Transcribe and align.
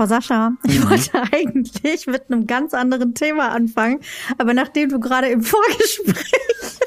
Boah, 0.00 0.06
Sascha, 0.06 0.52
ich 0.66 0.88
wollte 0.88 1.10
eigentlich 1.30 2.06
mit 2.06 2.22
einem 2.30 2.46
ganz 2.46 2.72
anderen 2.72 3.12
Thema 3.14 3.50
anfangen, 3.50 4.00
aber 4.38 4.54
nachdem 4.54 4.88
du 4.88 4.98
gerade 4.98 5.26
im 5.28 5.42
Vorgespräch 5.42 6.32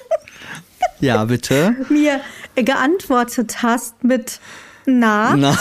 Ja, 0.99 1.23
bitte. 1.23 1.75
mir 1.89 2.21
geantwortet 2.55 3.61
hast 3.61 4.03
mit 4.03 4.39
Na, 4.87 5.35
Na, 5.35 5.55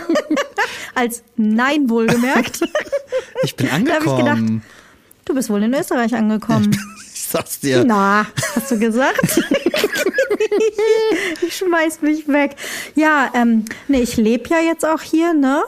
als 0.94 1.22
Nein 1.36 1.90
wohlgemerkt, 1.90 2.60
ich 3.42 3.54
bin 3.54 3.66
da 3.66 3.72
habe 3.74 3.82
ich 3.84 3.92
angekommen. 3.92 4.46
gedacht, 4.46 4.62
du 5.26 5.34
bist 5.34 5.50
wohl 5.50 5.62
in 5.64 5.74
Österreich 5.74 6.14
angekommen. 6.14 6.74
Ich 7.12 7.24
sag's 7.24 7.60
dir. 7.60 7.84
Na, 7.84 8.24
hast 8.54 8.70
du 8.70 8.78
gesagt? 8.78 9.38
ich 11.46 11.56
schmeiß 11.58 12.00
mich 12.00 12.26
weg. 12.26 12.56
Ja, 12.94 13.30
ähm, 13.34 13.66
nee, 13.86 14.00
ich 14.00 14.16
lebe 14.16 14.48
ja 14.48 14.60
jetzt 14.60 14.86
auch 14.86 15.02
hier, 15.02 15.34
ne? 15.34 15.62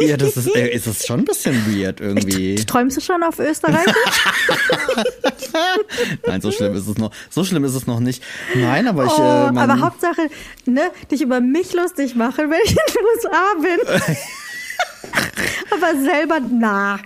Ja, 0.00 0.16
das 0.16 0.36
ist, 0.36 0.54
äh, 0.54 0.68
ist 0.68 0.86
das 0.86 1.06
schon 1.06 1.20
ein 1.20 1.24
bisschen 1.24 1.54
weird 1.66 2.00
irgendwie. 2.00 2.56
Träumst 2.56 2.96
du 2.96 3.00
schon 3.00 3.22
auf 3.22 3.38
Österreichisch? 3.38 3.94
Nein, 6.26 6.40
so 6.40 6.50
schlimm 6.50 6.74
ist 6.74 6.86
es 6.86 6.96
noch. 6.98 7.10
So 7.28 7.44
schlimm 7.44 7.64
ist 7.64 7.74
es 7.74 7.86
noch 7.86 8.00
nicht. 8.00 8.22
Nein, 8.54 8.88
aber 8.88 9.04
ich. 9.06 9.12
oh, 9.12 9.20
äh, 9.20 9.58
aber 9.58 9.80
Hauptsache, 9.80 10.28
ne, 10.66 10.90
dich 11.10 11.22
über 11.22 11.40
mich 11.40 11.72
lustig 11.72 12.14
machen, 12.14 12.50
wenn 12.50 12.60
ich 12.64 12.70
in 12.70 12.76
den 12.76 13.04
USA 13.14 13.54
bin. 13.60 13.78
aber 15.70 15.94
selber, 16.02 16.40
na. 16.50 17.00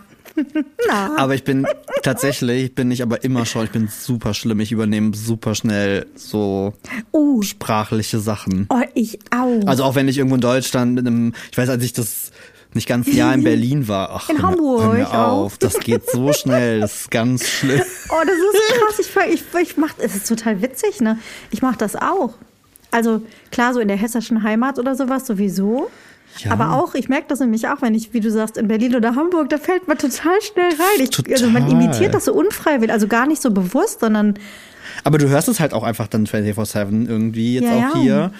na. 0.88 1.16
aber 1.16 1.34
ich 1.34 1.44
bin 1.44 1.66
tatsächlich 2.02 2.74
bin 2.74 2.90
ich 2.90 3.02
aber 3.02 3.22
immer 3.24 3.46
schon. 3.46 3.64
Ich 3.64 3.70
bin 3.70 3.88
super 3.88 4.34
schlimm. 4.34 4.60
Ich 4.60 4.72
übernehme 4.72 5.14
super 5.14 5.54
schnell 5.54 6.06
so 6.16 6.74
Uh, 7.12 7.40
sprachliche 7.42 8.18
Sachen. 8.18 8.66
oh, 8.68 8.80
ich 8.94 9.18
auch. 9.30 9.64
Also 9.66 9.84
auch 9.84 9.94
wenn 9.94 10.08
ich 10.08 10.18
irgendwo 10.18 10.34
in 10.34 10.40
Deutschland 10.40 10.94
mit 10.94 11.06
einem, 11.06 11.34
ich 11.50 11.58
weiß, 11.58 11.68
als 11.68 11.84
ich 11.84 11.92
das 11.92 12.32
nicht 12.74 12.88
ganz 12.88 13.06
ein 13.06 13.16
Jahr 13.16 13.32
in 13.34 13.44
Berlin 13.44 13.88
war. 13.88 14.10
Ach, 14.12 14.28
In 14.28 14.38
hör 14.42 14.48
Hamburg 14.50 14.82
Hör 14.82 14.92
mir 14.94 15.08
auch. 15.10 15.44
auf, 15.44 15.58
das 15.58 15.78
geht 15.78 16.10
so 16.10 16.32
schnell, 16.32 16.80
das 16.80 17.02
ist 17.02 17.10
ganz 17.10 17.46
schlimm. 17.48 17.80
Oh, 18.10 18.22
das 18.24 18.34
ist 18.36 19.08
krass. 19.12 19.26
Ich, 19.28 19.34
ich, 19.34 19.60
ich 19.70 19.76
mach, 19.76 19.94
es 19.98 20.14
ist 20.16 20.28
total 20.28 20.60
witzig, 20.62 21.00
ne? 21.00 21.18
Ich 21.50 21.62
mach 21.62 21.76
das 21.76 21.96
auch. 21.96 22.34
Also 22.90 23.22
klar, 23.50 23.74
so 23.74 23.80
in 23.80 23.88
der 23.88 23.96
hessischen 23.96 24.42
Heimat 24.42 24.78
oder 24.78 24.94
sowas 24.94 25.26
sowieso. 25.26 25.90
Ja. 26.38 26.50
Aber 26.50 26.72
auch, 26.72 26.94
ich 26.96 27.08
merke 27.08 27.26
das 27.28 27.38
nämlich 27.40 27.68
auch, 27.68 27.80
wenn 27.80 27.94
ich, 27.94 28.12
wie 28.12 28.18
du 28.20 28.28
sagst, 28.30 28.56
in 28.56 28.66
Berlin 28.66 28.96
oder 28.96 29.14
Hamburg, 29.14 29.48
da 29.50 29.58
fällt 29.58 29.86
man 29.86 29.98
total 29.98 30.40
schnell 30.42 30.70
rein. 30.70 30.98
Ich, 31.08 31.32
Also 31.32 31.48
man 31.48 31.64
Total. 31.66 31.80
imitiert 31.82 32.12
das 32.14 32.24
so 32.24 32.32
unfreiwillig, 32.34 32.92
also 32.92 33.06
gar 33.06 33.26
nicht 33.26 33.40
so 33.40 33.52
bewusst, 33.52 34.00
sondern 34.00 34.34
Aber 35.04 35.18
du 35.18 35.28
hörst 35.28 35.46
es 35.48 35.60
halt 35.60 35.72
auch 35.72 35.84
einfach 35.84 36.08
dann 36.08 36.26
24-7 36.26 37.08
irgendwie 37.08 37.54
jetzt 37.54 37.64
Ja, 37.64 37.70
auch 37.90 37.94
ja. 37.94 38.00
hier. 38.00 38.30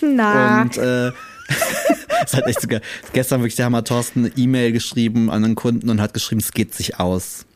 na. 0.00 0.62
Und 0.62 0.78
äh, 0.78 1.12
ist 2.24 2.34
halt 2.34 2.46
echt 2.46 2.60
sogar. 2.60 2.80
Gestern 3.12 3.40
wirklich 3.40 3.56
der 3.56 3.66
Hammer 3.66 3.84
Thorsten 3.84 4.20
eine 4.26 4.32
E-Mail 4.36 4.72
geschrieben 4.72 5.30
an 5.30 5.44
einen 5.44 5.54
Kunden 5.54 5.90
und 5.90 6.00
hat 6.00 6.14
geschrieben, 6.14 6.40
es 6.40 6.52
geht 6.52 6.74
sich 6.74 6.98
aus. 6.98 7.46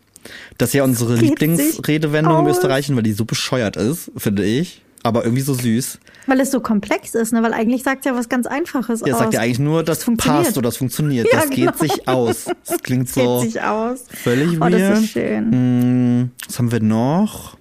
Das 0.58 0.70
ist 0.70 0.74
ja 0.74 0.84
unsere 0.84 1.14
geht 1.14 1.22
Lieblingsredewendung 1.30 2.40
im. 2.40 2.46
Österreichischen, 2.48 2.96
weil 2.96 3.02
die 3.02 3.12
so 3.12 3.24
bescheuert 3.24 3.76
ist, 3.76 4.10
finde 4.16 4.44
ich. 4.44 4.82
Aber 5.04 5.22
irgendwie 5.24 5.42
so 5.42 5.54
süß. 5.54 6.00
Weil 6.26 6.40
es 6.40 6.50
so 6.50 6.60
komplex 6.60 7.14
ist, 7.14 7.32
ne? 7.32 7.42
Weil 7.42 7.54
eigentlich 7.54 7.84
sagt 7.84 8.04
ja 8.04 8.14
was 8.16 8.28
ganz 8.28 8.46
Einfaches 8.46 9.00
Ja, 9.06 9.14
aus. 9.14 9.20
sagt 9.20 9.32
ja 9.32 9.40
eigentlich 9.40 9.60
nur, 9.60 9.84
das, 9.84 10.02
funktioniert. 10.02 10.44
passt 10.44 10.58
oder 10.58 10.68
das 10.68 10.76
funktioniert. 10.76 11.28
Ja, 11.32 11.40
das 11.40 11.50
geht 11.50 11.58
genau. 11.66 11.76
sich 11.78 12.08
aus. 12.08 12.46
Das 12.66 12.78
klingt 12.82 13.06
Geht 13.06 13.14
so 13.24 13.40
sich 13.40 13.62
aus. 13.62 14.04
völlig 14.08 14.56
Oh, 14.56 14.60
weird. 14.60 14.74
das 14.74 14.98
ist 15.00 15.10
schön. 15.10 16.22
Mm, 16.24 16.30
Was 16.46 16.58
haben 16.58 16.72
wir 16.72 16.82
noch? 16.82 17.56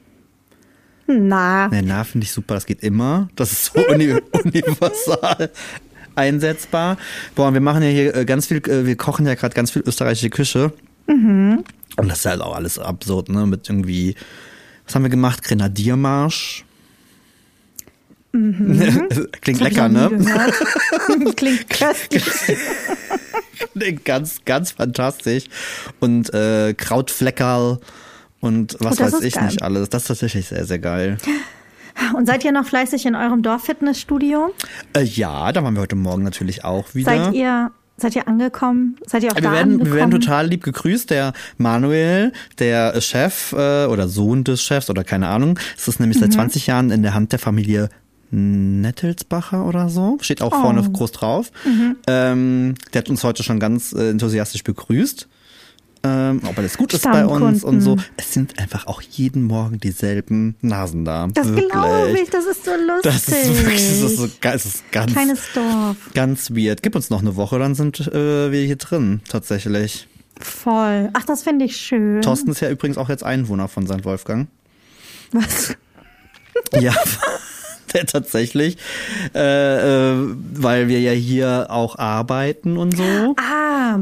Na. 1.06 1.70
Na, 1.72 1.82
na 1.82 2.04
finde 2.04 2.26
ich 2.26 2.32
super, 2.32 2.56
das 2.56 2.66
geht 2.66 2.84
immer. 2.84 3.30
Das 3.36 3.52
ist 3.52 3.66
so 3.66 3.80
uni 3.94 4.14
universal 4.44 5.52
einsetzbar. 6.18 6.98
Boah, 7.36 7.48
und 7.48 7.54
wir 7.54 7.62
machen 7.62 7.84
ja 7.84 7.90
hier 7.90 8.16
äh, 8.16 8.26
ganz 8.26 8.48
viel, 8.48 8.58
äh, 8.58 8.86
wir 8.86 8.96
kochen 8.98 9.26
ja 9.26 9.36
gerade 9.36 9.56
ganz 9.56 9.72
viel 9.72 9.84
österreichische 9.86 10.30
Küche. 10.30 10.74
Mhm. 11.08 11.64
Und 11.98 12.08
das 12.10 12.20
ist 12.20 12.26
halt 12.26 12.42
auch 12.42 12.56
alles 12.56 12.78
absurd, 12.80 13.30
ne? 13.30 13.46
Mit 13.48 13.70
irgendwie, 13.70 14.16
was 14.86 14.96
haben 14.96 15.04
wir 15.04 15.10
gemacht? 15.10 15.44
Grenadiermarsch. 15.44 16.64
Klingt 19.42 19.62
lecker, 19.62 19.88
Mhm. 19.90 19.94
Noch 19.96 20.12
nie 20.12 21.26
ne? 21.26 21.34
Klingt 21.36 21.70
köstlich. 21.70 22.24
Klingt 23.74 24.06
ganz, 24.06 24.42
ganz 24.46 24.72
fantastisch. 24.72 25.46
Und 26.00 26.32
äh, 26.34 26.74
Krautfleckerl 26.76 27.80
und 28.40 28.76
was 28.80 29.00
Oh, 29.00 29.04
weiß 29.06 29.22
ich 29.22 29.34
geil. 29.34 29.46
nicht 29.46 29.64
alles. 29.64 29.90
Das 29.90 30.04
ist 30.04 30.08
tatsächlich 30.10 30.48
sehr, 30.48 30.66
sehr 30.66 30.78
geil. 30.80 31.18
Und 32.16 32.26
seid 32.28 32.44
ihr 32.46 32.52
noch 32.52 32.66
fleißig 32.66 33.06
in 33.06 33.16
eurem 33.16 33.42
Dorffitnessstudio? 33.42 34.54
Äh, 34.96 35.04
ja, 35.04 35.52
da 35.52 35.64
waren 35.64 35.74
wir 35.76 35.82
heute 35.82 35.96
Morgen 35.96 36.24
natürlich 36.24 36.64
auch 36.64 36.94
wieder. 36.96 37.26
Seid 37.26 37.34
ihr, 37.34 37.72
seid 37.98 38.16
ihr 38.16 38.28
angekommen? 38.28 38.96
Seid 39.06 39.24
ihr 39.24 39.32
auch 39.32 39.36
Wir 39.36 39.42
da 39.44 39.52
werden, 39.52 39.74
angekommen? 39.74 39.92
wir 39.94 39.96
werden 40.00 40.12
total 40.12 40.48
lieb 40.48 40.64
gegrüßt. 40.64 41.10
Der 41.10 41.34
Manuel, 41.58 42.32
der 42.60 43.00
Chef 43.02 43.54
äh, 43.54 43.86
oder 43.86 44.08
Sohn 44.08 44.44
des 44.44 44.62
Chefs 44.62 44.90
oder 44.90 45.04
keine 45.04 45.28
Ahnung, 45.28 45.60
es 45.78 45.88
ist 45.88 46.00
nämlich 46.00 46.18
Mhm. 46.18 46.22
seit 46.22 46.34
20 46.34 46.68
Jahren 46.68 46.92
in 46.92 47.02
der 47.04 47.14
Hand 47.14 47.32
der 47.32 47.40
Familie 47.40 47.90
Nettelsbacher 48.30 49.66
oder 49.66 49.90
so. 49.90 50.18
Steht 50.22 50.42
auch 50.42 50.52
vorne 50.54 50.84
Oh. 50.86 50.90
groß 50.92 51.12
drauf. 51.14 51.52
Mhm. 51.66 51.96
Ähm, 52.08 52.76
der 52.94 53.00
hat 53.00 53.10
uns 53.10 53.24
heute 53.24 53.44
schon 53.44 53.60
ganz 53.60 53.94
äh, 53.94 54.10
enthusiastisch 54.10 54.64
begrüßt. 54.64 55.28
Ähm, 56.08 56.42
ob 56.48 56.58
alles 56.58 56.78
gut 56.78 56.94
ist 56.94 57.04
bei 57.04 57.26
uns 57.26 57.64
und 57.64 57.82
so. 57.82 57.98
Es 58.16 58.34
sind 58.34 58.60
einfach 58.60 58.88
auch 58.88 59.02
jeden 59.02 59.44
Morgen 59.44 59.80
dieselben 59.80 60.56
Nasen 60.62 61.06
da. 61.06 61.28
Das 61.34 61.48
glaube 61.54 62.18
ich, 62.22 62.30
das 62.30 62.46
ist 62.46 62.66
so 62.66 62.72
lustig. 62.72 63.04
Das 63.04 63.28
ist 63.28 63.58
wirklich, 63.58 63.76
das 63.76 64.12
ist, 64.12 64.18
so, 64.18 64.30
es 64.42 64.66
ist 64.66 64.92
ganz, 64.92 65.12
Kleines 65.14 65.40
Dorf. 65.54 65.98
ganz 66.14 66.52
weird. 66.52 66.82
Gib 66.84 66.96
uns 66.96 67.10
noch 67.10 67.22
eine 67.22 67.36
Woche, 67.36 67.60
dann 67.60 67.76
sind 67.76 68.00
äh, 68.00 68.52
wir 68.52 68.62
hier 68.66 68.78
drin, 68.78 69.22
tatsächlich. 69.28 70.08
Voll. 70.40 71.10
Ach, 71.14 71.24
das 71.26 71.44
finde 71.44 71.66
ich 71.66 71.78
schön. 71.78 72.22
Thorsten 72.22 72.52
ist 72.52 72.60
ja 72.60 72.70
übrigens 72.70 72.98
auch 72.98 73.10
jetzt 73.10 73.24
Einwohner 73.24 73.68
von 73.68 73.88
St. 73.88 74.06
Wolfgang. 74.06 74.48
Was? 75.32 75.76
Ja, 76.82 76.92
der 77.94 78.08
tatsächlich, 78.08 78.78
äh, 79.36 80.12
äh, 80.12 80.36
weil 80.54 80.88
wir 80.88 81.00
ja 81.00 81.12
hier 81.12 81.68
auch 81.70 81.98
arbeiten 82.00 82.78
und 82.78 82.98
so. 82.98 83.36
Ah. 83.38 84.00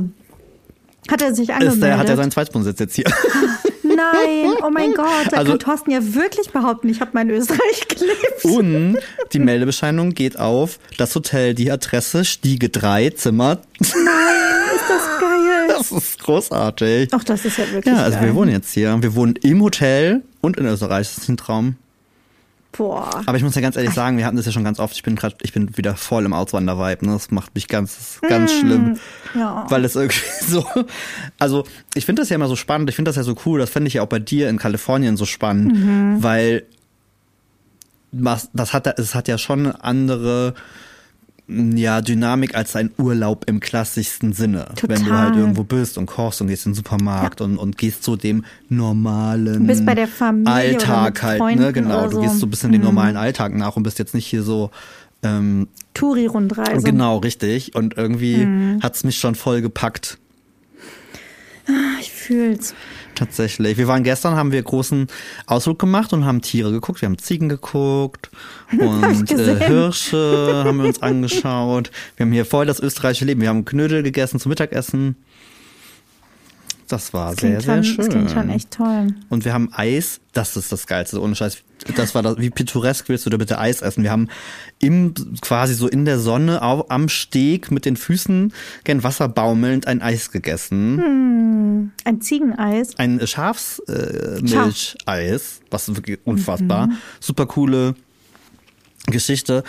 Hat 1.09 1.21
er 1.21 1.33
sich 1.35 1.49
angemeldet? 1.53 1.75
Ist 1.75 1.83
der, 1.83 1.97
hat 1.97 2.09
er 2.09 2.15
seinen 2.17 2.31
Zweitwohnsitz 2.31 2.79
jetzt 2.79 2.95
hier. 2.95 3.05
Nein, 3.83 4.53
oh 4.63 4.69
mein 4.71 4.93
Gott. 4.95 5.07
Da 5.31 5.37
Also- 5.37 5.51
kann 5.51 5.59
Thorsten 5.59 5.91
ja 5.91 5.99
wirklich 6.15 6.49
behaupten, 6.51 6.89
ich 6.89 7.01
habe 7.01 7.11
mal 7.13 7.21
in 7.21 7.29
Österreich 7.29 7.87
gelebt. 7.87 8.43
Und 8.43 8.97
die 9.33 9.39
Meldebescheinigung 9.39 10.11
geht 10.13 10.37
auf 10.39 10.79
das 10.97 11.13
Hotel, 11.15 11.53
die 11.53 11.71
Adresse, 11.71 12.25
Stiege 12.25 12.69
3, 12.69 13.11
Zimmer. 13.11 13.59
Ist 13.79 13.93
das 13.95 15.19
geil. 15.19 15.67
Das 15.69 15.91
ist 15.91 16.19
großartig. 16.23 17.09
Ach, 17.11 17.23
das 17.23 17.45
ist 17.45 17.57
ja 17.57 17.65
wirklich 17.71 17.93
Ja, 17.93 18.03
also 18.03 18.17
geil. 18.17 18.27
wir 18.27 18.35
wohnen 18.35 18.51
jetzt 18.51 18.73
hier. 18.73 18.97
Wir 19.01 19.15
wohnen 19.15 19.35
im 19.41 19.61
Hotel 19.61 20.23
und 20.41 20.57
in 20.57 20.65
Österreich. 20.65 21.07
Das 21.13 21.17
ist 21.23 21.29
ein 21.29 21.37
Traum. 21.37 21.75
Boah. 22.77 23.21
Aber 23.25 23.37
ich 23.37 23.43
muss 23.43 23.55
ja 23.55 23.61
ganz 23.61 23.75
ehrlich 23.75 23.93
sagen, 23.93 24.17
wir 24.17 24.25
hatten 24.25 24.37
das 24.37 24.45
ja 24.45 24.51
schon 24.51 24.63
ganz 24.63 24.79
oft. 24.79 24.95
Ich 24.95 25.03
bin 25.03 25.15
gerade, 25.15 25.35
ich 25.41 25.53
bin 25.53 25.77
wieder 25.77 25.95
voll 25.95 26.25
im 26.25 26.33
Auswander-Vibe. 26.33 27.05
Ne? 27.05 27.13
Das 27.13 27.31
macht 27.31 27.55
mich 27.55 27.67
ganz, 27.67 28.19
ganz 28.27 28.51
schlimm. 28.53 28.99
Ja. 29.33 29.65
Weil 29.69 29.85
es 29.85 29.95
irgendwie 29.95 30.19
so, 30.47 30.65
also 31.39 31.63
ich 31.93 32.05
finde 32.05 32.21
das 32.21 32.29
ja 32.29 32.35
immer 32.35 32.47
so 32.47 32.55
spannend. 32.55 32.89
Ich 32.89 32.95
finde 32.95 33.09
das 33.09 33.15
ja 33.15 33.23
so 33.23 33.35
cool. 33.45 33.59
Das 33.59 33.69
finde 33.69 33.87
ich 33.87 33.95
ja 33.95 34.01
auch 34.01 34.07
bei 34.07 34.19
dir 34.19 34.49
in 34.49 34.57
Kalifornien 34.57 35.17
so 35.17 35.25
spannend, 35.25 36.23
weil 36.23 36.63
was, 38.11 38.49
das 38.53 38.73
hat, 38.73 38.87
es 38.99 39.13
hat 39.13 39.27
ja 39.27 39.37
schon 39.37 39.67
andere 39.67 40.53
ja, 41.47 42.01
Dynamik 42.01 42.55
als 42.55 42.75
ein 42.75 42.89
Urlaub 42.97 43.43
im 43.47 43.59
klassischsten 43.59 44.33
Sinne. 44.33 44.67
Wenn 44.81 45.05
du 45.05 45.11
halt 45.11 45.27
Total. 45.29 45.37
irgendwo 45.37 45.63
bist 45.63 45.97
und 45.97 46.07
kochst 46.07 46.41
und 46.41 46.47
gehst 46.47 46.65
in 46.65 46.71
den 46.71 46.75
Supermarkt 46.75 47.39
und, 47.41 47.57
und 47.57 47.77
gehst 47.77 48.03
zu 48.03 48.15
dem 48.15 48.45
normalen 48.67 49.67
Bist 49.67 49.85
bei 49.85 49.93
der 49.93 50.07
Familie 50.07 50.51
Alltag 50.51 51.21
halt, 51.21 51.41
ne? 51.59 51.71
Genau, 51.71 51.99
oder 51.99 52.09
du 52.09 52.15
so. 52.15 52.21
gehst 52.21 52.39
so 52.39 52.47
ein 52.47 52.49
bisschen 52.49 52.71
den 52.71 52.81
normalen 52.81 53.15
Alltag 53.15 53.53
nach 53.53 53.75
und 53.75 53.83
bist 53.83 53.99
jetzt 53.99 54.15
nicht 54.15 54.25
hier 54.25 54.41
so 54.41 54.71
ähm, 55.23 55.67
Touri-Rundreise. 55.93 56.83
genau 56.83 57.17
richtig. 57.17 57.75
Und 57.75 57.95
irgendwie 57.97 58.37
Mhm. 58.45 58.79
hat's 58.81 59.03
mich 59.03 59.17
schon 59.19 59.35
voll 59.35 59.61
gepackt. 59.61 60.17
Ich 61.99 62.11
fühl's. 62.11 62.73
Tatsächlich. 63.15 63.77
Wir 63.77 63.87
waren 63.87 64.03
gestern, 64.03 64.35
haben 64.35 64.51
wir 64.51 64.61
großen 64.61 65.07
Ausflug 65.47 65.79
gemacht 65.79 66.11
und 66.13 66.25
haben 66.25 66.41
Tiere 66.41 66.71
geguckt. 66.71 67.01
Wir 67.01 67.07
haben 67.07 67.17
Ziegen 67.17 67.49
geguckt 67.49 68.29
und 68.77 69.31
äh, 69.31 69.65
Hirsche 69.65 70.63
haben 70.65 70.77
wir 70.77 70.85
uns 70.85 71.01
angeschaut. 71.01 71.91
Wir 72.17 72.25
haben 72.25 72.33
hier 72.33 72.45
voll 72.45 72.65
das 72.65 72.79
österreichische 72.79 73.25
Leben. 73.25 73.41
Wir 73.41 73.49
haben 73.49 73.65
Knödel 73.65 74.03
gegessen 74.03 74.39
zum 74.39 74.49
Mittagessen. 74.49 75.15
Das 76.87 77.13
war 77.13 77.31
Das 77.31 77.41
sehr, 77.41 77.61
sehr 77.61 77.83
schon, 77.83 77.83
schön. 77.83 77.97
das 77.97 78.09
klingt 78.09 78.31
schon 78.31 78.49
echt 78.49 78.71
toll. 78.71 79.07
Und 79.29 79.43
wir 79.45 79.53
haben 79.53 79.69
Eis, 79.73 80.19
das 80.33 80.55
ist 80.55 80.71
das 80.71 80.85
Geilste, 80.87 81.21
ohne 81.21 81.35
Scheiß. 81.35 81.57
Das 81.95 82.15
war 82.15 82.21
das, 82.23 82.37
wie 82.37 82.49
pittoresk 82.49 83.09
willst 83.09 83.25
du 83.25 83.29
da 83.29 83.37
bitte 83.37 83.59
Eis 83.59 83.81
essen? 83.81 84.03
Wir 84.03 84.11
haben 84.11 84.29
im, 84.79 85.13
quasi 85.41 85.73
so 85.73 85.87
in 85.87 86.05
der 86.05 86.19
Sonne 86.19 86.61
auf, 86.61 86.89
am 86.91 87.09
Steg 87.09 87.71
mit 87.71 87.85
den 87.85 87.97
Füßen 87.97 88.53
gen 88.83 89.03
Wasser 89.03 89.27
baumelnd 89.27 89.87
ein 89.87 90.01
Eis 90.01 90.31
gegessen. 90.31 91.91
Ein 92.03 92.21
Ziegeneis. 92.21 92.97
Ein 92.97 93.25
Schafsmilcheis, 93.25 94.37
äh, 94.37 94.41
Milcheis, 94.41 95.61
was 95.69 95.95
wirklich 95.95 96.19
unfassbar. 96.23 96.87
Mhm. 96.87 96.97
Super 97.19 97.45
coole 97.47 97.95
Geschichte. 99.07 99.63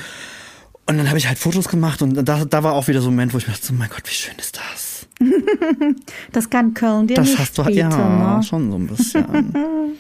Und 0.87 0.99
dann 0.99 1.09
habe 1.09 1.19
ich 1.19 1.27
halt 1.27 1.39
Fotos 1.39 1.69
gemacht 1.69 2.01
und 2.01 2.15
da, 2.15 2.45
da 2.45 2.63
war 2.63 2.75
auch 2.75 2.87
wieder 2.87 3.01
so 3.01 3.09
ein 3.09 3.15
Moment, 3.15 3.35
wo 3.35 3.39
ich 3.39 3.47
mir 3.49 3.55
dachte, 3.55 3.69
oh 3.71 3.75
mein 3.77 3.89
Gott, 3.89 4.03
wie 4.05 4.15
schön 4.15 4.35
ist 4.39 4.57
das? 4.57 4.86
Das 6.33 6.51
kann 6.51 6.75
Köln 6.75 7.07
dir 7.07 7.15
Das 7.15 7.29
nicht 7.29 7.39
hast 7.39 7.59
du 7.59 7.65
bieten, 7.65 7.79
ja 7.79 8.37
ne? 8.37 8.43
schon 8.43 8.71
so 8.71 8.77
ein 8.77 8.87
bisschen. 8.87 9.25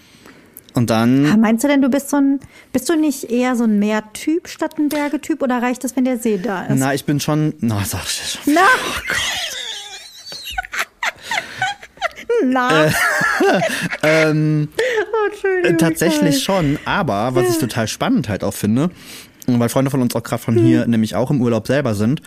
und 0.74 0.90
dann 0.90 1.40
Meinst 1.40 1.64
du 1.64 1.68
denn, 1.68 1.82
du 1.82 1.88
bist 1.88 2.10
so 2.10 2.16
ein, 2.18 2.40
bist 2.72 2.88
du 2.88 2.96
nicht 2.96 3.30
eher 3.30 3.56
so 3.56 3.64
ein 3.64 3.78
Meertyp 3.78 4.48
statt 4.48 4.74
ein 4.78 4.88
Bergetyp 4.88 5.42
oder 5.42 5.62
reicht 5.62 5.84
es, 5.84 5.96
wenn 5.96 6.04
der 6.04 6.18
See 6.18 6.38
da 6.38 6.66
ist? 6.66 6.78
Na, 6.78 6.94
ich 6.94 7.04
bin 7.04 7.20
schon. 7.20 7.54
Na, 7.60 7.82
sag 7.84 8.04
ich 8.04 8.38
schon. 8.44 8.54
Na. 8.54 8.60
Äh, 12.42 12.44
Na. 12.44 12.90
Ähm, 14.02 14.68
oh, 14.78 15.46
äh, 15.66 15.76
tatsächlich 15.76 16.42
schon. 16.42 16.78
Aber 16.84 17.34
was 17.34 17.48
ich 17.48 17.58
total 17.58 17.88
spannend 17.88 18.28
halt 18.28 18.44
auch 18.44 18.52
finde, 18.54 18.90
weil 19.46 19.68
Freunde 19.68 19.90
von 19.90 20.00
uns 20.02 20.14
auch 20.14 20.22
gerade 20.22 20.42
von 20.42 20.56
hier 20.56 20.86
nämlich 20.86 21.14
auch 21.14 21.30
im 21.30 21.40
Urlaub 21.40 21.66
selber 21.66 21.94
sind, 21.94 22.20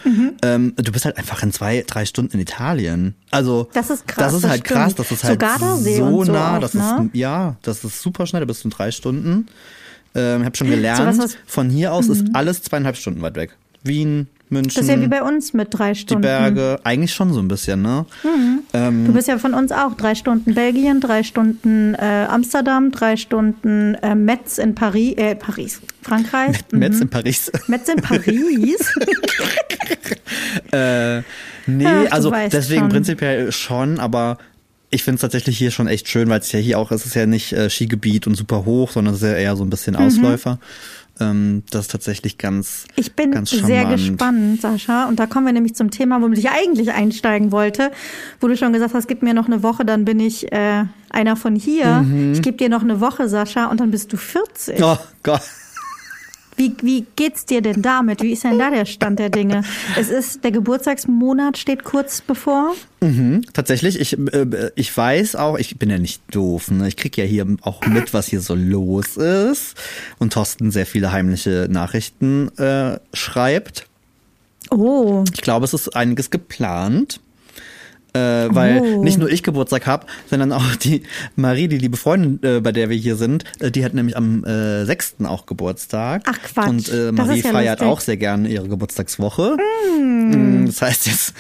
ähm, 0.44 0.74
du 0.76 0.92
bist 0.92 1.06
halt 1.06 1.18
einfach 1.18 1.44
in 1.44 1.52
zwei, 1.52 1.84
drei 1.86 2.06
Stunden 2.06 2.34
in 2.34 2.40
Italien. 2.40 3.16
Also 3.32 3.70
Das 3.74 3.90
ist 3.90 4.08
krass, 4.08 4.26
Das 4.26 4.34
ist 4.34 4.44
das 4.44 4.52
halt 4.52 4.66
stimmt. 4.66 4.80
krass, 4.80 4.96
das 4.96 5.12
ist 5.12 5.24
halt 5.24 5.40
So 5.42 5.46
Gardasee 5.48 5.98
so 5.98 6.06
und 6.06 6.26
so 6.28 6.32
nah, 6.32 6.58
auch, 6.58 6.62
das 6.62 6.74
ne? 6.74 7.10
ist 7.12 7.16
ja, 7.20 7.56
das 7.62 7.84
ist 7.84 8.02
super 8.02 8.26
schnell. 8.26 8.42
Da 8.42 8.46
bist 8.46 8.64
du 8.64 8.68
in 8.68 8.72
drei 8.72 8.92
Stunden. 8.92 9.48
Ähm, 10.16 10.44
hab 10.44 10.58
schon 10.58 10.70
gelernt, 10.70 11.06
was, 11.06 11.18
was- 11.20 11.38
von 11.46 11.70
hier 11.70 11.94
aus 11.94 12.08
ist 12.08 12.26
alles 12.34 12.64
zweieinhalb 12.64 12.96
Stunden 12.98 13.22
weit 13.22 13.36
weg. 13.36 13.56
Wien, 13.84 14.28
München, 14.50 14.74
Das 14.76 14.84
ist 14.86 14.90
ja 14.90 15.00
wie 15.02 15.08
bei 15.08 15.22
uns 15.22 15.54
mit 15.54 15.68
drei 15.72 15.94
die 15.94 16.00
Stunden. 16.00 16.22
Berge, 16.24 16.80
eigentlich 16.84 17.14
schon 17.14 17.34
so 17.34 17.40
ein 17.40 17.48
bisschen, 17.48 17.82
ne? 17.82 18.06
Ähm, 18.74 19.06
Du 19.06 19.14
bist 19.14 19.28
ja 19.28 19.38
von 19.38 19.54
uns 19.54 19.72
auch 19.72 19.96
drei 19.96 20.16
Stunden 20.16 20.56
Belgien, 20.56 21.00
drei 21.02 21.24
Stunden 21.24 21.94
äh, 21.96 22.26
Amsterdam, 22.30 22.92
drei 22.92 23.16
Stunden 23.18 23.96
äh, 23.96 24.16
Metz 24.16 24.58
in 24.58 24.74
Paris, 24.76 25.14
äh, 25.18 25.36
Paris, 25.36 25.82
Frankreich. 26.02 26.58
Metz 26.72 27.00
in 27.00 27.10
Paris. 27.10 27.52
Metz 27.68 27.88
in 27.90 28.02
Paris. 28.02 28.94
Äh, 30.72 31.20
nee, 31.68 31.86
Ach, 31.86 32.12
also 32.12 32.32
deswegen 32.52 32.82
schon. 32.82 32.90
prinzipiell 32.90 33.52
schon, 33.52 34.00
aber 34.00 34.38
ich 34.90 35.04
finde 35.04 35.16
es 35.16 35.22
tatsächlich 35.22 35.58
hier 35.58 35.72
schon 35.72 35.88
echt 35.88 36.08
schön, 36.08 36.30
weil 36.30 36.40
es 36.40 36.52
ja 36.52 36.60
hier 36.60 36.80
auch, 36.80 36.92
es 36.92 37.06
ist 37.06 37.16
ja 37.16 37.26
nicht 37.26 37.54
äh, 37.54 37.70
Skigebiet 37.70 38.26
und 38.28 38.36
super 38.36 38.66
hoch, 38.66 38.92
sondern 38.92 39.14
es 39.14 39.22
ist 39.22 39.28
ja 39.30 39.36
eher 39.36 39.56
so 39.56 39.64
ein 39.64 39.70
bisschen 39.70 39.96
Mhm. 39.96 40.58
Ähm, 41.20 41.64
das 41.70 41.82
ist 41.82 41.92
tatsächlich 41.92 42.38
ganz, 42.38 42.86
Ich 42.96 43.14
bin 43.14 43.32
ganz 43.32 43.50
sehr 43.50 43.86
gespannt, 43.86 44.62
Sascha. 44.62 45.08
Und 45.08 45.20
da 45.20 45.26
kommen 45.28 45.46
wir 45.46 45.54
nämlich 45.54 45.76
zum 45.76 45.92
Thema, 45.92 46.22
womit 46.22 46.40
ich 46.40 46.50
eigentlich 46.50 46.92
einsteigen 46.92 47.52
wollte, 47.52 47.92
wo 48.40 48.48
du 48.48 48.56
schon 48.56 48.72
gesagt 48.74 48.94
hast, 48.94 49.08
gib 49.08 49.22
mir 49.22 49.34
noch 49.34 49.48
eine 49.48 49.62
Woche, 49.64 49.86
dann 49.86 50.06
bin 50.06 50.20
ich 50.20 50.52
äh, 50.52 50.86
einer 51.10 51.36
von 51.36 51.56
hier. 51.56 52.06
Ich 52.34 52.42
gebe 52.42 52.58
dir 52.58 52.70
noch 52.70 52.84
eine 52.84 53.02
Woche, 53.02 53.28
Sascha, 53.28 53.66
und 53.66 53.80
dann 53.80 53.92
bist 53.92 54.14
du 54.14 54.18
40. 54.18 54.80
Mhm. 54.80 54.86
Oh 54.86 54.98
Gott. 55.24 55.42
Wie, 56.60 56.76
wie 56.82 57.06
geht's 57.16 57.46
dir 57.46 57.62
denn 57.62 57.82
damit? 57.82 58.22
Wie 58.22 58.34
ist 58.34 58.44
denn 58.44 58.60
da 58.60 58.70
der 58.70 58.86
Stand 58.86 59.18
der 59.18 59.30
Dinge? 59.30 59.64
Es 59.98 60.10
ist, 60.10 60.44
der 60.44 60.52
Geburtstagsmonat 60.52 61.58
steht 61.58 61.86
kurz 61.86 62.20
bevor. 62.20 62.76
Mhm, 63.00 63.46
tatsächlich, 63.54 63.98
ich, 63.98 64.20
äh, 64.20 64.72
ich 64.76 64.96
weiß 64.96 65.38
auch, 65.38 65.58
ich 65.58 65.80
bin 65.80 65.90
ja 65.90 65.98
nicht 65.98 66.22
doof, 66.36 66.70
ne? 66.70 66.90
ich 66.90 66.98
krieg 66.98 67.16
ja 67.16 67.24
hier 67.24 67.48
auch 67.62 67.86
mit, 67.86 68.14
was 68.14 68.28
hier 68.28 68.42
so 68.42 68.56
los 68.56 69.16
ist. 69.16 69.76
Und 70.18 70.34
Thorsten 70.34 70.70
sehr 70.72 70.86
viele 70.86 71.14
heimliche 71.14 71.68
Nachrichten 71.72 72.50
äh, 72.58 73.00
schreibt. 73.14 73.88
Oh, 74.70 75.24
Ich 75.34 75.42
glaube, 75.42 75.64
es 75.64 75.74
ist 75.74 75.96
einiges 75.96 76.30
geplant. 76.30 77.22
Äh, 78.14 78.48
weil 78.50 78.82
Oh. 78.82 79.04
nicht 79.04 79.20
nur 79.20 79.30
ich 79.30 79.44
Geburtstag 79.44 79.86
habe, 79.86 80.08
sondern 80.30 80.52
auch 80.52 80.76
die 80.78 81.04
Marie, 81.36 81.68
die 81.68 81.78
liebe 81.78 81.96
Freundin, 81.96 82.40
äh, 82.42 82.60
bei 82.60 82.72
der 82.72 82.90
wir 82.90 82.98
hier 82.98 83.16
sind, 83.16 83.44
äh, 83.60 83.70
die 83.70 83.86
hat 83.86 83.94
nämlich 83.94 84.18
am 84.18 84.44
äh, 84.46 84.84
6. 84.86 85.18
auch 85.26 85.46
Geburtstag. 85.46 86.24
Ach, 86.26 86.38
Quatsch. 86.42 86.68
Und 86.70 86.90
äh, 86.92 87.12
Marie 87.12 87.42
ja 87.42 87.52
feiert 87.52 87.80
lustig. 87.82 87.88
auch 87.92 88.00
sehr 88.00 88.18
gerne 88.18 88.48
ihre 88.50 88.68
Geburtstagswoche. 88.68 89.58
Mm, 90.00 90.66
Das 90.66 90.82
heißt, 90.82 91.06
jetzt, 91.08 91.34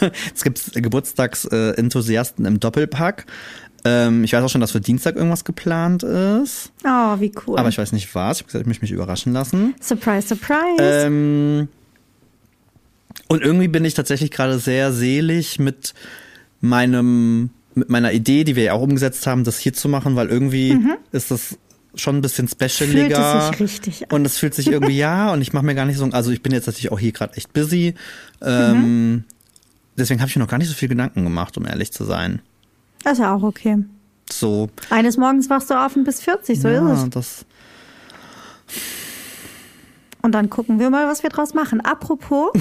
jetzt 0.26 0.42
gibt's 0.42 0.70
Geburtstagsenthusiasten 0.74 2.44
im 2.46 2.58
Doppelpack. 2.60 3.26
Ähm, 3.84 4.22
ich 4.24 4.32
weiß 4.32 4.44
auch 4.44 4.48
schon, 4.48 4.60
dass 4.60 4.70
für 4.72 4.80
Dienstag 4.80 5.16
irgendwas 5.16 5.44
geplant 5.44 6.02
ist. 6.04 6.72
oh, 6.84 7.16
wie 7.20 7.32
cool. 7.46 7.58
Aber 7.58 7.68
ich 7.68 7.78
weiß 7.78 7.92
nicht 7.92 8.14
was. 8.14 8.36
Ich 8.38 8.42
habe 8.42 8.46
gesagt, 8.46 8.62
ich 8.62 8.66
möchte 8.68 8.82
mich 8.84 8.92
überraschen 8.92 9.32
lassen. 9.32 9.74
surprise, 9.80 10.28
surprise. 10.28 10.76
Ähm, 10.80 11.68
und 13.28 13.42
irgendwie 13.42 13.68
bin 13.68 13.84
ich 13.84 13.94
tatsächlich 13.94 14.30
gerade 14.30 14.58
sehr 14.58 14.92
selig 14.92 15.58
mit 15.58 15.94
meinem, 16.60 17.50
mit 17.74 17.88
meiner 17.90 18.12
Idee, 18.12 18.44
die 18.44 18.56
wir 18.56 18.64
ja 18.64 18.72
auch 18.74 18.82
umgesetzt 18.82 19.26
haben, 19.26 19.44
das 19.44 19.58
hier 19.58 19.72
zu 19.72 19.88
machen, 19.88 20.16
weil 20.16 20.28
irgendwie 20.28 20.78
ist 21.12 21.30
das 21.30 21.58
schon 21.94 22.16
ein 22.16 22.20
bisschen 22.22 22.48
specialiger. 22.48 23.18
Mhm. 23.18 23.40
Fühlt 23.40 23.42
es 23.42 23.48
sich 23.48 23.60
richtig 23.60 24.10
an. 24.10 24.16
Und 24.16 24.24
es 24.26 24.38
fühlt 24.38 24.54
sich 24.54 24.68
irgendwie, 24.68 24.96
ja, 24.96 25.32
und 25.32 25.42
ich 25.42 25.52
mache 25.52 25.64
mir 25.64 25.74
gar 25.74 25.84
nicht 25.86 25.98
so, 25.98 26.04
also 26.06 26.30
ich 26.30 26.42
bin 26.42 26.52
jetzt 26.52 26.66
natürlich 26.66 26.90
auch 26.92 26.98
hier 26.98 27.12
gerade 27.12 27.36
echt 27.36 27.52
busy. 27.52 27.94
Ähm, 28.42 28.72
Mhm. 29.14 29.24
Deswegen 29.98 30.20
habe 30.20 30.30
ich 30.30 30.36
mir 30.36 30.40
noch 30.42 30.48
gar 30.48 30.56
nicht 30.56 30.68
so 30.68 30.74
viel 30.74 30.88
Gedanken 30.88 31.22
gemacht, 31.22 31.58
um 31.58 31.66
ehrlich 31.66 31.92
zu 31.92 32.04
sein. 32.04 32.40
das 33.04 33.14
ist 33.14 33.18
ja 33.18 33.34
auch 33.34 33.42
okay. 33.42 33.76
So, 34.32 34.70
Eines 34.88 35.18
Morgens 35.18 35.50
wachst 35.50 35.68
du 35.68 35.74
auf 35.74 35.94
und 35.96 36.04
bist 36.04 36.22
40, 36.22 36.58
so 36.58 36.68
ja, 36.68 36.92
ist 36.94 37.02
es. 37.02 37.10
das, 37.10 37.44
Und 40.22 40.32
dann 40.32 40.50
gucken 40.50 40.78
wir 40.78 40.88
mal, 40.90 41.08
was 41.08 41.22
wir 41.22 41.30
draus 41.30 41.52
machen. 41.54 41.80
Apropos 41.80 42.52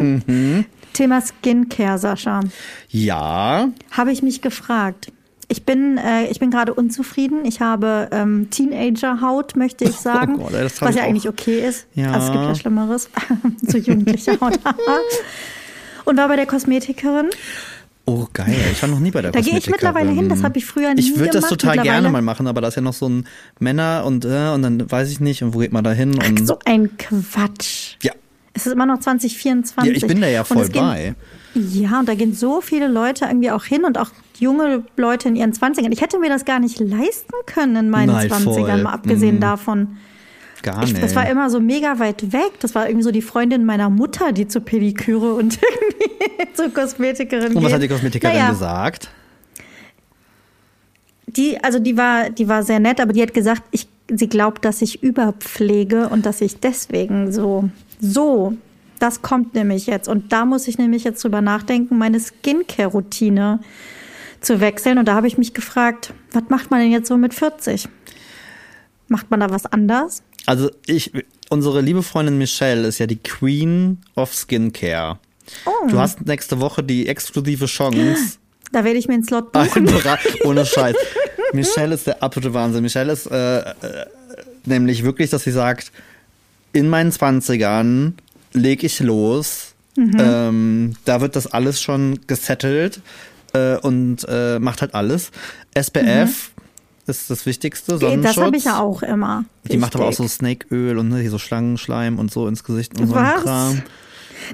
Mhm. 0.00 0.64
Thema 0.92 1.20
Skincare, 1.20 1.98
Sascha. 1.98 2.40
ja, 2.88 3.68
Habe 3.92 4.12
ich 4.12 4.22
mich 4.22 4.42
gefragt. 4.42 5.12
Ich 5.50 5.64
bin, 5.64 5.96
äh, 5.96 6.26
ich 6.26 6.40
bin 6.40 6.50
gerade 6.50 6.74
unzufrieden. 6.74 7.44
Ich 7.44 7.60
habe 7.60 8.08
ähm, 8.12 8.48
Teenager-Haut, 8.50 9.56
möchte 9.56 9.84
ich 9.84 9.92
sagen. 9.96 10.34
Oh 10.38 10.48
Gott, 10.50 10.72
was 10.80 10.94
ja 10.94 11.04
eigentlich 11.04 11.28
okay 11.28 11.60
ist. 11.66 11.86
Ja. 11.94 12.10
Also 12.12 12.26
es 12.26 12.32
gibt 12.32 12.44
ja 12.44 12.54
Schlimmeres. 12.54 13.08
so 13.66 13.78
jugendliche 13.78 14.38
Haut. 14.40 14.58
Und 16.04 16.16
war 16.16 16.28
bei 16.28 16.36
der 16.36 16.46
Kosmetikerin. 16.46 17.28
Oh 18.08 18.28
geil, 18.32 18.54
ich 18.72 18.80
war 18.82 18.88
noch 18.88 18.98
nie 19.00 19.10
bei 19.10 19.22
der 19.22 19.32
Da 19.32 19.40
gehe 19.40 19.58
ich 19.58 19.68
mittlerweile 19.70 20.10
hin. 20.10 20.28
Das 20.28 20.42
habe 20.42 20.58
ich 20.58 20.66
früher 20.66 20.94
nie 20.94 21.00
Ich 21.00 21.16
würde 21.16 21.32
das 21.32 21.48
total 21.48 21.78
gerne 21.82 22.08
mal 22.10 22.22
machen, 22.22 22.46
aber 22.46 22.60
da 22.60 22.68
ist 22.68 22.74
ja 22.76 22.82
noch 22.82 22.92
so 22.94 23.08
ein 23.08 23.26
Männer 23.60 24.04
und 24.06 24.24
äh, 24.24 24.48
und 24.54 24.62
dann 24.62 24.90
weiß 24.90 25.10
ich 25.10 25.20
nicht 25.20 25.42
und 25.42 25.54
wo 25.54 25.58
geht 25.58 25.72
man 25.72 25.84
da 25.84 25.92
hin 25.92 26.14
und 26.18 26.46
So 26.46 26.58
ein 26.64 26.96
Quatsch. 26.98 27.96
ja. 28.02 28.12
Es 28.54 28.66
ist 28.66 28.72
immer 28.72 28.86
noch 28.86 28.98
2024. 28.98 29.84
Ja, 29.92 29.96
ich 29.96 30.04
bin 30.06 30.20
da 30.20 30.26
ja 30.26 30.42
voll 30.42 30.68
gehen- 30.68 30.82
bei. 30.82 31.14
Ja, 31.54 32.00
und 32.00 32.08
da 32.08 32.14
gehen 32.16 32.34
so 32.34 32.60
viele 32.60 32.88
Leute 32.88 33.26
irgendwie 33.26 33.52
auch 33.52 33.62
hin 33.64 33.84
und 33.84 33.98
auch 33.98 34.10
junge 34.40 34.82
Leute 34.96 35.28
in 35.28 35.36
ihren 35.36 35.52
20ern. 35.52 35.92
Ich 35.92 36.00
hätte 36.00 36.18
mir 36.18 36.28
das 36.28 36.44
gar 36.44 36.58
nicht 36.58 36.80
leisten 36.80 37.32
können 37.46 37.76
in 37.76 37.90
meinen 37.90 38.08
Nein, 38.12 38.28
20ern, 38.28 38.42
voll. 38.54 38.82
mal 38.82 38.92
abgesehen 38.94 39.36
Mhm. 39.36 39.40
davon. 39.40 39.96
Gar 40.62 40.82
Ich, 40.82 40.92
nicht. 40.92 41.02
das 41.02 41.14
war 41.14 41.28
immer 41.28 41.50
so 41.50 41.60
mega 41.60 41.98
weit 41.98 42.32
weg. 42.32 42.52
Das 42.60 42.74
war 42.74 42.86
irgendwie 42.88 43.04
so 43.04 43.10
die 43.10 43.22
Freundin 43.22 43.64
meiner 43.64 43.90
Mutter, 43.90 44.32
die 44.32 44.48
zur 44.48 44.62
Pediküre 44.62 45.34
und 45.34 45.58
irgendwie 45.80 46.54
zur 46.54 46.72
Kosmetikerin 46.72 47.48
und 47.48 47.56
was 47.56 47.64
geht. 47.64 47.72
hat 47.74 47.82
die 47.82 47.88
Kosmetikerin 47.88 48.34
naja, 48.36 48.50
gesagt? 48.50 49.10
Die, 51.26 51.62
also 51.62 51.78
die 51.78 51.96
war, 51.96 52.30
die 52.30 52.48
war 52.48 52.62
sehr 52.62 52.80
nett, 52.80 53.00
aber 53.00 53.12
die 53.12 53.22
hat 53.22 53.34
gesagt, 53.34 53.62
ich, 53.70 53.86
sie 54.12 54.28
glaubt, 54.28 54.64
dass 54.64 54.82
ich 54.82 55.02
überpflege 55.02 56.08
und 56.08 56.26
dass 56.26 56.40
ich 56.40 56.58
deswegen 56.58 57.30
so, 57.32 57.68
so, 58.00 58.54
das 58.98 59.22
kommt 59.22 59.54
nämlich 59.54 59.86
jetzt. 59.86 60.08
Und 60.08 60.32
da 60.32 60.44
muss 60.44 60.66
ich 60.66 60.78
nämlich 60.78 61.04
jetzt 61.04 61.22
drüber 61.22 61.40
nachdenken, 61.40 61.98
meine 61.98 62.18
Skincare-Routine 62.18 63.60
zu 64.40 64.60
wechseln. 64.60 64.98
Und 64.98 65.06
da 65.06 65.14
habe 65.14 65.26
ich 65.28 65.38
mich 65.38 65.54
gefragt, 65.54 66.12
was 66.32 66.44
macht 66.48 66.70
man 66.70 66.80
denn 66.80 66.90
jetzt 66.90 67.08
so 67.08 67.16
mit 67.16 67.34
40? 67.34 67.88
Macht 69.08 69.30
man 69.30 69.40
da 69.40 69.50
was 69.50 69.66
anders? 69.66 70.22
Also 70.48 70.70
ich, 70.86 71.12
unsere 71.50 71.82
liebe 71.82 72.02
Freundin 72.02 72.38
Michelle 72.38 72.88
ist 72.88 72.98
ja 72.98 73.06
die 73.06 73.18
Queen 73.18 73.98
of 74.14 74.34
Skincare. 74.34 75.18
Oh. 75.66 75.88
Du 75.90 75.98
hast 75.98 76.24
nächste 76.24 76.58
Woche 76.58 76.82
die 76.82 77.06
exklusive 77.06 77.66
Chance. 77.66 78.38
Da 78.70 78.84
werde 78.84 78.98
ich 78.98 79.08
mir 79.08 79.14
einen 79.14 79.24
Slot 79.24 79.52
buchen. 79.52 79.88
Ohne 80.44 80.66
Scheiß. 80.66 80.94
Michelle 81.54 81.94
ist 81.94 82.06
der 82.06 82.22
absolute 82.22 82.52
Wahnsinn. 82.52 82.82
Michelle 82.82 83.14
ist 83.14 83.24
äh, 83.30 83.60
äh, 83.60 83.72
nämlich 84.66 85.04
wirklich, 85.04 85.30
dass 85.30 85.44
sie 85.44 85.52
sagt, 85.52 85.90
in 86.74 86.90
meinen 86.90 87.10
Zwanzigern 87.10 88.18
leg 88.52 88.84
ich 88.84 89.00
los. 89.00 89.72
Mhm. 89.96 90.16
Ähm, 90.18 90.96
da 91.06 91.22
wird 91.22 91.34
das 91.34 91.46
alles 91.46 91.80
schon 91.80 92.20
gesettelt 92.26 93.00
äh, 93.54 93.76
und 93.78 94.26
äh, 94.28 94.58
macht 94.58 94.82
halt 94.82 94.94
alles. 94.94 95.30
SPF 95.74 96.50
ist 97.08 97.30
das 97.30 97.46
Wichtigste. 97.46 97.98
Sonnenschutz. 97.98 98.36
Das 98.36 98.44
habe 98.44 98.56
ich 98.56 98.64
ja 98.64 98.80
auch 98.80 99.02
immer. 99.02 99.44
Die 99.64 99.76
macht 99.76 99.94
aber 99.94 100.06
auch 100.06 100.12
so. 100.12 100.26
Snakeöl 100.28 100.98
und 100.98 101.08
ne, 101.08 101.28
so 101.28 101.38
Schlangenschleim 101.38 102.18
und 102.18 102.30
so 102.30 102.46
ins 102.48 102.64
Gesicht 102.64 102.98
und 103.00 103.08
so 103.08 103.14
Was? 103.14 103.36
ein 103.38 103.42
Kram. 103.42 103.82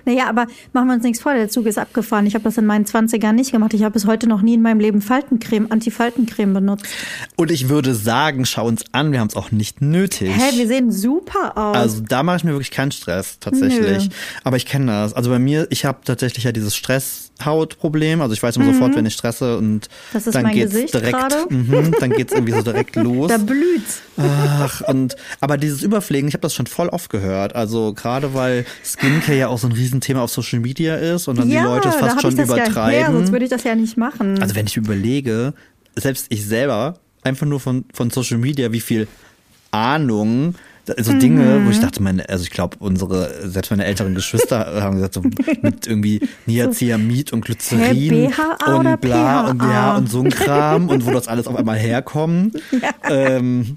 Naja, 0.05 0.29
aber 0.29 0.47
machen 0.73 0.89
wir 0.89 0.95
uns 0.95 1.03
nichts 1.05 1.21
vor, 1.21 1.35
der 1.35 1.49
Zug 1.49 1.67
ist 1.67 1.79
abgefahren. 1.79 2.27
Ich 2.27 2.35
habe 2.35 2.45
das 2.45 2.57
in 2.59 2.67
meinen 2.67 2.85
20ern 2.85 3.33
nicht 3.33 3.53
gemacht. 3.53 3.75
Ich 3.75 3.83
habe 3.83 3.93
bis 3.93 4.07
heute 4.07 4.27
noch 4.27 4.43
nie 4.43 4.55
in 4.55 4.63
meinem 4.63 4.81
Leben 4.81 5.01
Faltencreme, 5.01 5.71
Antifaltencreme 5.71 6.55
benutzt. 6.55 6.87
Und 7.37 7.51
ich 7.51 7.69
würde 7.69 7.95
sagen, 7.95 8.45
schau 8.45 8.67
uns 8.67 8.85
an, 8.93 9.13
wir 9.13 9.21
haben 9.21 9.29
es 9.29 9.37
auch 9.37 9.51
nicht 9.51 9.81
nötig. 9.81 10.31
Hä, 10.31 10.57
wir 10.57 10.67
sehen 10.67 10.91
super 10.91 11.57
aus. 11.57 11.77
Also 11.77 12.03
da 12.03 12.23
mache 12.23 12.39
ich 12.39 12.45
mir 12.45 12.53
wirklich 12.53 12.71
keinen 12.71 12.93
Stress, 12.93 13.39
tatsächlich. 13.41 14.09
Nö. 14.09 14.15
Aber 14.43 14.57
ich 14.57 14.67
kenne 14.67 14.87
das. 14.87 15.15
Also 15.15 15.31
bei 15.31 15.39
mir, 15.39 15.67
ich 15.71 15.85
habe 15.85 15.99
tatsächlich 16.05 16.45
ja 16.45 16.53
dieses 16.53 16.77
Stresshautproblem. 17.37 18.21
Also 18.21 18.35
ich 18.35 18.43
weiß 18.43 18.57
immer 18.57 18.73
sofort, 18.73 18.95
wenn 18.97 19.07
ich 19.07 19.15
stresse 19.15 19.59
und 19.59 19.75
Mhm. 19.75 19.81
Das 20.13 20.27
ist 20.27 20.35
dann 20.35 20.45
mein 20.45 20.55
geht's 20.55 20.73
Gesicht 20.73 20.95
direkt, 20.95 21.51
mhm, 21.51 21.95
dann 21.99 22.11
geht's 22.11 22.33
irgendwie 22.33 22.53
so 22.53 22.63
direkt 22.63 22.97
los. 22.97 23.29
da 23.29 23.39
blüht's. 23.39 24.01
Ach, 24.17 24.81
und 24.83 25.17
aber 25.41 25.59
dieses 25.59 25.83
Überpflegen, 25.83 26.29
ich 26.29 26.35
habe 26.35 26.43
das 26.43 26.55
schon 26.55 26.67
voll 26.67 26.89
oft 26.89 27.11
gehört. 27.11 27.55
Also 27.55 27.93
gerade 27.93 28.35
weil 28.35 28.65
Skincare 28.85 29.37
ja 29.39 29.49
auch 29.49 29.59
so 29.59 29.67
ein 29.69 29.73
Riesenthema 29.73 30.23
auf 30.23 30.31
Social 30.31 30.61
Media 30.61 30.95
ist 30.97 31.29
und 31.29 31.39
dann 31.39 31.49
ja, 31.49 31.63
die 31.63 31.67
Leute 31.67 31.89
es 31.89 31.97
fast 31.97 32.21
schon 32.23 32.37
das 32.37 32.49
Ja 32.49 32.55
übertreiben. 32.57 33.15
sonst 33.15 33.33
würde 33.33 33.45
ich 33.45 33.51
das 33.51 33.65
ja 33.65 33.75
nicht 33.75 33.97
machen. 33.97 34.41
also 34.41 34.55
wenn 34.55 34.67
ich 34.67 34.77
überlege, 34.77 35.55
selbst 35.97 36.27
ich 36.29 36.47
selber, 36.47 36.99
einfach 37.23 37.47
nur 37.47 37.61
von, 37.61 37.85
von 37.93 38.11
Social 38.11 38.39
Media, 38.39 38.73
wie 38.73 38.81
viel 38.81 39.09
Ahnung, 39.71 40.55
so 40.99 41.13
Dinge, 41.13 41.61
Mhm. 41.61 41.67
wo 41.67 41.71
ich 41.71 41.81
dachte, 41.81 42.03
meine, 42.03 42.29
also 42.29 42.45
ich 42.45 42.51
glaube, 42.51 42.77
unsere, 42.81 43.49
selbst 43.49 43.71
meine 43.71 43.85
älteren 43.85 44.15
Geschwister 44.15 44.59
haben 44.83 44.97
gesagt, 44.97 45.15
so 45.15 45.23
mit 45.63 45.87
irgendwie 45.87 46.21
Niacinamid 46.47 47.33
und 47.33 47.45
Glycerin 47.45 48.33
und 48.67 49.01
bla 49.01 49.51
und 49.51 49.63
ja 49.63 49.97
und 49.97 50.11
so 50.11 50.21
ein 50.23 50.31
Kram 50.31 50.89
und 50.89 51.07
wo 51.07 51.11
das 51.11 51.29
alles 51.29 51.47
auf 51.47 51.57
einmal 51.57 51.79
herkommt. 51.79 52.57
Ähm, 53.11 53.77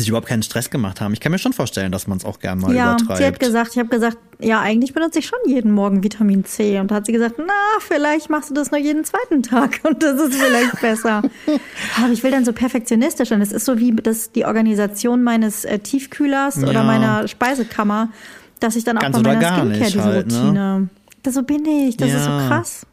sich 0.00 0.08
überhaupt 0.08 0.28
keinen 0.28 0.42
Stress 0.42 0.70
gemacht 0.70 1.00
haben. 1.00 1.12
Ich 1.12 1.20
kann 1.20 1.32
mir 1.32 1.38
schon 1.38 1.52
vorstellen, 1.52 1.92
dass 1.92 2.06
man 2.06 2.18
es 2.18 2.24
auch 2.24 2.38
gern 2.38 2.58
mal 2.58 2.74
ja, 2.74 2.92
übertreibt. 2.92 3.18
sie 3.18 3.26
hat 3.26 3.40
gesagt, 3.40 3.70
ich 3.72 3.78
habe 3.78 3.88
gesagt, 3.88 4.18
ja, 4.38 4.60
eigentlich 4.60 4.92
benutze 4.92 5.18
ich 5.20 5.26
schon 5.26 5.38
jeden 5.46 5.72
Morgen 5.72 6.02
Vitamin 6.04 6.44
C. 6.44 6.78
Und 6.78 6.90
da 6.90 6.96
hat 6.96 7.06
sie 7.06 7.12
gesagt, 7.12 7.36
na, 7.38 7.52
vielleicht 7.80 8.28
machst 8.30 8.50
du 8.50 8.54
das 8.54 8.70
nur 8.70 8.80
jeden 8.80 9.04
zweiten 9.04 9.42
Tag 9.42 9.80
und 9.84 10.02
das 10.02 10.20
ist 10.20 10.34
vielleicht 10.34 10.80
besser. 10.80 11.22
Aber 12.02 12.12
ich 12.12 12.22
will 12.22 12.30
dann 12.30 12.44
so 12.44 12.52
perfektionistisch 12.52 13.30
sein. 13.30 13.40
Das 13.40 13.52
ist 13.52 13.64
so 13.64 13.78
wie 13.78 13.92
das, 13.92 14.32
die 14.32 14.44
Organisation 14.44 15.22
meines 15.22 15.64
äh, 15.64 15.78
Tiefkühlers 15.78 16.56
Ja. 16.62 16.68
oder 16.68 16.84
meiner 16.84 17.26
Speisekammer, 17.28 18.10
dass 18.60 18.76
ich 18.76 18.84
dann 18.84 18.98
auch 18.98 19.02
Ganz 19.02 19.16
bei 19.22 19.34
meiner 19.34 19.40
Skincare 19.40 19.66
nicht 19.66 19.94
diese 19.94 20.04
halt, 20.04 20.26
ne? 20.30 20.38
Routine. 20.40 20.88
Das 21.22 21.34
so 21.34 21.42
bin 21.42 21.64
ich, 21.66 21.96
das 21.96 22.12
ist 22.12 22.24
so 22.24 22.30
Ja. 22.30 22.46
krass. 22.48 22.86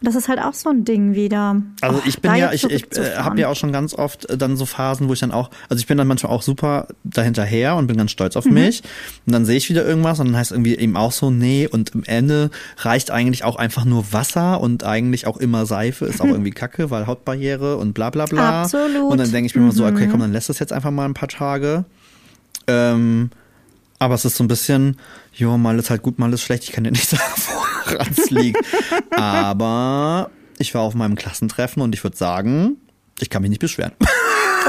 Und 0.00 0.06
das 0.06 0.14
ist 0.14 0.28
halt 0.28 0.38
auch 0.40 0.54
so 0.54 0.68
ein 0.70 0.84
Ding 0.84 1.14
wieder. 1.14 1.62
Also 1.80 2.02
ich 2.06 2.20
bin 2.20 2.34
ja, 2.34 2.52
ich, 2.52 2.64
ich 2.64 2.96
äh, 2.96 3.16
habe 3.16 3.40
ja 3.40 3.48
auch 3.48 3.56
schon 3.56 3.72
ganz 3.72 3.94
oft 3.94 4.28
äh, 4.28 4.36
dann 4.36 4.56
so 4.56 4.66
Phasen, 4.66 5.08
wo 5.08 5.12
ich 5.12 5.20
dann 5.20 5.32
auch, 5.32 5.50
also 5.68 5.80
ich 5.80 5.86
bin 5.86 5.96
dann 5.98 6.06
manchmal 6.06 6.32
auch 6.32 6.42
super 6.42 6.88
dahinterher 7.04 7.76
und 7.76 7.86
bin 7.86 7.96
ganz 7.96 8.10
stolz 8.10 8.36
auf 8.36 8.44
Mhm. 8.44 8.54
mich. 8.54 8.82
Und 9.26 9.32
dann 9.32 9.44
sehe 9.44 9.56
ich 9.56 9.68
wieder 9.70 9.84
irgendwas 9.84 10.20
und 10.20 10.26
dann 10.26 10.36
heißt 10.36 10.52
irgendwie 10.52 10.76
eben 10.76 10.96
auch 10.96 11.12
so, 11.12 11.30
nee, 11.30 11.66
und 11.70 11.94
am 11.94 12.04
Ende 12.04 12.50
reicht 12.78 13.10
eigentlich 13.10 13.44
auch 13.44 13.56
einfach 13.56 13.84
nur 13.84 14.12
Wasser 14.12 14.60
und 14.60 14.84
eigentlich 14.84 15.26
auch 15.26 15.36
immer 15.38 15.66
Seife 15.66 16.06
ist 16.06 16.20
auch 16.20 16.26
irgendwie 16.36 16.50
kacke, 16.50 16.90
weil 16.90 17.06
Hautbarriere 17.06 17.76
und 17.76 17.94
bla 17.94 18.10
bla 18.10 18.26
bla. 18.26 18.62
Absolut. 18.62 18.90
Mhm. 18.90 19.02
Und 19.08 19.18
dann 19.18 19.32
denke 19.32 19.46
ich 19.46 19.54
mir 19.54 19.62
immer 19.62 19.72
so, 19.72 19.86
okay, 19.86 20.08
komm, 20.10 20.20
dann 20.20 20.32
lässt 20.32 20.50
es 20.50 20.58
jetzt 20.58 20.72
einfach 20.72 20.90
mal 20.90 21.04
ein 21.06 21.14
paar 21.14 21.28
Tage. 21.28 21.84
Ähm, 22.66 23.30
aber 23.98 24.14
es 24.14 24.24
ist 24.24 24.36
so 24.36 24.44
ein 24.44 24.48
bisschen, 24.48 24.98
jo, 25.32 25.56
mal 25.56 25.78
ist 25.78 25.90
halt 25.90 26.02
gut, 26.02 26.18
mal 26.18 26.32
ist 26.32 26.42
schlecht. 26.42 26.64
Ich 26.64 26.72
kann 26.72 26.84
dir 26.84 26.90
nicht 26.90 27.08
sagen, 27.08 27.22
woran 27.86 28.08
es 28.16 28.30
liegt. 28.30 28.64
Aber 29.12 30.30
ich 30.58 30.74
war 30.74 30.82
auf 30.82 30.94
meinem 30.94 31.16
Klassentreffen 31.16 31.82
und 31.82 31.94
ich 31.94 32.02
würde 32.04 32.16
sagen, 32.16 32.76
ich 33.20 33.30
kann 33.30 33.42
mich 33.42 33.50
nicht 33.50 33.60
beschweren. 33.60 33.92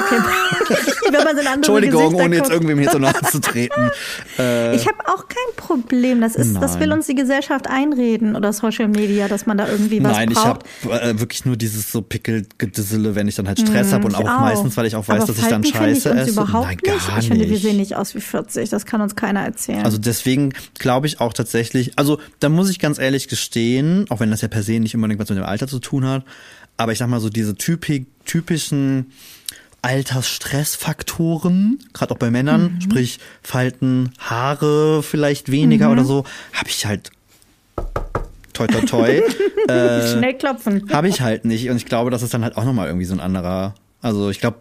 Okay. 0.07 0.75
Wenn 1.11 1.23
man 1.23 1.35
so 1.35 1.41
Entschuldigung, 1.53 2.03
Gesichter 2.05 2.25
ohne 2.25 2.35
jetzt 2.35 2.49
irgendwem 2.49 2.79
hier 2.79 2.89
so 2.91 2.99
nahe 2.99 3.13
zu 3.31 3.39
treten. 3.39 3.91
Äh, 4.39 4.75
Ich 4.75 4.87
habe 4.87 4.97
auch 5.07 5.27
kein 5.27 5.55
Problem. 5.55 6.21
Das 6.21 6.35
ist, 6.35 6.55
das 6.61 6.79
will 6.79 6.91
uns 6.91 7.07
die 7.07 7.15
Gesellschaft 7.15 7.67
einreden 7.67 8.35
oder 8.35 8.53
Social 8.53 8.87
Media, 8.87 9.27
dass 9.27 9.45
man 9.47 9.57
da 9.57 9.67
irgendwie 9.67 10.03
was 10.03 10.11
Nein, 10.11 10.29
ich 10.29 10.35
braucht. 10.35 10.63
habe 10.83 11.01
äh, 11.01 11.19
wirklich 11.19 11.45
nur 11.45 11.55
dieses 11.57 11.91
so 11.91 12.01
Pickelgedissele, 12.01 13.15
wenn 13.15 13.27
ich 13.27 13.35
dann 13.35 13.47
halt 13.47 13.59
Stress 13.59 13.93
habe 13.93 14.05
und 14.05 14.11
Ich 14.11 14.17
auch, 14.17 14.39
meistens, 14.41 14.77
weil 14.77 14.85
ich 14.85 14.95
auch 14.95 15.07
weiß, 15.07 15.23
Aber 15.23 15.33
dass 15.33 15.39
ich 15.39 15.47
dann 15.47 15.63
Scheiße 15.63 16.09
ich 16.11 16.15
esse. 16.15 16.29
überhaupt 16.31 16.65
Nein, 16.67 16.77
nicht. 16.83 17.07
gar 17.07 17.19
Ich 17.19 17.27
finde, 17.27 17.45
wir 17.45 17.51
nicht. 17.51 17.61
sehen 17.63 17.77
nicht 17.77 17.95
aus 17.95 18.13
wie 18.15 18.21
40. 18.21 18.69
Das 18.69 18.85
kann 18.85 19.01
uns 19.01 19.15
keiner 19.15 19.41
erzählen. 19.41 19.83
Also 19.85 19.97
deswegen 19.97 20.53
glaube 20.77 21.07
ich 21.07 21.19
auch 21.19 21.33
tatsächlich, 21.33 21.93
also 21.97 22.19
da 22.39 22.49
muss 22.49 22.69
ich 22.69 22.77
ganz 22.79 22.99
ehrlich 22.99 23.27
gestehen, 23.27 24.05
auch 24.09 24.19
wenn 24.19 24.29
das 24.29 24.41
ja 24.41 24.47
per 24.49 24.61
se 24.63 24.79
nicht 24.79 24.93
unbedingt 24.95 25.19
was 25.19 25.29
mit 25.29 25.37
dem 25.39 25.45
Alter 25.45 25.67
zu 25.67 25.79
tun 25.79 26.05
hat, 26.05 26.23
aber 26.77 26.91
ich 26.91 26.99
sag 26.99 27.07
mal 27.07 27.19
so 27.19 27.29
diese 27.29 27.55
typi 27.55 28.05
typischen 28.25 29.07
Altersstressfaktoren, 29.87 31.79
gerade 31.93 32.13
auch 32.13 32.17
bei 32.17 32.29
Männern, 32.31 32.73
Mhm. 32.75 32.81
sprich 32.81 33.19
Falten, 33.41 34.11
Haare 34.19 35.01
vielleicht 35.03 35.51
weniger 35.51 35.91
oder 35.91 36.03
so, 36.03 36.23
habe 36.53 36.69
ich 36.69 36.85
halt 36.85 37.11
toi 38.53 38.67
toi 38.67 38.81
toi, 38.81 39.21
äh, 39.67 40.07
Schnell 40.17 40.33
klopfen. 40.33 40.89
habe 40.91 41.07
ich 41.07 41.21
halt 41.21 41.45
nicht 41.45 41.69
und 41.69 41.77
ich 41.77 41.85
glaube, 41.85 42.09
das 42.11 42.21
ist 42.23 42.33
dann 42.33 42.43
halt 42.43 42.57
auch 42.57 42.65
nochmal 42.65 42.87
irgendwie 42.87 43.05
so 43.05 43.13
ein 43.13 43.19
anderer, 43.19 43.75
also 44.01 44.29
ich 44.29 44.39
glaube, 44.39 44.57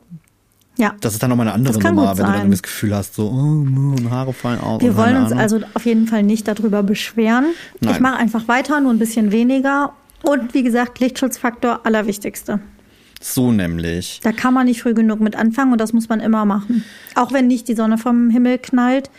Ja. 0.79 0.95
das 1.01 1.15
ist 1.15 1.23
dann 1.23 1.31
nochmal 1.31 1.47
eine 1.49 1.55
andere 1.55 1.79
Nummer, 1.79 2.17
wenn 2.19 2.27
du 2.27 2.33
dann 2.33 2.51
das 2.51 2.63
Gefühl 2.63 2.95
hast, 2.95 3.15
so, 3.15 3.29
oh, 3.31 4.11
Haare 4.11 4.33
fallen 4.33 4.61
aus. 4.61 4.83
Wir 4.83 4.97
wollen 4.97 5.17
uns 5.17 5.27
Ahnung. 5.33 5.39
also 5.41 5.61
auf 5.75 5.87
jeden 5.87 6.07
Fall 6.07 6.23
nicht 6.23 6.47
darüber 6.47 6.83
beschweren. 6.83 7.47
Ich 7.81 7.89
Nein. 7.89 8.03
mache 8.03 8.17
einfach 8.17 8.47
weiter, 8.49 8.81
nur 8.81 8.93
ein 8.93 8.99
bisschen 8.99 9.33
weniger. 9.33 9.93
Und 10.23 10.53
wie 10.55 10.63
gesagt, 10.63 10.99
Lichtschutzfaktor 11.01 11.81
allerwichtigste. 11.85 12.61
So 13.29 13.51
nämlich. 13.51 14.21
Da 14.23 14.31
kann 14.31 14.55
man 14.55 14.67
nicht 14.67 14.83
früh 14.83 14.95
genug 14.95 15.21
mit 15.21 15.35
anfangen 15.35 15.73
und 15.73 15.81
das 15.81 15.93
muss 15.93 16.09
man 16.09 16.21
immer 16.21 16.45
machen. 16.45 16.85
Auch 17.17 17.33
wenn 17.33 17.49
nicht 17.49 17.67
die 17.67 17.75
Sonne 17.75 17.99
vom 17.99 18.31
Himmel 18.31 18.59
knallt. 18.59 19.11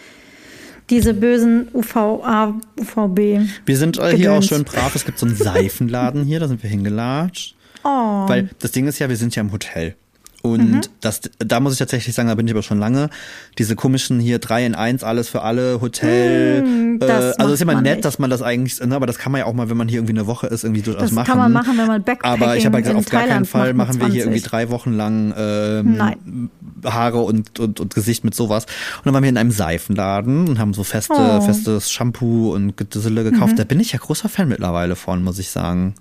Diese 0.89 1.13
bösen 1.13 1.67
UVA, 1.73 2.55
UVB. 2.79 3.41
Wir 3.65 3.77
sind 3.77 3.99
äh, 3.99 4.15
hier 4.15 4.31
auch 4.31 4.41
schön 4.41 4.63
brav. 4.63 4.95
Es 4.95 5.03
gibt 5.03 5.19
so 5.19 5.25
einen 5.25 5.35
Seifenladen 5.35 6.23
hier, 6.23 6.39
da 6.39 6.47
sind 6.47 6.63
wir 6.63 6.69
hingelatscht. 6.69 7.55
Oh. 7.83 7.89
Weil 8.29 8.49
das 8.59 8.71
Ding 8.71 8.87
ist 8.87 8.97
ja, 8.99 9.09
wir 9.09 9.17
sind 9.17 9.35
ja 9.35 9.41
im 9.41 9.51
Hotel. 9.51 9.95
Und 10.43 10.89
das, 11.01 11.21
da 11.39 11.59
muss 11.59 11.73
ich 11.73 11.79
tatsächlich 11.79 12.15
sagen, 12.15 12.29
da 12.29 12.35
bin 12.35 12.47
ich 12.47 12.53
aber 12.53 12.63
schon 12.63 12.79
lange. 12.79 13.09
Diese 13.57 13.75
komischen 13.75 14.19
hier 14.19 14.39
3 14.39 14.65
in 14.65 14.75
1, 14.75 15.03
alles 15.03 15.27
für 15.29 15.41
alle, 15.41 15.81
Hotel. 15.81 16.97
Das 16.99 17.35
äh, 17.35 17.41
also 17.41 17.53
ist 17.53 17.61
immer 17.61 17.81
nett, 17.81 17.95
nicht. 17.97 18.05
dass 18.05 18.19
man 18.19 18.29
das 18.29 18.41
eigentlich, 18.41 18.79
ne, 18.79 18.95
aber 18.95 19.07
das 19.07 19.17
kann 19.17 19.31
man 19.31 19.39
ja 19.39 19.45
auch 19.45 19.53
mal, 19.53 19.69
wenn 19.69 19.77
man 19.77 19.87
hier 19.87 19.97
irgendwie 19.99 20.13
eine 20.13 20.27
Woche 20.27 20.47
ist, 20.47 20.63
irgendwie 20.63 20.83
durchaus 20.83 21.01
Das 21.03 21.11
machen. 21.11 21.27
kann 21.27 21.37
man 21.37 21.51
machen, 21.51 21.77
wenn 21.77 21.87
man 21.87 22.03
Backpacking 22.03 22.41
Aber 22.43 22.55
ich 22.55 22.65
habe 22.65 22.77
ja 22.77 22.81
gesagt, 22.81 22.99
auf 22.99 23.05
gar 23.09 23.23
keinen 23.27 23.45
Fall 23.45 23.73
machen 23.73 23.99
wir 23.99 24.07
hier 24.07 24.23
20. 24.23 24.25
irgendwie 24.25 24.41
drei 24.49 24.69
Wochen 24.69 24.93
lang 24.93 25.33
ähm. 25.37 26.49
Haare 26.85 27.19
und, 27.21 27.59
und, 27.59 27.79
und 27.79 27.95
Gesicht 27.95 28.23
mit 28.23 28.35
sowas. 28.35 28.65
Und 28.65 29.05
dann 29.05 29.13
waren 29.15 29.23
wir 29.23 29.29
in 29.29 29.37
einem 29.37 29.51
Seifenladen 29.51 30.47
und 30.47 30.59
haben 30.59 30.73
so 30.73 30.83
feste, 30.83 31.13
Oh. 31.17 31.41
Mhm. 31.41 31.41
festes 31.41 31.91
Shampoo 31.91 32.53
und 32.53 32.77
Gedissele 32.77 33.23
gekauft. 33.23 33.57
Da 33.57 33.63
bin 33.63 33.79
ich 33.79 33.93
ja 33.93 33.99
großer 33.99 34.29
Fan 34.29 34.47
mittlerweile 34.47 34.95
von, 34.95 35.23
muss 35.23 35.39
ich 35.39 35.49
sagen. 35.49 35.95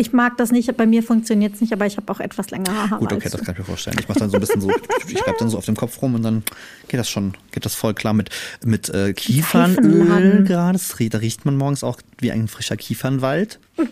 Ich 0.00 0.14
mag 0.14 0.38
das 0.38 0.50
nicht, 0.50 0.74
bei 0.78 0.86
mir 0.86 1.02
funktioniert 1.02 1.56
es 1.56 1.60
nicht, 1.60 1.74
aber 1.74 1.84
ich 1.84 1.98
habe 1.98 2.10
auch 2.10 2.20
etwas 2.20 2.50
längere 2.50 2.74
Haare. 2.74 3.00
Gut, 3.00 3.12
okay, 3.12 3.28
das 3.30 3.42
kann 3.42 3.52
ich 3.52 3.58
mir 3.58 3.64
vorstellen. 3.66 3.98
Ich 4.00 4.08
mache 4.08 4.18
dann 4.18 4.30
so 4.30 4.38
ein 4.38 4.40
bisschen 4.40 4.62
so, 4.62 4.70
ich 5.08 5.26
reibe 5.26 5.36
dann 5.38 5.50
so 5.50 5.58
auf 5.58 5.66
dem 5.66 5.76
Kopf 5.76 6.00
rum 6.00 6.14
und 6.14 6.22
dann 6.22 6.42
geht 6.88 6.98
das 6.98 7.10
schon, 7.10 7.34
geht 7.52 7.66
das 7.66 7.74
voll 7.74 7.92
klar 7.92 8.14
mit, 8.14 8.30
mit 8.64 8.88
äh, 8.88 9.12
Kiefernöl 9.12 10.44
gerade. 10.44 10.78
Da 11.10 11.18
riecht 11.18 11.44
man 11.44 11.54
morgens 11.58 11.84
auch 11.84 12.00
wie 12.18 12.32
ein 12.32 12.48
frischer 12.48 12.78
Kiefernwald. 12.78 13.58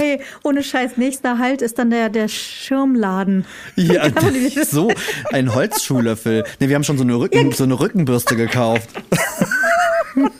Ey, 0.00 0.20
ohne 0.44 0.62
Scheiß, 0.62 0.96
nächster 0.96 1.38
Halt 1.38 1.60
ist 1.60 1.78
dann 1.80 1.90
der, 1.90 2.08
der 2.08 2.28
Schirmladen. 2.28 3.46
Ja, 3.74 4.10
so, 4.70 4.92
ein 5.32 5.54
Holzschuhlöffel. 5.54 6.44
Nee, 6.60 6.68
wir 6.68 6.76
haben 6.76 6.84
schon 6.84 6.98
so 6.98 7.04
eine, 7.04 7.18
Rücken, 7.18 7.50
so 7.50 7.64
eine 7.64 7.80
Rückenbürste 7.80 8.36
gekauft. 8.36 8.90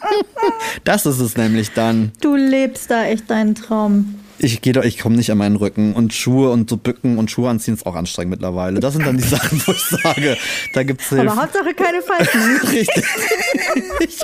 Das 0.85 1.07
ist 1.07 1.21
es 1.21 1.37
nämlich 1.37 1.73
dann. 1.73 2.13
Du 2.21 2.37
lebst 2.37 2.91
da 2.91 3.05
echt 3.05 3.31
deinen 3.31 3.55
Traum. 3.55 4.15
Ich 4.39 4.61
gehe 4.61 4.75
doch, 4.75 4.85
ich 4.85 4.99
komme 4.99 5.17
nicht 5.17 5.31
an 5.33 5.39
meinen 5.39 5.57
Rücken 5.57 5.95
und 5.95 6.13
Schuhe 6.13 6.51
und 6.51 6.69
so 6.69 6.77
Bücken 6.77 7.17
und 7.17 7.31
Schuhe 7.31 7.49
anziehen 7.49 7.73
ist 7.75 7.87
auch 7.87 7.95
anstrengend 7.97 8.33
mittlerweile. 8.33 8.81
Das 8.81 8.93
sind 8.95 9.07
dann 9.07 9.17
die 9.17 9.23
Sachen, 9.27 9.63
wo 9.65 9.73
ich 9.73 9.81
sage, 9.83 10.37
da 10.75 10.83
gibt's 10.83 11.09
Hilfe. 11.09 11.31
Aber 11.31 11.41
Hauptsache 11.43 11.73
keine 11.75 12.03
Falten. 12.03 12.39
Richtig. 12.71 13.03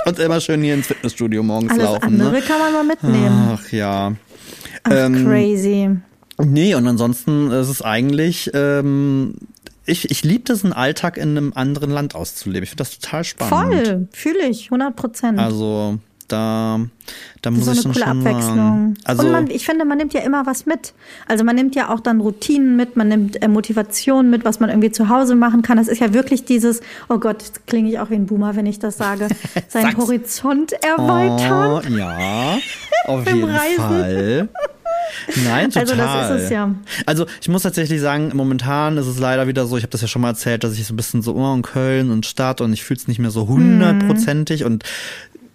Und 0.05 0.19
immer 0.19 0.39
schön 0.39 0.61
hier 0.61 0.75
ins 0.75 0.87
Fitnessstudio 0.87 1.41
morgens 1.41 1.71
Alles 1.71 1.83
laufen. 1.83 2.03
andere 2.03 2.31
Ne? 2.31 2.41
kann 2.41 2.59
man 2.59 2.73
mal 2.73 2.83
mitnehmen. 2.83 3.57
Ach 3.57 3.71
ja. 3.71 4.13
Ach, 4.83 4.91
ähm, 4.91 5.25
crazy. 5.25 5.89
Nee, 6.43 6.75
und 6.75 6.87
ansonsten 6.87 7.49
ist 7.51 7.69
es 7.69 7.81
eigentlich, 7.81 8.51
ähm, 8.53 9.35
ich, 9.85 10.09
ich 10.11 10.23
liebe 10.23 10.53
es, 10.53 10.63
einen 10.63 10.73
Alltag 10.73 11.17
in 11.17 11.37
einem 11.37 11.53
anderen 11.55 11.91
Land 11.91 12.15
auszuleben. 12.15 12.63
Ich 12.63 12.69
finde 12.69 12.83
das 12.83 12.99
total 12.99 13.23
spannend. 13.23 13.87
Voll, 13.87 14.07
fühle 14.11 14.47
ich, 14.47 14.65
100 14.65 14.95
Prozent. 14.95 15.39
Also 15.39 15.99
da, 16.27 16.79
da 17.41 17.51
muss 17.51 17.65
so 17.65 17.71
ich 17.71 17.85
eine 17.85 17.93
schon 17.93 17.93
coole 17.93 18.05
schon 18.05 18.27
Abwechslung. 18.27 18.93
Also 19.03 19.23
und 19.23 19.31
man, 19.31 19.49
ich 19.49 19.65
finde, 19.65 19.85
man 19.85 19.97
nimmt 19.97 20.13
ja 20.13 20.21
immer 20.21 20.45
was 20.45 20.65
mit. 20.65 20.93
Also 21.27 21.43
man 21.43 21.55
nimmt 21.55 21.75
ja 21.75 21.93
auch 21.93 21.99
dann 21.99 22.21
Routinen 22.21 22.75
mit, 22.75 22.95
man 22.95 23.07
nimmt 23.07 23.41
äh, 23.41 23.47
Motivation 23.47 24.29
mit, 24.29 24.45
was 24.45 24.59
man 24.59 24.69
irgendwie 24.69 24.91
zu 24.91 25.09
Hause 25.09 25.35
machen 25.35 25.61
kann. 25.61 25.77
Das 25.77 25.87
ist 25.87 25.99
ja 25.99 26.13
wirklich 26.13 26.45
dieses, 26.45 26.81
oh 27.09 27.17
Gott, 27.17 27.43
klinge 27.67 27.89
ich 27.89 27.99
auch 27.99 28.09
wie 28.09 28.15
ein 28.15 28.25
Boomer, 28.25 28.55
wenn 28.55 28.65
ich 28.65 28.79
das 28.79 28.97
sage, 28.97 29.27
seinen. 29.67 29.97
Horizont 29.97 30.73
erweitern. 30.73 31.83
Oh, 31.85 31.97
ja, 31.97 32.57
auf 33.05 33.27
jeden. 33.27 33.49
Fall. 33.49 34.49
Nein, 35.45 35.69
total. 35.69 35.81
Also 35.81 35.95
das 35.95 36.29
ist 36.31 36.45
es 36.45 36.49
ja. 36.49 36.73
Also 37.05 37.25
ich 37.41 37.49
muss 37.49 37.63
tatsächlich 37.63 38.01
sagen, 38.01 38.31
momentan 38.33 38.97
ist 38.97 39.07
es 39.07 39.19
leider 39.19 39.47
wieder 39.47 39.65
so, 39.65 39.77
ich 39.77 39.83
habe 39.83 39.91
das 39.91 40.01
ja 40.01 40.07
schon 40.07 40.21
mal 40.21 40.29
erzählt, 40.29 40.63
dass 40.63 40.77
ich 40.77 40.85
so 40.85 40.93
ein 40.93 40.97
bisschen 40.97 41.21
so 41.21 41.35
oh, 41.35 41.53
in 41.53 41.61
Köln 41.61 42.11
und 42.11 42.25
Stadt 42.25 42.61
und 42.61 42.73
ich 42.73 42.83
fühle 42.83 42.99
es 42.99 43.07
nicht 43.07 43.19
mehr 43.19 43.31
so 43.31 43.47
hundertprozentig 43.47 44.63
und 44.63 44.83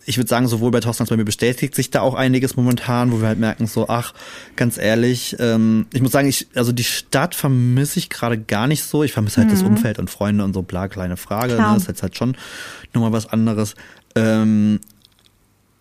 ich 0.08 0.16
würde 0.16 0.28
sagen, 0.28 0.48
sowohl 0.48 0.70
bei 0.70 0.80
Thorsten 0.80 1.02
als 1.02 1.10
bei 1.10 1.18
mir 1.18 1.26
bestätigt 1.26 1.74
sich 1.74 1.90
da 1.90 2.00
auch 2.00 2.14
einiges 2.14 2.56
momentan, 2.56 3.12
wo 3.12 3.20
wir 3.20 3.28
halt 3.28 3.38
merken, 3.38 3.66
so, 3.66 3.88
ach, 3.88 4.14
ganz 4.56 4.78
ehrlich, 4.78 5.36
ähm, 5.38 5.86
ich 5.92 6.00
muss 6.00 6.12
sagen, 6.12 6.28
ich, 6.28 6.46
also 6.54 6.72
die 6.72 6.84
Stadt 6.84 7.34
vermisse 7.34 7.98
ich 7.98 8.08
gerade 8.08 8.38
gar 8.38 8.66
nicht 8.66 8.84
so. 8.84 9.02
Ich 9.04 9.12
vermisse 9.12 9.42
halt 9.42 9.52
das 9.52 9.62
Umfeld 9.62 9.98
und 9.98 10.08
Freunde 10.08 10.44
und 10.44 10.54
so, 10.54 10.62
bla, 10.62 10.88
kleine 10.88 11.18
Frage. 11.18 11.52
Ne? 11.52 11.58
Das 11.58 11.82
ist 11.82 11.88
jetzt 11.88 12.02
halt 12.02 12.16
schon 12.16 12.38
nochmal 12.94 13.12
was 13.12 13.26
anderes. 13.26 13.74
Ähm, 14.14 14.80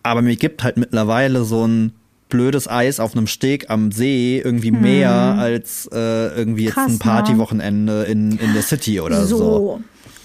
aber 0.02 0.20
mir 0.20 0.36
gibt 0.36 0.62
halt 0.62 0.76
mittlerweile 0.76 1.44
so 1.44 1.66
ein 1.66 1.92
blödes 2.28 2.68
Eis 2.68 3.00
auf 3.00 3.16
einem 3.16 3.26
Steg 3.26 3.70
am 3.70 3.92
See 3.92 4.40
irgendwie 4.44 4.70
mehr 4.70 5.10
als 5.10 5.88
äh, 5.92 6.28
irgendwie 6.36 6.64
jetzt 6.64 6.74
Krass, 6.74 6.86
ein 6.88 6.92
ne? 6.92 6.98
Partywochenende 6.98 8.02
in, 8.04 8.38
in 8.38 8.52
der 8.54 8.62
City 8.62 9.00
oder 9.00 9.24
so. 9.26 9.36
So. 9.36 9.80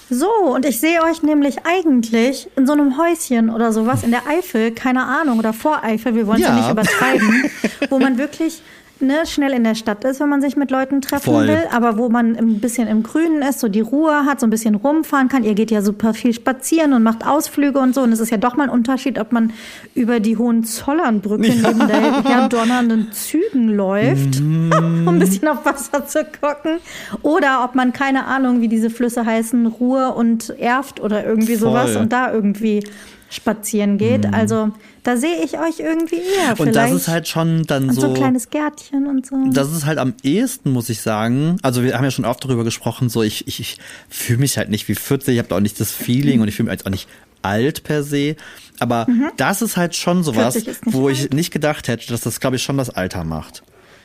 So, 0.10 0.30
und 0.54 0.66
ich 0.66 0.80
sehe 0.80 1.02
euch 1.02 1.24
nämlich 1.24 1.66
eigentlich 1.66 2.48
in 2.56 2.68
so 2.68 2.74
einem 2.74 2.98
Häuschen 2.98 3.50
oder 3.50 3.72
sowas 3.72 4.04
in 4.04 4.12
der 4.12 4.28
Eifel, 4.28 4.72
keine 4.72 5.06
Ahnung, 5.06 5.40
oder 5.40 5.54
vor 5.54 5.84
Eifel, 5.84 6.14
wir 6.14 6.28
wollen 6.28 6.42
es 6.42 6.48
ja. 6.48 6.50
Ja. 6.50 6.62
nicht 6.62 6.72
übertreiben, 6.72 7.50
wo 7.90 7.98
man 8.00 8.18
wirklich 8.18 8.62
ne, 9.04 9.26
schnell 9.26 9.52
in 9.52 9.64
der 9.64 9.76
Stadt 9.76 10.04
ist, 10.04 10.20
wenn 10.20 10.30
man 10.30 10.42
sich 10.42 10.56
mit 10.56 10.72
Leuten 10.72 11.02
treffen 11.02 11.34
Voll. 11.34 11.48
will, 11.48 11.64
aber 11.72 11.98
wo 11.98 12.10
man 12.10 12.36
ein 12.36 12.60
bisschen 12.60 12.88
im 12.88 13.04
Grünen 13.04 13.42
ist, 13.42 13.60
so 13.60 13.68
die 13.68 13.82
Ruhe 13.82 14.26
hat, 14.26 14.40
so 14.40 14.48
ein 14.48 14.50
bisschen 14.50 14.76
rumfahren 14.76 15.28
kann. 15.28 15.44
Ihr 15.44 15.54
geht 15.54 15.72
ja 15.72 15.82
super 15.82 16.14
viel 16.14 16.34
spazieren 16.34 16.94
und 16.94 17.04
macht 17.04 17.26
Ausflüge 17.26 17.80
und 17.80 17.94
so. 17.94 18.02
Und 18.02 18.12
es 18.12 18.20
ist 18.20 18.32
ja 18.32 18.38
doch 18.38 18.56
mal 18.56 18.66
ein 18.66 18.70
Unterschied, 18.70 19.20
ob 19.20 19.32
man 19.32 19.54
über 19.94 20.20
die 20.20 20.38
Hohenzollernbrücke 20.38 21.50
neben 21.50 21.88
der 21.88 22.24
herdonnernden 22.24 23.12
Zügen 23.12 23.70
läuft, 23.70 24.40
um 24.42 25.08
ein 25.08 25.20
bisschen 25.20 25.48
auf 25.48 25.66
Wasser 25.66 26.06
zu 26.06 26.26
gucken. 26.26 26.80
Oder 27.22 27.64
ob 27.64 27.76
man, 27.76 27.94
keine 27.94 28.26
Ahnung, 28.26 28.62
wie 28.62 28.68
diese 28.68 28.90
Flüsse 28.90 29.26
heißen, 29.26 29.68
Ruhr 29.68 30.16
und 30.16 30.50
Erft 30.60 31.00
oder 31.00 31.26
irgendwie 31.26 31.56
Voll. 31.56 31.70
sowas 31.70 31.96
und 31.96 32.12
da 32.12 32.34
irgendwie 32.34 32.84
spazieren 33.30 33.98
geht. 33.98 34.32
Also 34.34 34.72
da 35.04 35.18
sehe 35.18 35.44
ich 35.44 35.60
euch 35.60 35.80
irgendwie 35.80 36.16
eher. 36.16 36.60
Und 36.60 36.68
das 36.68 36.86
vielleicht. 36.86 36.94
ist 36.94 37.08
halt 37.10 37.28
schon 37.28 37.64
dann 37.66 37.90
und 37.90 37.96
so 37.96 38.02
so. 38.02 38.08
ein 38.08 38.14
kleines 38.14 38.50
Gärtchen 38.50 39.08
und 39.08 39.26
so. 39.26 39.36
das 39.52 39.72
ist 39.72 39.86
halt 39.86 40.00
am 40.00 40.14
ehesten, 40.24 40.72
muss 40.72 40.90
ich 40.90 41.02
sagen. 41.02 41.58
Also 41.62 41.84
wir 41.84 41.96
haben 41.96 42.04
ja 42.06 42.12
schon 42.12 42.26
oft 42.26 42.44
darüber 42.44 42.64
gesprochen, 42.64 43.10
so 43.10 43.22
ich, 43.22 43.48
ich, 43.48 43.60
ich 43.60 43.78
fühle 44.10 44.40
mich 44.40 44.58
halt 44.58 44.70
nicht 44.70 44.88
wie 44.88 44.96
40, 44.96 45.34
ich 45.34 45.40
habe 45.40 45.54
auch 45.54 45.60
nicht 45.60 45.80
das 45.80 45.92
Feeling 45.92 46.42
und 46.42 46.48
ich 46.48 46.56
fühle 46.56 46.70
mich 46.70 46.74
jetzt 46.80 46.86
auch 46.86 46.92
nicht 46.92 47.08
alt 47.42 47.84
per 47.84 48.04
se. 48.04 48.36
Aber 48.80 49.08
das 49.38 49.62
ist 49.62 49.78
halt 49.78 49.96
schon 49.96 50.24
sowas, 50.24 50.54
40 50.54 50.68
ist 50.68 50.86
nicht 50.86 50.96
wo 50.96 51.10
ich 51.10 51.22
alt. 51.24 51.34
nicht 51.34 51.52
gedacht 51.52 51.88
hätte, 51.88 52.08
dass 52.08 52.22
das, 52.22 52.40
glaube 52.40 52.56
ich, 52.56 52.64
schon 52.64 52.78
das 52.78 52.90
Alter 52.90 53.24
macht. 53.24 53.64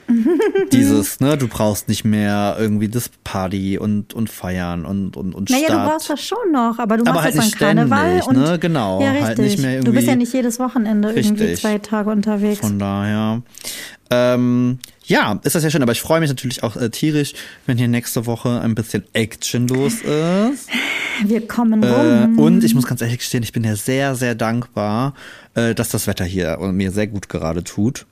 Dieses, 0.73 1.21
ne, 1.21 1.37
du 1.37 1.49
brauchst 1.49 1.89
nicht 1.89 2.05
mehr 2.05 2.57
irgendwie 2.59 2.89
das 2.89 3.11
Party 3.25 3.79
und, 3.79 4.15
und 4.15 4.31
feiern 4.31 4.85
und, 4.85 5.17
und, 5.17 5.35
und 5.35 5.51
Naja, 5.51 5.67
Stadt. 5.67 5.87
du 5.87 5.91
brauchst 5.91 6.11
das 6.11 6.21
schon 6.23 6.53
noch, 6.53 6.79
aber 6.79 6.97
du 6.97 7.03
Aber 7.03 7.13
machst 7.13 7.25
halt 7.27 7.35
jetzt 7.35 7.45
nicht 7.45 7.63
an 7.63 7.77
Karneval 7.77 8.23
ständig, 8.23 8.27
und 8.27 8.37
ne? 8.39 8.59
Genau, 8.59 9.01
ja, 9.03 9.13
halt 9.13 9.39
nicht 9.39 9.59
mehr 9.59 9.81
du 9.81 9.93
bist 9.93 10.07
ja 10.07 10.13
irgendwie- 10.13 10.25
nicht 10.25 10.33
jedes 10.35 10.59
Wochenende 10.59 11.11
irgendwie 11.13 11.45
Richtig. 11.45 11.61
zwei 11.61 11.79
Tage 11.79 12.11
unterwegs. 12.11 12.61
Von 12.61 12.79
daher. 12.79 13.43
Ähm, 14.11 14.79
ja, 15.05 15.39
ist 15.43 15.55
das 15.55 15.63
ja 15.65 15.71
schön, 15.71 15.83
aber 15.83 15.93
ich 15.93 16.01
freue 16.01 16.21
mich 16.21 16.31
natürlich 16.31 16.63
auch 16.63 16.77
äh, 16.77 16.89
tierisch, 16.91 17.35
wenn 17.67 17.77
hier 17.77 17.89
nächste 17.89 18.25
Woche 18.27 18.61
ein 18.61 18.75
bisschen 18.75 19.05
Action 19.13 19.69
los 19.69 19.95
ist. 20.03 20.69
Wir 21.27 21.47
kommen 21.47 21.83
Äh, 21.83 21.89
rum. 21.89 22.39
und 22.39 22.65
ich 22.65 22.75
muss 22.75 22.87
ganz 22.87 23.03
ehrlich 23.03 23.19
gestehen, 23.19 23.43
ich 23.43 23.53
bin 23.53 23.65
ja 23.65 23.75
sehr, 23.77 24.15
sehr 24.15 24.35
dankbar, 24.35 25.15
äh, 25.55 25.75
dass 25.75 25.89
das 25.91 26.07
Wetter 26.07 26.25
hier 26.25 26.57
mir 26.73 26.91
sehr 26.93 27.07
gut 27.09 27.29
gerade 27.29 27.65
tut. 27.65 28.07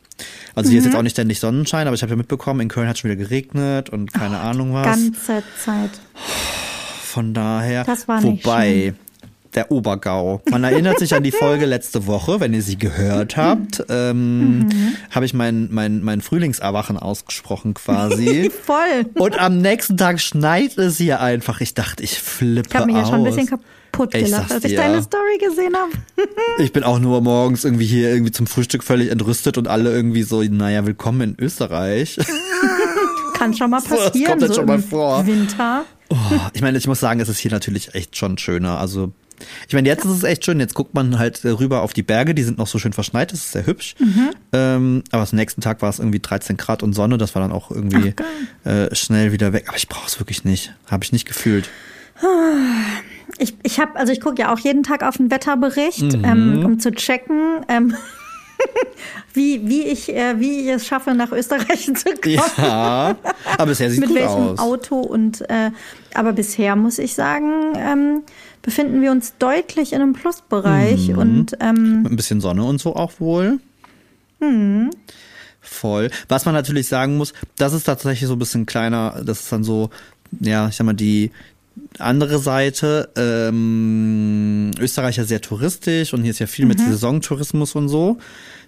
Also 0.55 0.71
hier 0.71 0.79
ist 0.79 0.85
Mhm. 0.85 0.91
jetzt 0.91 0.99
auch 0.99 1.03
nicht 1.03 1.13
ständig 1.13 1.41
Sonnenschein, 1.41 1.87
aber 1.87 1.95
ich 1.95 2.03
habe 2.03 2.11
ja 2.11 2.17
mitbekommen, 2.17 2.61
in 2.61 2.69
Köln 2.69 2.89
hat 2.89 2.99
schon 2.99 3.11
wieder 3.11 3.23
geregnet 3.23 3.91
und 3.91 4.13
keine 4.13 4.39
Ahnung 4.39 4.73
was. 4.73 4.87
ganze 4.87 5.43
Zeit. 5.65 5.91
Von 7.03 7.35
daher. 7.35 7.85
Das 7.85 8.09
war 8.09 8.21
nicht 8.21 8.45
Wobei, 8.45 8.95
der 9.55 9.71
Obergau. 9.71 10.43
Man 10.51 10.65
erinnert 10.65 10.99
sich 10.99 11.15
an 11.15 11.23
die 11.23 11.33
Folge 11.33 11.65
letzte 11.65 12.07
Woche, 12.07 12.41
wenn 12.41 12.53
ihr 12.53 12.61
sie 12.63 12.77
gehört 12.77 13.37
habt, 13.39 13.85
ähm, 13.89 14.59
Mhm. 14.61 14.97
habe 15.11 15.25
ich 15.25 15.33
mein, 15.33 15.69
mein, 15.71 16.03
mein 16.03 16.21
Frühlingserwachen 16.21 16.99
ausgesprochen 16.99 17.73
quasi. 17.75 18.51
Voll. 18.65 19.07
Und 19.15 19.39
am 19.39 19.59
nächsten 19.63 19.97
Tag 19.97 20.21
schneit 20.21 20.77
es 20.77 20.99
hier 20.99 21.21
einfach. 21.21 21.61
Ich 21.63 21.73
dachte, 21.75 22.03
ich 22.03 22.19
flippe 22.21 22.69
Ich 22.69 22.75
habe 22.75 22.87
mich 22.87 22.97
ja 22.97 23.03
aus. 23.03 23.09
schon 23.09 23.19
ein 23.21 23.25
bisschen 23.25 23.47
kaputt 23.47 23.65
Ich 24.05 24.25
gelacht, 24.25 24.53
als 24.53 24.65
ich 24.65 24.71
dir. 24.73 24.77
deine 24.77 25.03
Story 25.03 25.39
gesehen 25.39 25.75
habe. 25.77 25.93
Ich 26.59 26.73
bin 26.73 26.85
auch 26.85 26.99
nur 26.99 27.21
morgens 27.21 27.65
irgendwie 27.65 27.85
hier 27.85 28.11
irgendwie 28.11 28.33
zum 28.33 28.47
Frühstück 28.47 28.83
völlig 28.83 29.11
entrüstet 29.11 29.59
und 29.59 29.69
alle 29.69 29.93
irgendwie 29.93 30.23
so, 30.23 30.43
naja, 30.43 30.87
willkommen 30.87 31.21
in 31.37 31.45
Österreich. 31.45 32.19
Kann 33.35 33.53
schon 33.55 33.71
mal 33.71 33.81
So, 33.81 33.91
das 33.95 34.05
passieren. 34.07 34.39
kommt 34.39 34.49
so 34.49 34.55
schon 34.55 34.67
mal 34.67 34.79
vor. 34.81 35.27
Winter. 35.27 35.85
Oh, 36.09 36.17
ich 36.55 36.63
meine, 36.63 36.79
ich 36.79 36.87
muss 36.87 37.01
sagen, 37.01 37.21
es 37.21 37.29
ist 37.29 37.39
hier 37.39 37.51
natürlich 37.51 37.95
echt 37.95 38.17
schon 38.17 38.39
schöner. 38.39 38.79
Also, 38.79 39.13
ich 39.69 39.75
meine, 39.75 39.87
jetzt 39.89 40.05
ist 40.07 40.13
es 40.13 40.23
echt 40.23 40.45
schön. 40.47 40.61
Jetzt 40.61 40.73
guckt 40.75 40.95
man 40.95 41.19
halt 41.19 41.45
äh, 41.45 41.51
rüber 41.51 41.83
auf 41.83 41.93
die 41.93 42.03
Berge, 42.03 42.35
die 42.35 42.43
sind 42.43 42.57
noch 42.57 42.69
so 42.69 42.79
schön 42.79 42.95
verschneit, 42.95 43.33
das 43.33 43.41
ist 43.41 43.53
sehr 43.53 43.67
hübsch. 43.67 43.97
Mhm. 43.99 44.31
Ähm, 44.53 45.05
aber 45.11 45.23
am 45.31 45.37
nächsten 45.37 45.61
Tag 45.61 45.83
war 45.83 45.91
es 45.91 45.99
irgendwie 45.99 46.21
13 46.21 46.57
Grad 46.57 46.83
und 46.83 46.95
Sonne, 46.95 47.19
das 47.19 47.35
war 47.35 47.43
dann 47.43 47.53
auch 47.53 47.71
irgendwie 47.71 48.15
äh, 48.65 48.95
schnell 48.95 49.33
wieder 49.33 49.53
weg. 49.53 49.65
Aber 49.69 49.77
ich 49.77 49.89
brauche 49.89 50.07
es 50.07 50.19
wirklich 50.19 50.45
nicht. 50.45 50.73
Habe 50.87 51.05
ich 51.05 51.13
nicht 51.13 51.27
gefühlt. 51.27 51.69
Ich, 53.39 53.55
ich 53.63 53.81
habe, 53.81 53.97
also 53.97 54.13
ich 54.13 54.21
gucke 54.21 54.41
ja 54.41 54.53
auch 54.53 54.59
jeden 54.59 54.83
Tag 54.83 55.03
auf 55.03 55.17
den 55.19 55.31
Wetterbericht, 55.31 56.03
Mhm. 56.03 56.25
ähm, 56.25 56.65
um 56.65 56.79
zu 56.81 56.91
checken, 56.93 57.65
ähm, 57.69 57.95
wie, 59.35 59.69
wie, 59.69 59.83
ich, 59.83 60.15
äh, 60.15 60.41
wie 60.41 60.61
ich 60.61 60.69
es 60.69 60.87
schaffe, 60.87 61.13
nach 61.15 61.33
Österreich 61.33 61.85
zu 61.95 62.05
kommen. 62.23 62.41
Ja, 62.57 63.17
aber 63.59 63.67
bisher 63.67 63.91
sieht 63.91 64.01
Mit 64.01 64.09
gut 64.11 64.19
welchem 64.19 64.31
aus. 64.49 64.59
Auto 64.59 64.97
und 65.01 65.43
äh, 65.51 65.71
aber 66.15 66.33
bisher 66.33 66.77
muss 66.77 66.99
ich 66.99 67.15
sagen, 67.15 67.75
ähm, 67.77 68.23
befinden 68.63 69.03
wir 69.03 69.11
uns 69.13 69.35
deutlich 69.39 69.93
in 69.93 70.01
einem 70.01 70.15
Plusbereich 70.15 71.09
Mhm. 71.09 71.19
und 71.19 71.57
ähm, 71.61 72.03
Mit 72.05 72.13
ein 72.13 72.17
bisschen 72.17 72.41
Sonne 72.41 72.65
und 72.65 72.81
so 72.81 72.97
auch 72.97 73.13
wohl. 73.21 73.59
Mhm. 74.41 74.91
Voll. 75.61 76.11
Was 76.29 76.45
man 76.47 76.55
natürlich 76.55 76.89
sagen 76.89 77.17
muss, 77.19 77.35
das 77.57 77.73
ist 77.75 77.85
tatsächlich 77.85 78.27
so 78.29 78.35
ein 78.37 78.39
bisschen 78.39 78.65
kleiner, 78.67 79.21
das 79.25 79.41
ist 79.41 79.53
dann 79.53 79.65
so, 79.65 79.91
ja, 80.41 80.69
ich 80.69 80.77
sag 80.77 80.85
mal, 80.87 80.95
die 80.95 81.31
andere 81.99 82.39
Seite, 82.39 83.09
ähm, 83.17 84.71
Österreich 84.79 85.17
ja 85.17 85.25
sehr 85.25 85.41
touristisch 85.41 86.13
und 86.15 86.23
hier 86.23 86.31
ist 86.31 86.39
ja 86.39 86.47
viel 86.47 86.65
Mhm. 86.65 86.69
mit 86.71 86.81
Saisontourismus 86.81 87.75
und 87.75 87.89
so. 87.89 88.19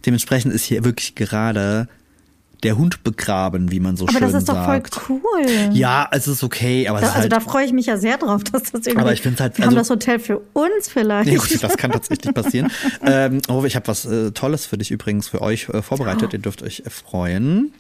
Dementsprechend 0.07 0.55
ist 0.55 0.65
hier 0.65 0.85
wirklich 0.85 1.15
gerade 1.15 1.89
der 2.65 2.77
Hund 2.77 3.05
begraben, 3.05 3.71
wie 3.71 3.79
man 3.79 3.97
so 3.97 4.05
aber 4.05 4.15
schön 4.15 4.21
das 4.23 4.35
ist 4.35 4.49
doch 4.49 4.55
sagt. 4.55 4.95
voll 4.97 5.21
cool. 5.23 5.47
Ja, 5.75 6.09
es 6.11 6.27
ist 6.27 6.43
okay, 6.43 6.89
aber 6.89 6.99
Da, 7.01 7.07
es 7.07 7.11
ist 7.13 7.17
also 7.17 7.23
halt, 7.23 7.33
da 7.33 7.41
freue 7.41 7.65
ich 7.67 7.73
mich 7.73 7.87
ja 7.87 7.97
sehr 7.99 8.19
drauf, 8.19 8.43
dass 8.45 8.65
das 8.73 8.87
irgendwie. 8.87 8.97
Aber 9.01 9.13
ich 9.13 9.23
find's 9.23 9.41
halt- 9.41 9.57
wir 9.59 9.65
haben 9.65 9.77
also- 9.79 9.95
das 9.95 10.07
Hotel 10.07 10.19
für 10.19 10.39
uns 10.55 10.89
vielleicht. 10.89 11.31
Ja, 11.31 11.39
gut, 11.39 11.63
das 11.63 11.77
kann 11.77 11.93
tatsächlich 11.93 12.35
passieren. 12.35 12.71
ähm, 13.07 13.41
oh, 13.49 13.63
ich 13.65 13.77
habe 13.77 13.87
was 13.87 14.07
äh, 14.07 14.33
Tolles 14.33 14.67
für 14.67 14.77
dich 14.77 14.91
übrigens 14.91 15.29
für 15.29 15.41
euch 15.41 15.69
äh, 15.69 15.83
vorbereitet. 15.83 16.33
Ihr 16.33 16.41
dürft 16.41 16.63
euch 16.65 16.83
freuen. 16.89 17.73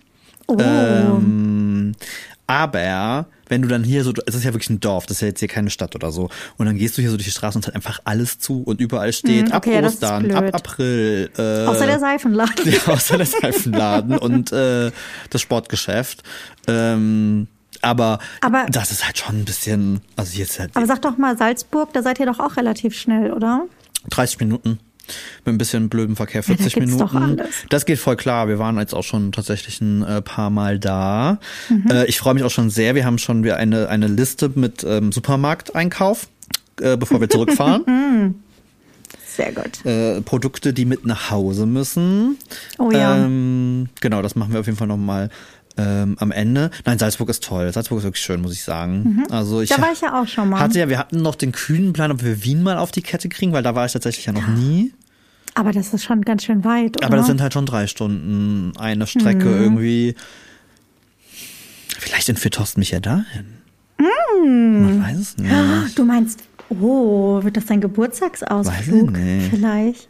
oh, 0.46 0.56
Ähm, 0.60 1.94
aber 2.48 3.26
wenn 3.48 3.62
du 3.62 3.68
dann 3.68 3.84
hier 3.84 4.04
so, 4.04 4.12
es 4.26 4.34
ist 4.34 4.44
ja 4.44 4.52
wirklich 4.52 4.70
ein 4.70 4.80
Dorf, 4.80 5.06
das 5.06 5.18
ist 5.18 5.20
ja 5.20 5.28
jetzt 5.28 5.38
hier 5.38 5.48
keine 5.48 5.70
Stadt 5.70 5.94
oder 5.94 6.10
so. 6.10 6.28
Und 6.56 6.66
dann 6.66 6.76
gehst 6.76 6.96
du 6.96 7.02
hier 7.02 7.10
so 7.10 7.16
durch 7.16 7.26
die 7.26 7.30
Straße 7.30 7.56
und 7.58 7.62
es 7.64 7.68
hat 7.68 7.74
einfach 7.74 8.00
alles 8.04 8.38
zu 8.38 8.62
und 8.62 8.80
überall 8.80 9.12
steht 9.12 9.52
ab 9.52 9.66
okay, 9.66 9.78
ist 9.80 10.02
Ostern, 10.02 10.30
ab. 10.32 10.54
April. 10.54 11.30
Äh, 11.36 11.66
außer 11.66 11.86
der 11.86 12.00
Seifenladen. 12.00 12.72
ja, 12.72 12.92
außer 12.92 13.18
der 13.18 13.26
Seifenladen 13.26 14.18
und 14.18 14.50
äh, 14.52 14.90
das 15.30 15.40
Sportgeschäft. 15.40 16.22
Ähm, 16.66 17.48
aber, 17.82 18.18
Aber- 18.40 18.66
das 18.70 18.90
ist 18.92 19.04
halt 19.04 19.18
schon 19.18 19.40
ein 19.40 19.44
bisschen, 19.44 20.00
also 20.16 20.36
jetzt 20.38 20.58
halt 20.58 20.70
Aber 20.74 20.86
sag 20.86 21.02
doch 21.02 21.16
mal, 21.18 21.36
Salzburg, 21.36 21.92
da 21.92 22.02
seid 22.02 22.18
ihr 22.18 22.26
doch 22.26 22.40
auch 22.40 22.56
relativ 22.56 22.98
schnell, 22.98 23.32
oder? 23.32 23.66
30 24.10 24.40
Minuten. 24.40 24.78
Mit 25.44 25.54
ein 25.54 25.58
bisschen 25.58 25.88
blödem 25.88 26.16
Verkehr, 26.16 26.42
da 26.42 26.46
40 26.46 26.74
gibt's 26.74 26.96
doch 26.96 27.12
Minuten. 27.12 27.42
Das 27.68 27.86
geht 27.86 27.98
voll 27.98 28.16
klar. 28.16 28.48
Wir 28.48 28.58
waren 28.58 28.78
jetzt 28.78 28.94
auch 28.94 29.04
schon 29.04 29.32
tatsächlich 29.32 29.80
ein 29.80 30.02
äh, 30.02 30.22
paar 30.22 30.50
Mal 30.50 30.78
da. 30.78 31.38
Mhm. 31.68 31.90
Äh, 31.90 32.04
ich 32.06 32.18
freue 32.18 32.34
mich 32.34 32.42
auch 32.42 32.50
schon 32.50 32.70
sehr. 32.70 32.94
Wir 32.94 33.04
haben 33.04 33.18
schon 33.18 33.44
wieder 33.44 33.56
eine, 33.56 33.88
eine 33.88 34.06
Liste 34.06 34.50
mit 34.54 34.84
ähm, 34.84 35.12
Supermarkteinkauf, 35.12 36.28
äh, 36.80 36.96
bevor 36.96 37.20
wir 37.20 37.28
zurückfahren. 37.28 38.34
Sehr 39.38 39.52
gut. 39.52 39.86
äh, 39.86 40.20
Produkte, 40.20 40.72
die 40.72 40.84
mit 40.84 41.06
nach 41.06 41.30
Hause 41.30 41.64
müssen. 41.64 42.38
Oh 42.78 42.90
ja. 42.90 43.16
Ähm, 43.16 43.88
genau, 44.00 44.20
das 44.20 44.34
machen 44.34 44.52
wir 44.52 44.58
auf 44.58 44.66
jeden 44.66 44.76
Fall 44.76 44.88
nochmal 44.88 45.30
ähm, 45.78 46.16
am 46.18 46.30
Ende. 46.32 46.70
Nein, 46.84 46.98
Salzburg 46.98 47.28
ist 47.30 47.42
toll. 47.44 47.72
Salzburg 47.72 47.98
ist 47.98 48.04
wirklich 48.04 48.22
schön, 48.22 48.42
muss 48.42 48.52
ich 48.52 48.62
sagen. 48.62 49.24
Also 49.30 49.60
ich 49.62 49.70
Mhm. 49.70 49.76
Da 49.76 49.82
war 49.82 49.92
ich 49.92 50.00
ja 50.00 50.20
auch 50.20 50.26
schon 50.26 50.50
mal. 50.50 50.60
hatte 50.60 50.78
ja, 50.78 50.88
wir 50.88 50.98
hatten 50.98 51.22
noch 51.22 51.34
den 51.36 51.52
kühnen 51.52 51.92
Plan, 51.92 52.10
ob 52.12 52.22
wir 52.22 52.42
Wien 52.44 52.62
mal 52.62 52.76
auf 52.78 52.90
die 52.90 53.02
Kette 53.02 53.28
kriegen, 53.28 53.52
weil 53.52 53.62
da 53.62 53.74
war 53.74 53.86
ich 53.86 53.92
tatsächlich 53.92 54.26
ja 54.26 54.32
noch 54.32 54.46
nie. 54.48 54.92
Aber 55.54 55.72
das 55.72 55.92
ist 55.94 56.04
schon 56.04 56.22
ganz 56.22 56.44
schön 56.44 56.64
weit, 56.64 56.96
oder? 56.98 57.06
Aber 57.06 57.16
das 57.16 57.26
sind 57.26 57.40
halt 57.40 57.52
schon 57.52 57.66
drei 57.66 57.86
Stunden 57.86 58.72
eine 58.78 59.06
Strecke 59.06 59.46
Mhm. 59.46 59.62
irgendwie. 59.62 60.14
Vielleicht 61.98 62.28
entführt 62.28 62.54
Thorsten 62.54 62.80
mich 62.80 62.90
ja 62.90 63.00
dahin. 63.00 63.46
Mhm. 63.98 64.82
Man 64.82 65.02
weiß 65.02 65.18
es 65.18 65.36
nicht. 65.38 65.98
Du 65.98 66.04
meinst, 66.04 66.44
oh, 66.68 67.42
wird 67.42 67.56
das 67.56 67.66
dein 67.66 67.80
Geburtstagsausflug? 67.80 69.12
Weiß 69.12 69.18
ich 69.18 69.24
nicht. 69.24 69.50
Vielleicht. 69.50 70.08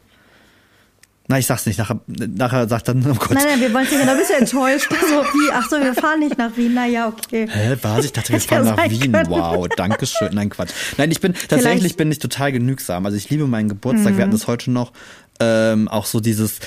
Na, 1.31 1.39
ich 1.39 1.47
sag's 1.47 1.67
nicht. 1.67 1.79
Nachher, 1.79 2.01
nachher 2.07 2.67
sagt 2.69 2.89
dann, 2.89 3.05
oh 3.07 3.15
Gott. 3.15 3.33
Nein, 3.33 3.45
nein, 3.47 3.61
wir 3.61 3.73
wollen 3.75 3.85
es 3.85 3.91
nicht. 3.93 4.07
Da 4.07 4.15
bist 4.15 4.31
du 4.31 4.35
enttäuscht. 4.35 4.89
So, 4.91 4.97
wie? 5.23 5.51
Ach 5.53 5.69
so, 5.69 5.77
wir 5.79 5.93
fahren 5.95 6.21
nicht 6.21 6.39
nach 6.39 6.57
Wien. 6.57 6.73
Na 6.75 6.87
ja, 6.87 7.07
okay. 7.07 7.47
Hä, 7.51 7.77
was? 7.83 8.07
Ich 8.07 8.13
dachte, 8.15 8.31
wir 8.33 8.39
ja 8.39 8.45
fahren 8.47 8.65
nach 8.65 8.91
Wien. 8.91 9.13
können. 9.13 9.29
Wow, 9.31 9.69
danke 9.77 10.07
schön. 10.07 10.31
Nein, 10.33 10.49
Quatsch. 10.49 10.71
Nein, 10.97 11.11
ich 11.11 11.21
bin, 11.21 11.35
tatsächlich 11.35 11.81
Vielleicht- 11.81 11.97
bin 11.99 12.11
ich 12.11 12.19
total 12.19 12.51
genügsam. 12.53 13.05
Also 13.05 13.19
ich 13.19 13.29
liebe 13.29 13.47
meinen 13.47 13.69
Geburtstag. 13.69 14.15
Mhm. 14.15 14.17
Wir 14.17 14.23
hatten 14.25 14.33
das 14.33 14.47
heute 14.47 14.71
noch. 14.71 14.93
Ähm, 15.39 15.87
auch 15.89 16.07
so 16.07 16.19
dieses 16.21 16.61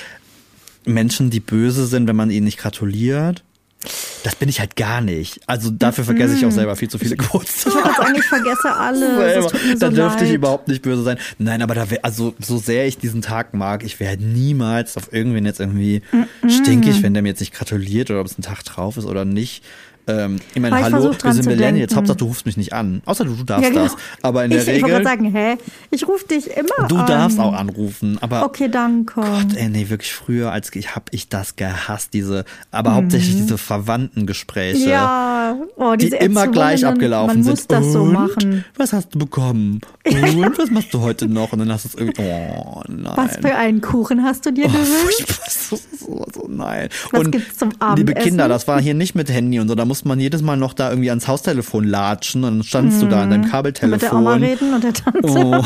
Menschen, 0.86 1.30
die 1.32 1.40
böse 1.40 1.88
sind, 1.88 2.08
wenn 2.08 2.16
man 2.16 2.30
ihnen 2.30 2.46
nicht 2.46 2.60
gratuliert. 2.60 3.44
Das 4.24 4.36
bin 4.36 4.50
ich 4.50 4.60
halt 4.60 4.76
gar 4.76 5.02
nicht. 5.02 5.40
Also 5.48 5.72
dafür 5.72 6.04
vergesse 6.04 6.36
ich 6.36 6.46
auch 6.46 6.52
selber 6.52 6.76
viel 6.76 6.90
zu 6.90 6.98
viele 7.00 7.16
Ich 7.16 7.20
Geburtstage. 7.20 7.76
wollte 7.76 7.96
sagen, 7.96 8.16
ich 8.16 8.26
vergesse 8.26 8.72
alle. 8.76 9.42
So 9.42 9.50
da 9.80 9.90
dürfte 9.90 10.24
ich 10.24 10.30
leid. 10.30 10.36
überhaupt 10.38 10.68
nicht 10.68 10.82
böse 10.84 11.04
sein. 11.04 11.18
Nein, 11.40 11.62
aber 11.62 11.74
da 11.74 11.90
wär, 11.90 12.06
also 12.06 12.36
so 12.40 12.58
sehr 12.60 12.86
ich 12.88 12.98
diesen 12.98 13.22
Tag 13.22 13.54
mag, 13.54 13.84
ich 13.84 14.00
wäre 14.00 14.18
niemals 14.18 14.96
auf 14.98 15.12
irgendwen 15.12 15.46
jetzt 15.46 15.60
irgendwie 15.60 16.02
stinkig, 16.48 17.02
wenn 17.02 17.14
der 17.14 17.24
mir 17.24 17.30
jetzt 17.30 17.40
nicht 17.40 17.54
gratuliert 17.54 18.12
oder 18.12 18.20
ob 18.20 18.28
es 18.28 18.38
ein 18.38 18.44
Tag 18.44 18.64
drauf 18.64 18.98
ist 18.98 19.06
oder 19.06 19.26
nicht. 19.26 19.64
Ähm, 20.08 20.38
ich 20.54 20.62
meine, 20.62 20.82
hallo, 20.82 21.14
wir 21.22 21.34
sind 21.34 21.46
Millennials. 21.46 21.96
Hauptsache, 21.96 22.18
du 22.18 22.26
rufst 22.26 22.46
mich 22.46 22.58
nicht 22.58 22.74
an. 22.74 23.02
Außer 23.06 23.24
du, 23.26 23.36
du 23.36 23.44
darfst 23.44 23.64
Ja, 23.64 23.70
genau. 23.70 23.84
das. 23.84 23.96
Aber 24.22 24.44
in 24.44 24.52
der 24.52 24.62
ich, 24.62 24.68
ich 24.68 24.82
wollte 24.82 24.96
Regel, 24.96 25.04
sagen, 25.06 25.26
hä? 25.34 25.58
Ich 25.92 26.08
rufe 26.08 26.26
dich 26.28 26.48
immer 26.56 26.88
du 26.88 26.98
an. 26.98 27.06
darfst 27.08 27.40
auch 27.40 27.54
anrufen. 27.54 28.18
Aber 28.22 28.46
Okay, 28.46 28.68
danke. 28.70 29.22
Gott, 29.22 29.56
ey, 29.56 29.70
nee, 29.70 29.90
wirklich 29.90 30.14
früher 30.14 30.52
als 30.52 30.74
ich 30.76 30.96
hab 30.96 31.10
ich 31.12 31.30
das 31.30 31.56
gehasst, 31.56 32.14
diese, 32.14 32.46
aber 32.72 32.96
hauptsächlich 32.96 33.36
diese 33.36 33.58
Verwandtengespräche. 33.58 34.86
Mhm. 34.86 34.90
Ja, 34.92 35.56
oh, 35.78 35.96
die 35.96 36.08
immer 36.08 36.48
gleich 36.48 36.86
abgelaufen 36.86 37.36
man 37.38 37.44
sind. 37.44 37.52
muss 37.52 37.68
das 37.68 37.92
so 37.92 38.02
Und? 38.04 38.14
machen. 38.14 38.66
Was 38.78 38.94
hast 38.94 39.14
du 39.14 39.20
bekommen? 39.20 39.82
Und 40.06 40.58
was 40.58 40.72
machst 40.72 40.94
du 40.94 41.02
heute 41.02 41.28
noch? 41.28 41.54
Und 41.54 41.60
dann 41.60 41.72
hast 41.72 41.86
du 41.86 41.90
es 41.90 41.96
irgendwie, 41.96 42.22
oh 42.24 42.82
nein. 42.88 43.14
Was 43.16 43.38
für 43.38 43.56
einen 43.56 43.82
Kuchen 43.82 44.24
hast 44.24 44.46
du 44.46 44.52
dir 44.52 44.66
Oh, 44.66 44.70
gewünscht? 44.70 45.42
so, 45.50 45.80
so, 46.00 46.26
so, 46.34 46.48
nein. 46.50 46.90
Was 47.12 47.20
und 47.22 47.32
gibt's 47.32 47.58
zum 47.58 47.70
liebe 47.70 47.82
Abendessen? 47.86 48.22
Kinder, 48.30 48.48
das 48.48 48.68
war 48.68 48.82
hier 48.82 48.94
nicht 48.94 49.16
mit 49.16 49.30
Handy 49.30 49.60
und 49.60 49.68
so, 49.68 49.76
da 49.76 49.86
musste 49.92 50.08
man 50.08 50.22
jedes 50.22 50.42
Mal 50.42 50.56
noch 50.56 50.74
da 50.74 50.90
irgendwie 50.90 51.10
ans 51.10 51.28
Haustelefon 51.28 51.84
latschen 51.84 52.46
und 52.46 52.60
dann 52.60 52.64
standst 52.64 53.02
du 53.02 53.08
da 53.08 53.24
an 53.24 53.30
deinem 53.30 53.50
Kabeltelefon. 53.50 53.90
Mhm. 53.90 53.92
Mit 53.92 54.02
der 54.04 54.14
Oma 54.14 54.34
reden 54.36 54.74
und 54.74 54.84
der 54.86 54.94
Tante. 54.94 55.20
Oh. 55.22 55.56
und 55.58 55.66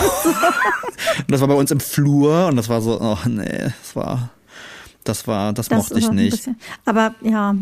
das 1.27 1.41
war 1.41 1.47
bei 1.47 1.53
uns 1.53 1.69
im 1.69 1.79
Flur 1.79 2.47
und 2.47 2.55
das 2.55 2.67
war 2.67 2.81
so, 2.81 2.99
oh 2.99 3.19
nee, 3.27 3.65
das 3.83 3.95
war, 3.95 4.31
das 5.03 5.27
war, 5.27 5.53
das, 5.53 5.67
Das 5.69 5.77
mochte 5.77 5.99
ich 5.99 6.09
nicht. 6.09 6.49
Aber 6.85 7.13
ja. 7.21 7.55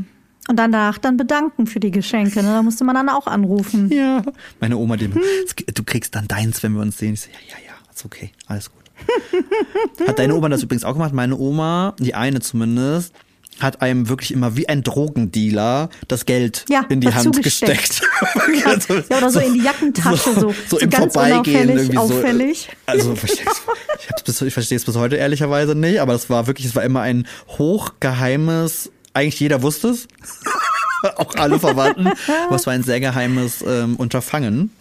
Und 0.47 0.55
danach 0.57 0.99
dann 0.99 1.17
bedanken 1.17 1.67
für 1.67 1.81
die 1.81 1.91
Geschenke. 1.91 2.41
Ne? 2.41 2.49
Da 2.49 2.61
musste 2.63 2.85
man 2.85 2.95
dann 2.95 3.09
auch 3.09 3.27
anrufen. 3.27 3.89
Ja. 3.91 4.21
Meine 4.61 4.77
Oma, 4.77 4.95
Hm. 4.95 5.11
die, 5.57 5.65
du 5.73 5.83
kriegst 5.83 6.15
dann 6.15 6.29
deins, 6.29 6.63
wenn 6.63 6.71
wir 6.75 6.81
uns 6.81 6.97
sehen. 6.97 7.15
Ich 7.15 7.21
so, 7.23 7.29
ja, 7.29 7.57
ja, 7.57 7.65
ja, 7.67 7.73
ist 7.93 8.05
okay, 8.05 8.31
alles 8.47 8.71
gut. 8.71 10.07
Hat 10.07 10.17
deine 10.17 10.33
Oma 10.33 10.47
das 10.47 10.63
übrigens 10.63 10.85
auch 10.85 10.93
gemacht? 10.93 11.11
Meine 11.13 11.37
Oma, 11.37 11.93
die 11.99 12.15
eine 12.15 12.39
zumindest, 12.39 13.13
hat 13.59 13.81
einem 13.81 14.09
wirklich 14.09 14.31
immer 14.31 14.55
wie 14.57 14.67
ein 14.67 14.83
Drogendealer 14.83 15.89
das 16.07 16.25
Geld 16.25 16.65
Ja, 16.69 16.85
in 16.89 17.01
die 17.01 17.13
Hand 17.13 17.41
gesteckt. 17.43 18.01
gesteckt. 18.45 18.65
Also, 18.65 18.95
Ja, 19.09 19.17
oder 19.17 19.29
so 19.29 19.39
in 19.39 19.53
die 19.53 19.61
Jackentasche, 19.63 20.33
so- 20.33 20.39
so, 20.39 20.55
so 20.67 20.79
im 20.79 20.89
ganz 20.89 21.13
Vorbeigehen 21.13 21.69
irgendwie 21.69 21.95
so. 21.95 22.01
auffällig. 22.01 22.69
Also 22.85 23.15
versteh's, 23.15 23.45
ich, 23.99 24.09
hab's 24.09 24.23
bis, 24.23 24.41
ich 24.41 24.53
verstehe 24.53 24.75
es 24.77 24.85
bis 24.85 24.95
heute 24.95 25.15
ehrlicherweise 25.17 25.75
nicht, 25.75 25.99
aber 26.01 26.13
es 26.13 26.29
war 26.29 26.47
wirklich, 26.47 26.65
es 26.67 26.75
war 26.75 26.83
immer 26.83 27.01
ein 27.01 27.27
hochgeheimes, 27.47 28.91
eigentlich 29.13 29.39
jeder 29.39 29.61
wusste 29.61 29.89
es, 29.89 30.07
auch 31.17 31.35
alle 31.35 31.59
Verwandten, 31.59 32.07
aber 32.47 32.55
es 32.55 32.65
war 32.65 32.73
ein 32.73 32.83
sehr 32.83 32.99
geheimes 32.99 33.63
ähm, 33.67 33.95
Unterfangen. 33.97 34.71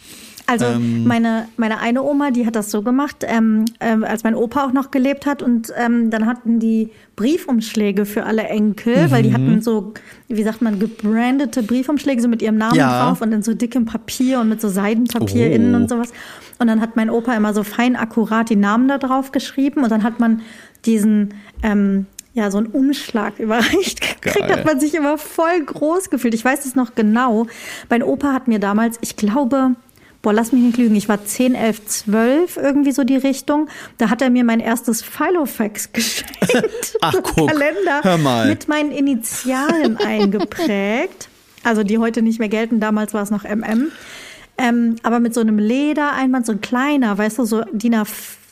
Also 0.52 0.66
Ähm. 0.66 1.04
meine, 1.06 1.48
meine 1.56 1.78
eine 1.80 2.02
Oma, 2.02 2.30
die 2.30 2.46
hat 2.46 2.54
das 2.56 2.70
so 2.70 2.82
gemacht, 2.82 3.24
ähm, 3.26 3.64
ähm, 3.80 4.04
als 4.04 4.22
mein 4.24 4.34
Opa 4.34 4.64
auch 4.66 4.72
noch 4.72 4.90
gelebt 4.90 5.24
hat. 5.26 5.42
Und 5.42 5.72
ähm, 5.76 6.10
dann 6.10 6.26
hatten 6.26 6.58
die 6.60 6.90
Briefumschläge 7.16 8.04
für 8.04 8.24
alle 8.24 8.42
Enkel, 8.44 9.10
weil 9.10 9.22
Mhm. 9.22 9.26
die 9.26 9.34
hatten 9.34 9.62
so, 9.62 9.94
wie 10.28 10.42
sagt 10.42 10.60
man, 10.62 10.78
gebrandete 10.78 11.62
Briefumschläge, 11.62 12.20
so 12.20 12.28
mit 12.28 12.42
ihrem 12.42 12.56
Namen 12.58 12.76
Ja. 12.76 13.06
drauf 13.08 13.22
und 13.22 13.32
in 13.32 13.42
so 13.42 13.54
dickem 13.54 13.86
Papier 13.86 14.40
und 14.40 14.48
mit 14.48 14.60
so 14.60 14.68
Seidenpapier 14.68 15.48
Oh. 15.50 15.54
innen 15.54 15.74
und 15.74 15.88
sowas. 15.88 16.12
Und 16.58 16.66
dann 16.68 16.80
hat 16.80 16.94
mein 16.96 17.10
Opa 17.10 17.34
immer 17.34 17.54
so 17.54 17.62
fein 17.64 17.96
akkurat 17.96 18.50
die 18.50 18.56
Namen 18.56 18.88
da 18.88 18.98
drauf 18.98 19.32
geschrieben 19.32 19.82
und 19.82 19.90
dann 19.90 20.02
hat 20.02 20.20
man 20.20 20.42
diesen... 20.84 21.34
Ähm, 21.62 22.06
ja, 22.34 22.50
so 22.50 22.56
einen 22.56 22.68
Umschlag 22.68 23.38
überreicht 23.38 24.00
gekriegt, 24.00 24.48
Geil. 24.48 24.56
hat 24.56 24.64
man 24.64 24.80
sich 24.80 24.94
immer 24.94 25.18
voll 25.18 25.60
groß 25.66 26.08
gefühlt. 26.08 26.32
Ich 26.32 26.42
weiß 26.42 26.64
es 26.64 26.74
noch 26.74 26.94
genau. 26.94 27.46
Mein 27.90 28.02
Opa 28.02 28.32
hat 28.32 28.48
mir 28.48 28.58
damals, 28.58 28.96
ich 29.02 29.16
glaube, 29.16 29.72
boah, 30.22 30.32
lass 30.32 30.52
mich 30.52 30.62
nicht 30.62 30.78
lügen, 30.78 30.94
ich 30.94 31.08
war 31.08 31.24
10, 31.24 31.54
11, 31.54 31.86
12, 31.86 32.56
irgendwie 32.56 32.92
so 32.92 33.04
die 33.04 33.16
Richtung. 33.16 33.68
Da 33.98 34.08
hat 34.08 34.22
er 34.22 34.30
mir 34.30 34.44
mein 34.44 34.60
erstes 34.60 35.02
Filofax 35.02 35.92
geschenkt. 35.92 36.96
Ach, 37.00 37.14
guck, 37.22 37.48
Kalender 37.48 38.02
hör 38.02 38.18
mal. 38.18 38.48
mit 38.48 38.68
meinen 38.68 38.92
Initialen 38.92 39.96
eingeprägt. 39.96 41.28
Also 41.64 41.82
die 41.82 41.98
heute 41.98 42.22
nicht 42.22 42.38
mehr 42.38 42.48
gelten, 42.48 42.80
damals 42.80 43.14
war 43.14 43.22
es 43.22 43.30
noch 43.30 43.44
MM. 43.44 43.92
Ähm, 44.58 44.96
aber 45.02 45.20
mit 45.20 45.34
so 45.34 45.40
einem 45.40 45.58
Ledereinband, 45.58 46.46
so 46.46 46.52
ein 46.52 46.60
kleiner, 46.60 47.16
weißt 47.16 47.38
du, 47.38 47.44
so 47.44 47.62
DIN 47.72 47.94
A 47.94 48.04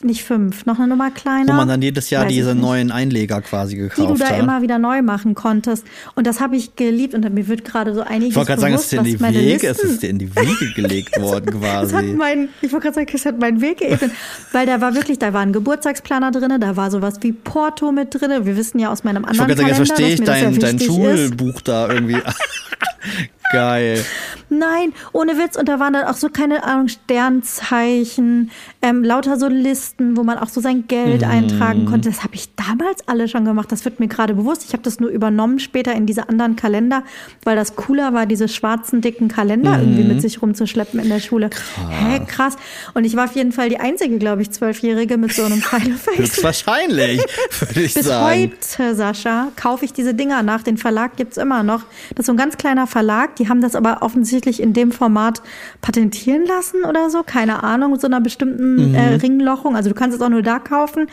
nicht 0.02 0.24
fünf, 0.24 0.66
noch 0.66 0.78
eine 0.78 0.88
Nummer 0.88 1.10
kleiner. 1.10 1.52
Wo 1.52 1.56
man 1.56 1.68
dann 1.68 1.82
jedes 1.82 2.10
Jahr 2.10 2.24
Weiß 2.24 2.30
ich 2.30 2.38
diese 2.38 2.54
neuen 2.54 2.90
Einleger 2.90 3.40
quasi 3.42 3.74
die 3.76 3.82
du 3.82 3.88
gekauft 3.88 4.20
da 4.22 4.28
hat. 4.28 4.38
immer 4.38 4.62
wieder 4.62 4.78
neu 4.78 5.02
machen 5.02 5.34
konntest. 5.34 5.86
Und 6.14 6.26
das 6.26 6.40
habe 6.40 6.56
ich 6.56 6.76
geliebt 6.76 7.14
und 7.14 7.28
mir 7.32 7.48
wird 7.48 7.64
gerade 7.64 7.94
so 7.94 8.02
einiges 8.02 8.30
ich 8.30 8.36
wollte 8.36 8.48
gerade 8.48 8.60
sagen, 8.60 8.74
es 8.74 8.82
ist 8.82 8.92
dir 8.92 8.98
in 8.98 9.04
die 9.04 9.14
was 9.14 9.20
meine 9.20 9.38
Wege, 9.38 9.66
es 9.68 9.78
ist 9.78 10.02
dir 10.02 10.10
in 10.10 10.18
die 10.18 10.34
Wiege 10.34 10.72
gelegt 10.74 11.20
worden 11.20 11.60
das 11.60 11.92
hat 11.92 12.02
quasi. 12.02 12.12
mein, 12.14 12.48
ich 12.60 12.72
wollte 12.72 12.84
gerade 12.84 12.94
sagen, 12.94 13.10
es 13.12 13.26
hat 13.26 13.38
meinen 13.38 13.60
Weg 13.60 13.78
geebnet, 13.78 14.12
weil 14.52 14.66
da 14.66 14.80
war 14.80 14.94
wirklich, 14.94 15.18
da 15.18 15.32
war 15.32 15.40
ein 15.40 15.52
Geburtstagsplaner 15.52 16.30
drin, 16.30 16.60
da 16.60 16.76
war 16.76 16.90
sowas 16.90 17.16
wie 17.20 17.32
Porto 17.32 17.92
mit 17.92 18.14
drin. 18.14 18.44
Wir 18.44 18.56
wissen 18.56 18.78
ja 18.78 18.90
aus 18.90 19.04
meinem 19.04 19.24
Ich 19.24 19.40
anderen 19.40 19.48
wollte 19.58 19.62
gerade 19.64 19.84
sagen, 19.84 19.88
jetzt 19.88 19.96
Kalender, 19.96 20.14
verstehe 20.14 20.14
ich 20.14 20.20
dein, 20.20 20.54
ja 20.54 20.60
dein 20.60 20.80
wichtig 20.80 20.98
ist. 20.98 21.30
Schulbuch 21.30 21.60
da 21.62 21.88
irgendwie. 21.88 22.18
Geil. 23.52 24.04
Nein, 24.48 24.92
ohne 25.12 25.36
Witz. 25.38 25.56
Und 25.56 25.68
da 25.68 25.78
waren 25.80 25.92
dann 25.92 26.04
auch 26.04 26.14
so 26.16 26.28
keine 26.28 26.64
Ahnung, 26.64 26.88
Sternzeichen, 26.88 28.50
ähm, 28.82 29.04
lauter 29.04 29.38
so 29.38 29.48
Listen, 29.48 30.16
wo 30.16 30.22
man 30.24 30.38
auch 30.38 30.48
so 30.48 30.60
sein 30.60 30.84
Geld 30.88 31.22
Mhm. 31.22 31.28
eintragen 31.30 31.84
konnte. 31.86 32.08
Das 32.10 32.22
habe 32.22 32.34
ich 32.34 32.54
damals 32.56 33.06
alle 33.08 33.28
schon 33.28 33.44
gemacht. 33.44 33.70
Das 33.72 33.84
wird 33.84 34.00
mir 34.00 34.08
gerade 34.08 34.34
bewusst. 34.34 34.64
Ich 34.66 34.72
habe 34.72 34.82
das 34.82 35.00
nur 35.00 35.10
übernommen 35.10 35.58
später 35.58 35.92
in 35.94 36.06
diese 36.06 36.28
anderen 36.28 36.56
Kalender, 36.56 37.04
weil 37.44 37.56
das 37.56 37.76
cooler 37.76 38.12
war, 38.12 38.26
diese 38.26 38.48
schwarzen, 38.48 39.00
dicken 39.00 39.28
Kalender 39.28 39.76
Mhm. 39.78 39.80
irgendwie 39.82 40.04
mit 40.04 40.22
sich 40.22 40.42
rumzuschleppen 40.42 41.00
in 41.00 41.08
der 41.08 41.20
Schule. 41.20 41.50
Hä, 41.88 42.20
krass. 42.26 42.56
Und 42.94 43.04
ich 43.04 43.16
war 43.16 43.24
auf 43.24 43.34
jeden 43.36 43.52
Fall 43.52 43.68
die 43.68 43.78
einzige, 43.78 44.18
glaube 44.18 44.42
ich, 44.42 44.50
Zwölfjährige 44.50 45.16
mit 45.16 45.32
so 45.32 45.42
einem 45.44 45.60
Fileface. 45.62 46.18
Höchstwahrscheinlich, 46.18 47.20
würde 47.60 47.80
ich 47.82 47.94
Bis 47.94 48.06
sagen. 48.06 48.52
heute, 48.78 48.94
Sascha, 48.94 49.48
kaufe 49.56 49.84
ich 49.84 49.92
diese 49.92 50.14
Dinger 50.14 50.42
nach. 50.42 50.62
Den 50.62 50.76
Verlag 50.76 51.16
gibt's 51.16 51.36
immer 51.36 51.62
noch. 51.62 51.82
Das 52.14 52.20
ist 52.20 52.26
so 52.26 52.32
ein 52.32 52.36
ganz 52.36 52.56
kleiner 52.56 52.86
Verlag. 52.86 53.30
Die 53.40 53.48
haben 53.48 53.60
das 53.62 53.74
aber 53.74 54.02
offensichtlich 54.02 54.62
in 54.62 54.72
dem 54.74 54.92
Format 54.92 55.42
patentieren 55.80 56.44
lassen 56.46 56.84
oder 56.88 57.10
so. 57.10 57.22
Keine 57.24 57.64
Ahnung, 57.64 57.92
mit 57.92 58.00
so 58.00 58.06
einer 58.06 58.20
bestimmten 58.20 58.90
Mhm. 58.90 58.94
äh, 58.94 59.14
Ringlochung. 59.14 59.74
Also 59.74 59.88
du 59.88 59.94
kannst 59.94 60.14
es 60.16 60.22
auch 60.22 60.28
nur 60.28 60.42
da 60.42 60.58
kaufen. 60.58 61.06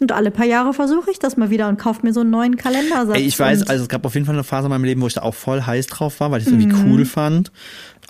Und 0.00 0.12
alle 0.12 0.30
paar 0.30 0.46
Jahre 0.46 0.72
versuche 0.74 1.10
ich 1.10 1.18
das 1.18 1.36
mal 1.36 1.50
wieder 1.50 1.68
und 1.68 1.78
kaufe 1.78 2.00
mir 2.06 2.12
so 2.12 2.20
einen 2.20 2.30
neuen 2.30 2.56
Kalendersatz. 2.56 3.16
Ey, 3.16 3.22
ich 3.24 3.38
weiß, 3.38 3.66
also 3.66 3.82
es 3.84 3.88
gab 3.88 4.04
auf 4.04 4.14
jeden 4.14 4.26
Fall 4.26 4.34
eine 4.34 4.44
Phase 4.44 4.66
in 4.66 4.70
meinem 4.70 4.84
Leben, 4.84 5.00
wo 5.00 5.06
ich 5.06 5.14
da 5.14 5.22
auch 5.22 5.34
voll 5.34 5.62
heiß 5.62 5.86
drauf 5.88 6.20
war, 6.20 6.30
weil 6.30 6.40
ich 6.40 6.46
es 6.46 6.52
irgendwie 6.52 6.72
Mhm. 6.74 6.92
cool 6.92 7.04
fand. 7.06 7.50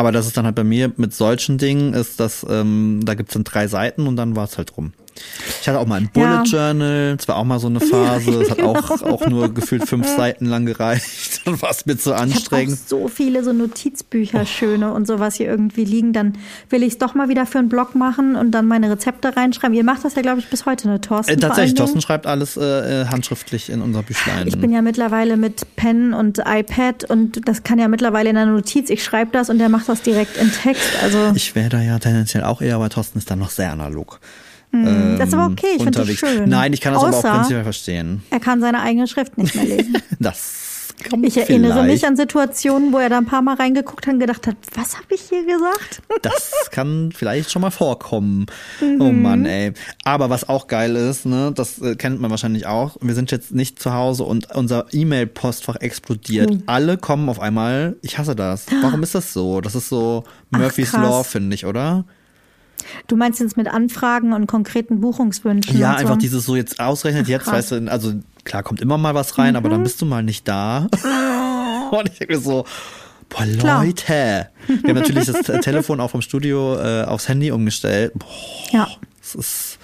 Aber 0.01 0.13
das 0.13 0.27
ist 0.27 0.35
dann 0.39 0.47
halt 0.47 0.55
bei 0.55 0.65
mir 0.65 0.91
mit 0.97 1.13
solchen 1.13 1.59
Dingen, 1.59 1.93
ist 1.93 2.21
das, 2.21 2.47
ähm, 2.49 3.01
da 3.05 3.13
gibt's 3.13 3.35
dann 3.35 3.45
drei 3.45 3.69
Seiten 3.69 4.07
und 4.07 4.17
dann 4.17 4.35
war's 4.35 4.57
halt 4.57 4.75
rum. 4.79 4.95
Ich 5.61 5.69
hatte 5.69 5.79
auch 5.79 5.87
mal 5.87 5.97
ein 5.97 6.09
Bullet 6.11 6.25
Ja. 6.25 6.43
Journal, 6.45 7.17
das 7.17 7.29
war 7.29 7.37
auch 7.37 7.45
mal 7.45 7.59
so 7.59 7.67
eine 7.67 7.81
Phase, 7.81 8.31
es 8.41 8.51
hat 8.51 8.63
auch, 8.63 8.91
auch 9.03 9.27
nur 9.27 9.53
gefühlt 9.53 9.87
fünf 9.87 10.07
Seiten 10.09 10.47
lang 10.47 10.65
gereicht. 10.65 11.43
Dann 11.45 11.61
war 11.61 11.71
es 11.73 11.85
mir 11.85 11.99
zu 11.99 12.11
Ich 12.11 12.17
habe 12.17 12.31
auch 12.31 12.35
anstrengend. 12.37 12.79
so 12.89 13.09
viele 13.09 13.45
so 13.45 13.53
Notizbücher, 13.53 14.47
schöne 14.47 14.95
und 14.95 15.07
sowas 15.07 15.35
hier 15.35 15.47
irgendwie 15.49 15.85
liegen. 15.85 16.15
Dann 16.15 16.39
will 16.71 16.83
ich 16.83 16.93
es 16.95 16.99
doch 16.99 17.15
mal 17.15 17.29
wieder 17.29 17.45
für 17.45 17.59
einen 17.59 17.69
Blog 17.69 17.95
machen 17.95 18.35
und 18.37 18.53
dann 18.53 18.67
meine 18.67 18.89
Rezepte 18.91 19.37
reinschreiben. 19.37 19.77
Ihr 19.77 19.85
macht 19.85 20.05
das 20.07 20.15
ja, 20.15 20.23
glaube 20.23 20.39
ich, 20.41 20.49
bis 20.49 20.65
heute, 20.65 20.89
ne, 20.89 21.01
Thorsten? 21.03 21.33
Äh, 21.35 21.37
tatsächlich? 21.37 21.75
Thorsten 21.75 22.01
schreibt 22.01 22.27
alles 22.27 22.57
äh, 22.57 23.03
äh, 23.03 23.07
handschriftlich 23.07 23.69
in 23.69 23.83
unser 23.83 24.03
Büchlein. 24.03 24.47
Ich 24.47 24.59
bin 24.59 24.73
ja 24.73 24.81
mittlerweile 24.81 25.37
mit 25.37 25.67
Pen 25.77 26.15
und 26.15 26.39
iPad 26.47 27.05
und 27.11 27.47
das 27.47 27.63
kann 27.63 27.79
ja 27.79 27.89
mittlerweile 27.89 28.31
in 28.31 28.37
der 28.37 28.47
Notiz. 28.47 28.89
Ich 28.89 29.05
schreibe 29.05 29.33
das 29.33 29.51
und 29.51 29.59
der 29.59 29.69
macht 29.69 29.89
das 29.91 30.03
direkt 30.03 30.37
in 30.37 30.51
Text. 30.53 30.83
Also 31.03 31.33
Ich 31.35 31.55
wäre 31.55 31.69
da 31.69 31.81
ja 31.81 31.99
tendenziell 31.99 32.45
auch 32.45 32.63
eher, 32.63 32.77
aber 32.77 32.89
Thorsten 32.91 33.19
ist 33.19 33.31
dann 33.31 33.39
noch 33.39 33.51
sehr 33.51 33.73
analog. 33.73 34.21
Hm, 34.73 35.17
das 35.19 35.29
ist 35.29 35.35
aber 35.35 35.47
okay, 35.53 35.67
ich 35.77 35.83
finde 35.83 36.05
das 36.05 36.09
schön. 36.17 36.49
Nein, 36.49 36.73
ich 36.73 36.81
kann 36.81 36.95
das 36.95 37.03
aber 37.03 37.17
auch 37.17 37.25
Außer- 37.25 37.33
prinzipiell 37.35 37.65
verstehen. 37.65 38.23
er 38.31 38.39
kann 38.41 38.61
seine 38.61 38.81
eigene 38.81 39.07
Schrift 39.09 39.37
nicht 39.37 39.55
mehr 39.55 39.65
lesen. 39.65 39.97
Das 40.21 40.70
kommt 41.09 41.27
Ich 41.27 41.37
erinnere 41.37 41.73
vielleicht. 41.73 41.89
mich 41.93 42.07
an 42.07 42.17
Situationen, 42.17 42.93
wo 42.93 42.99
er 42.99 43.09
da 43.09 43.19
ein 43.19 43.27
paar 43.27 43.43
Mal 43.43 43.55
reingeguckt 43.57 44.07
hat 44.07 44.15
und 44.15 44.21
gedacht 44.21 44.47
hat, 44.47 44.57
was 44.75 44.97
habe 44.97 45.15
ich 45.15 45.23
hier 45.23 45.45
gesagt? 45.45 46.03
Das 46.23 46.71
kann 46.71 47.13
vielleicht 47.15 47.51
schon 47.51 47.63
mal 47.63 47.71
vorkommen. 47.71 48.47
Mhm. 48.81 49.01
Oh 49.01 49.11
Mann, 49.11 49.47
ey. 49.47 49.73
Aber 50.05 50.29
was 50.29 50.49
auch 50.49 50.67
geil 50.67 50.97
ist, 50.97 51.25
ne, 51.25 51.53
das 51.55 51.81
äh, 51.81 51.97
kennt 51.97 52.21
man 52.21 52.31
wahrscheinlich 52.31 52.67
auch. 52.67 52.97
Wir 53.01 53.15
sind 53.15 53.31
jetzt 53.31 53.53
nicht 53.53 53.81
zu 53.81 53.95
Hause 53.95 54.25
und 54.25 54.55
unser 54.55 54.87
E-Mail-Postfach 54.93 55.77
explodiert. 55.77 56.51
Mhm. 56.51 56.63
Alle 56.67 56.99
kommen 56.99 57.29
auf 57.29 57.41
einmal. 57.41 57.97
Ich 58.03 58.19
hasse 58.19 58.37
das. 58.37 58.67
Warum 58.83 59.03
ist 59.03 59.15
das 59.15 59.33
so? 59.33 59.61
Das 59.61 59.75
ist 59.75 59.89
so 59.89 60.25
Murphy's 60.51 60.91
krass. 60.91 61.03
Law, 61.03 61.23
finde 61.23 61.55
ich, 61.55 61.65
oder? 61.65 62.05
Du 63.07 63.17
meinst 63.17 63.41
jetzt 63.41 63.57
mit 63.57 63.69
Anfragen 63.69 64.33
und 64.33 64.47
konkreten 64.47 65.01
Buchungswünschen? 65.01 65.79
Ja, 65.79 65.91
und 65.91 65.97
so? 65.97 66.01
einfach 66.01 66.17
dieses 66.19 66.45
so 66.45 66.57
jetzt 66.57 66.81
ausrechnet, 66.81 67.29
jetzt 67.29 67.45
krass. 67.45 67.71
weißt 67.71 67.73
du, 67.73 67.91
also 67.91 68.15
klar 68.45 68.63
kommt 68.63 68.81
immer 68.81 68.99
mal 68.99 69.15
was 69.15 69.39
rein, 69.39 69.57
aber 69.57 69.69
Mhm. 69.69 69.73
dann 69.73 69.83
bist 69.83 70.01
du 70.01 70.07
mal 70.07 70.23
nicht 70.23 70.47
da. 70.49 70.87
und 71.91 72.09
ich 72.11 72.19
denke 72.19 72.35
mir 72.35 72.41
so, 72.41 72.65
boah, 73.29 73.45
Klar. 73.59 73.85
Leute. 73.85 74.49
Wir 74.67 74.77
haben 74.91 74.95
natürlich 75.01 75.27
das 75.27 75.41
Te- 75.43 75.61
Telefon 75.61 76.01
auch 76.01 76.11
vom 76.11 76.23
Studio 76.23 76.77
äh, 76.79 77.05
aufs 77.05 77.29
Handy 77.29 77.51
umgestellt. 77.51 78.13
Boah, 78.17 78.27
Ja. 78.73 78.89
es 79.23 79.35
ist. 79.35 79.77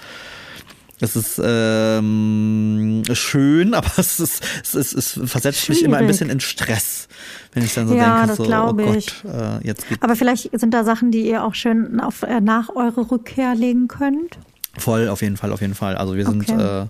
Es 0.99 1.15
ist 1.15 1.39
ähm, 1.45 3.03
schön, 3.13 3.75
aber 3.75 3.91
es 3.99 4.19
ist, 4.19 4.43
es 4.63 4.75
ist, 4.75 4.93
es 4.95 5.21
versetzt 5.31 5.69
mich 5.69 5.83
immer 5.83 5.97
ein 5.99 6.05
Schwierig. 6.05 6.07
bisschen 6.09 6.31
in 6.31 6.41
Stress, 6.41 7.09
wenn 7.53 7.63
ich 7.65 7.75
dann 7.75 7.87
so 7.87 7.95
Ja, 7.95 8.15
denke, 8.15 8.29
das 8.29 8.37
so, 8.39 8.45
oh 8.45 8.47
glaube 8.47 8.83
Gott, 8.85 8.97
ich. 8.97 9.25
äh, 9.25 9.67
jetzt 9.67 9.87
geht 9.91 10.03
Aber 10.03 10.17
vielleicht 10.17 10.59
sind 10.59 10.73
da 10.73 10.85
Sachen, 10.85 11.11
die 11.11 11.29
ihr 11.29 11.45
auch 11.45 11.55
schön 11.55 12.01
auf, 12.01 12.23
äh, 12.23 12.41
nach 12.41 12.71
eurer 12.75 13.11
Rückkehr 13.11 13.55
legen 13.55 13.89
könnt. 13.89 14.39
Voll, 14.79 15.09
auf 15.09 15.21
jeden 15.21 15.37
Fall, 15.37 15.53
auf 15.53 15.61
jeden 15.61 15.75
Fall. 15.75 15.97
Also 15.97 16.17
wir 16.17 16.25
sind, 16.25 16.49
Okay. 16.51 16.83
äh, 16.83 16.87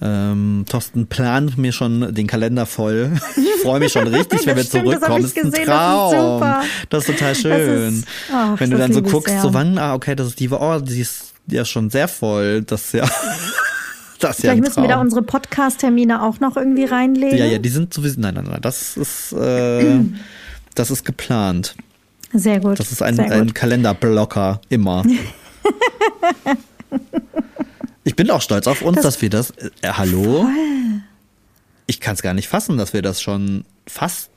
ähm, 0.00 0.64
Thorsten 0.68 1.06
plant 1.06 1.58
mir 1.58 1.72
schon 1.72 2.14
den 2.14 2.26
Kalender 2.26 2.66
voll. 2.66 3.12
Ich 3.36 3.62
freue 3.64 3.80
mich 3.80 3.92
schon 3.92 4.06
richtig, 4.06 4.40
wenn 4.46 4.56
wir 4.56 4.62
Das 4.62 4.68
stimmt, 4.68 4.86
das 4.86 5.00
zurückkommen. 5.00 5.24
ich 5.24 5.34
Das 5.34 5.36
ist 5.36 5.44
ein 5.44 5.50
gesehen, 5.50 5.66
das 5.66 6.12
ist 6.12 6.14
Traum. 6.14 6.40
Das 6.90 7.08
ist 7.08 7.18
total 7.18 7.34
schön. 7.34 7.88
ist- 7.98 8.04
ach, 8.32 8.60
wenn 8.60 8.70
du 8.70 8.76
das 8.78 8.86
dann 8.86 8.94
so 8.94 9.02
guckst, 9.02 9.28
sehr. 9.32 9.42
so 9.42 9.52
wann, 9.52 9.78
ah, 9.78 9.94
okay, 9.94 10.14
das 10.14 10.28
ist 10.28 10.38
die, 10.40 10.48
oh, 10.50 10.78
die 10.80 11.00
ist 11.00 11.32
ja 11.48 11.64
schon 11.64 11.90
sehr 11.90 12.06
voll. 12.06 12.62
Das 12.62 12.84
ist 12.86 12.92
ja, 12.94 13.00
das 13.08 13.10
ist 13.10 14.20
ja 14.20 14.32
Vielleicht 14.32 14.48
ein 14.48 14.60
müssen 14.60 14.82
wir 14.82 14.88
da 14.88 14.94
Traum. 14.94 15.06
unsere 15.06 15.22
Podcast-Termine 15.22 16.22
auch 16.22 16.38
noch 16.38 16.56
irgendwie 16.56 16.84
reinlegen. 16.84 17.36
Ja, 17.38 17.46
ja, 17.46 17.58
die 17.58 17.68
sind 17.68 17.92
sowieso, 17.92 18.20
nein, 18.20 18.34
nein, 18.34 18.46
nein, 18.48 18.60
das 18.62 18.96
ist, 18.96 19.32
äh, 19.32 19.98
das 20.76 20.90
ist 20.92 21.04
geplant. 21.04 21.74
Sehr 22.32 22.60
gut. 22.60 22.78
Das 22.78 22.92
ist 22.92 23.02
ein, 23.02 23.18
ein 23.18 23.52
Kalenderblocker, 23.54 24.60
immer. 24.68 25.02
Ich 28.08 28.16
bin 28.16 28.30
auch 28.30 28.42
stolz 28.42 28.66
auf 28.66 28.82
uns, 28.82 28.96
Das- 28.96 29.04
dass 29.04 29.22
wir 29.22 29.30
das. 29.30 29.50
Äh, 29.82 29.92
hallo? 29.92 30.48
Ich 31.86 32.00
kann 32.00 32.14
es 32.14 32.22
gar 32.22 32.34
nicht 32.34 32.48
fassen, 32.48 32.76
dass 32.76 32.92
wir 32.92 33.02
das 33.02 33.20
schon 33.22 33.64
fast. 33.86 34.30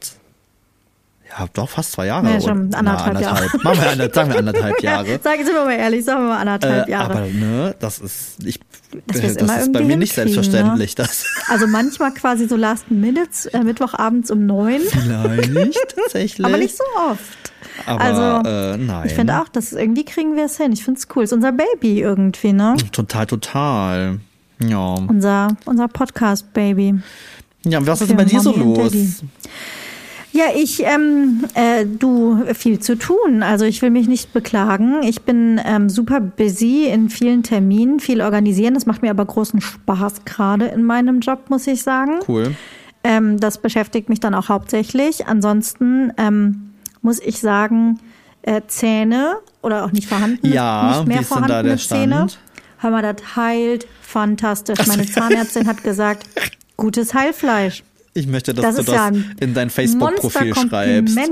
Ja, 1.29 1.47
doch, 1.53 1.69
fast 1.69 1.93
zwei 1.93 2.07
Jahre. 2.07 2.29
Ja, 2.29 2.41
schon 2.41 2.73
anderthalb 2.73 3.13
na, 3.13 3.21
Jahre. 3.21 3.45
Machen 3.63 3.81
wir, 3.81 3.89
eine- 3.89 4.13
sagen 4.13 4.29
wir 4.31 4.39
anderthalb 4.39 4.81
Jahre. 4.83 5.19
Sagen 5.23 5.45
Sie 5.45 5.51
mal 5.53 5.71
ehrlich, 5.71 6.03
sagen 6.03 6.23
wir 6.23 6.27
mal 6.29 6.39
anderthalb 6.39 6.87
Äh, 6.87 6.91
Jahre. 6.91 7.11
aber 7.13 7.27
ne, 7.27 7.73
das 7.79 7.99
ist, 7.99 8.43
ich, 8.43 8.59
das, 9.07 9.37
immer 9.37 9.57
ist 9.61 9.71
bei 9.71 9.81
mir 9.81 9.95
nicht 9.95 10.13
selbstverständlich. 10.13 10.95
Das 10.95 11.25
Also 11.47 11.67
manchmal 11.67 12.13
quasi 12.13 12.49
so 12.49 12.57
Last 12.57 12.91
Minutes, 12.91 13.45
äh, 13.45 13.63
Mittwochabends 13.63 14.29
um 14.29 14.45
neun, 14.45 14.81
vielleicht 14.81 15.95
tatsächlich. 15.95 16.45
aber 16.45 16.57
nicht 16.57 16.75
so 16.75 16.83
oft. 17.09 17.21
Aber, 17.85 18.01
also, 18.01 18.49
äh, 18.49 18.77
nein. 18.77 19.07
Ich 19.07 19.13
finde 19.13 19.41
auch, 19.41 19.49
dass 19.49 19.73
irgendwie 19.73 20.05
kriegen 20.05 20.35
wir 20.35 20.45
es 20.45 20.57
hin. 20.57 20.71
Ich 20.71 20.83
finde 20.83 20.99
es 20.99 21.07
cool. 21.15 21.23
Ist 21.23 21.33
unser 21.33 21.51
Baby 21.51 22.01
irgendwie, 22.01 22.53
ne? 22.53 22.75
Total, 22.91 23.25
total. 23.25 24.19
Ja. 24.59 24.95
Unser, 25.07 25.55
unser 25.65 25.87
Podcast-Baby. 25.87 26.99
Ja, 27.63 27.85
was 27.85 28.01
ist 28.01 28.09
denn 28.09 28.17
bei 28.17 28.25
dir 28.25 28.39
so 28.39 28.55
los? 28.55 29.23
Ja, 30.33 30.45
ich, 30.55 30.81
ähm, 30.83 31.43
äh, 31.55 31.85
du, 31.85 32.45
viel 32.53 32.79
zu 32.79 32.97
tun. 32.97 33.43
Also 33.43 33.65
ich 33.65 33.81
will 33.81 33.89
mich 33.89 34.07
nicht 34.07 34.31
beklagen. 34.31 35.03
Ich 35.03 35.23
bin 35.23 35.59
ähm, 35.65 35.89
super 35.89 36.21
busy 36.21 36.87
in 36.87 37.09
vielen 37.09 37.43
Terminen, 37.43 37.99
viel 37.99 38.21
organisieren. 38.21 38.73
Das 38.73 38.85
macht 38.85 39.01
mir 39.01 39.11
aber 39.11 39.25
großen 39.25 39.59
Spaß 39.59 40.23
gerade 40.23 40.67
in 40.67 40.83
meinem 40.83 41.19
Job, 41.19 41.49
muss 41.49 41.67
ich 41.67 41.83
sagen. 41.83 42.19
Cool. 42.27 42.55
Ähm, 43.03 43.39
das 43.39 43.57
beschäftigt 43.57 44.07
mich 44.07 44.21
dann 44.21 44.33
auch 44.33 44.47
hauptsächlich. 44.47 45.27
Ansonsten 45.27 46.13
ähm, 46.17 46.70
muss 47.01 47.19
ich 47.19 47.39
sagen, 47.39 47.99
äh, 48.43 48.61
Zähne 48.67 49.37
oder 49.61 49.85
auch 49.85 49.91
nicht 49.91 50.07
vorhanden, 50.07 50.45
Ja, 50.47 50.97
nicht 50.97 51.07
mehr 51.07 51.23
vorhandene 51.23 51.63
der 51.63 51.77
Zähne. 51.77 52.27
Hör 52.79 52.89
mal, 52.89 53.01
das 53.01 53.35
heilt 53.35 53.87
fantastisch. 54.01 54.79
Meine 54.87 55.05
Zahnärztin 55.05 55.67
hat 55.67 55.83
gesagt, 55.83 56.25
gutes 56.77 57.13
Heilfleisch. 57.13 57.83
Ich 58.13 58.27
möchte, 58.27 58.53
dass 58.53 58.75
Das 58.75 58.75
du 58.85 58.91
das 58.91 58.95
ja 58.95 59.11
in 59.39 59.53
dein 59.53 59.69
Facebook-Profil 59.69 60.53
schreibst. 60.55 61.17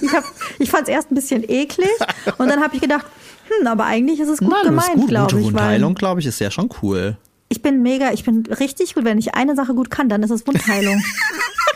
Ich 0.00 0.12
hab, 0.12 0.24
ich 0.58 0.70
fand 0.70 0.84
es 0.84 0.88
erst 0.88 1.10
ein 1.10 1.14
bisschen 1.16 1.42
eklig 1.46 1.90
und 2.38 2.48
dann 2.48 2.62
habe 2.62 2.74
ich 2.76 2.80
gedacht, 2.80 3.04
hm, 3.48 3.66
aber 3.66 3.84
eigentlich 3.84 4.20
ist 4.20 4.28
es 4.28 4.38
gut 4.38 4.50
Nein, 4.50 4.64
gemeint, 4.64 5.08
glaube 5.08 5.38
ich. 5.38 5.46
Wundheilung, 5.46 5.94
glaube 5.94 6.20
ich, 6.20 6.26
ist 6.26 6.38
ja 6.38 6.50
schon 6.50 6.70
cool. 6.82 7.16
ich 7.48 7.60
bin 7.62 7.82
mega, 7.82 8.12
ich 8.12 8.24
bin 8.24 8.44
richtig 8.46 8.94
gut. 8.94 9.04
Wenn 9.04 9.18
ich 9.18 9.34
eine 9.34 9.54
Sache 9.56 9.74
gut 9.74 9.90
kann, 9.90 10.08
dann 10.08 10.22
ist 10.22 10.30
es 10.30 10.46
Wundheilung. 10.46 11.02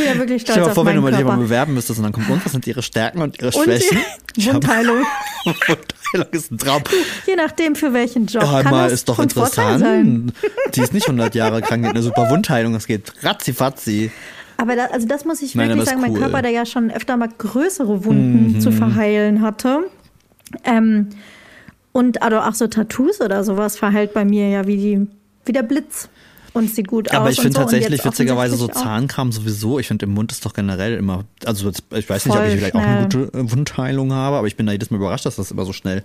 ich 0.00 0.06
bin 0.06 0.14
ja 0.14 0.18
wirklich 0.20 0.42
stolz 0.42 0.56
Stell 0.56 0.68
dir 0.68 0.74
vor, 0.74 0.86
wenn 0.86 0.96
du 0.96 1.02
mal 1.02 1.12
Körper. 1.12 1.36
bewerben 1.36 1.74
müsstest 1.74 1.98
und 1.98 2.04
dann 2.04 2.12
kommt, 2.12 2.28
und 2.30 2.44
was 2.44 2.52
sind 2.52 2.66
ihre 2.66 2.82
Stärken 2.82 3.22
und 3.22 3.38
ihre 3.38 3.46
Und 3.56 3.64
Schwächen? 3.64 3.98
Hab- 4.46 4.54
Wundheilung. 4.54 5.02
Wundheilung 5.44 6.28
ist 6.32 6.50
ein 6.52 6.58
Traum. 6.58 6.82
Je 7.26 7.36
nachdem, 7.36 7.74
für 7.76 7.92
welchen 7.92 8.26
Job. 8.26 8.42
Ja, 8.42 8.62
kann 8.62 8.72
das 8.72 8.92
ist 8.92 9.08
doch 9.08 9.18
interessant. 9.18 10.32
Die 10.74 10.80
ist 10.80 10.92
nicht 10.92 11.06
100 11.06 11.34
Jahre 11.34 11.60
krank, 11.62 11.86
eine 11.86 12.02
super 12.02 12.30
Wundheilung, 12.30 12.72
das 12.72 12.86
geht 12.86 13.12
ratzifatzi. 13.22 14.10
Aber 14.56 14.76
da, 14.76 14.86
also 14.86 15.06
das 15.06 15.24
muss 15.24 15.40
ich 15.40 15.54
Nein, 15.54 15.68
wirklich 15.70 15.88
sagen, 15.88 16.00
mein 16.02 16.10
cool. 16.10 16.18
Mhm. 16.18 16.22
Körper, 16.22 16.42
der 16.42 16.50
ja 16.50 16.66
schon 16.66 16.90
öfter 16.90 17.16
mal 17.16 17.28
größere 17.38 18.04
Wunden 18.04 18.60
zu 18.60 18.72
verheilen 18.72 19.40
hatte. 19.40 19.84
Ähm, 20.64 21.08
und 21.92 22.22
also 22.22 22.38
auch 22.40 22.54
so 22.54 22.66
Tattoos 22.66 23.20
oder 23.20 23.42
sowas 23.42 23.78
verheilt 23.78 24.12
bei 24.12 24.24
mir 24.24 24.48
ja 24.48 24.66
wie, 24.66 24.76
die, 24.76 25.06
wie 25.46 25.52
der 25.52 25.62
Blitz 25.62 26.08
und 26.52 26.68
sieht 26.74 26.88
gut 26.88 27.10
aus. 27.10 27.16
Aber 27.16 27.30
ich 27.30 27.40
finde 27.40 27.54
so. 27.54 27.60
Tatsächlich 27.60 28.04
witzigerweise 28.04 28.56
so. 28.56 28.68
Zahnkram 28.68 29.32
sowieso. 29.32 29.78
Ich 29.78 29.88
finde 29.88 30.06
im 30.06 30.12
Mund 30.14 30.32
ist 30.32 30.44
doch 30.44 30.52
generell 30.52 30.94
immer, 30.94 31.24
also 31.44 31.70
ich 31.94 32.08
weiß 32.08 32.26
nicht, 32.26 32.36
ob 32.36 32.44
ich 32.44 32.54
vielleicht 32.54 32.74
auch 32.74 32.80
eine 32.80 33.10
schnell. 33.10 33.26
gute 33.26 33.38
äh, 33.38 33.50
Wundheilung 33.52 34.12
habe, 34.12 34.36
aber 34.36 34.46
ich 34.46 34.56
bin 34.56 34.66
da 34.66 34.72
jedes 34.72 34.90
Mal 34.90 34.96
überrascht, 34.98 35.26
dass 35.26 35.36
das 35.36 35.50
immer 35.50 35.64
so 35.64 35.72
schnell. 35.72 36.02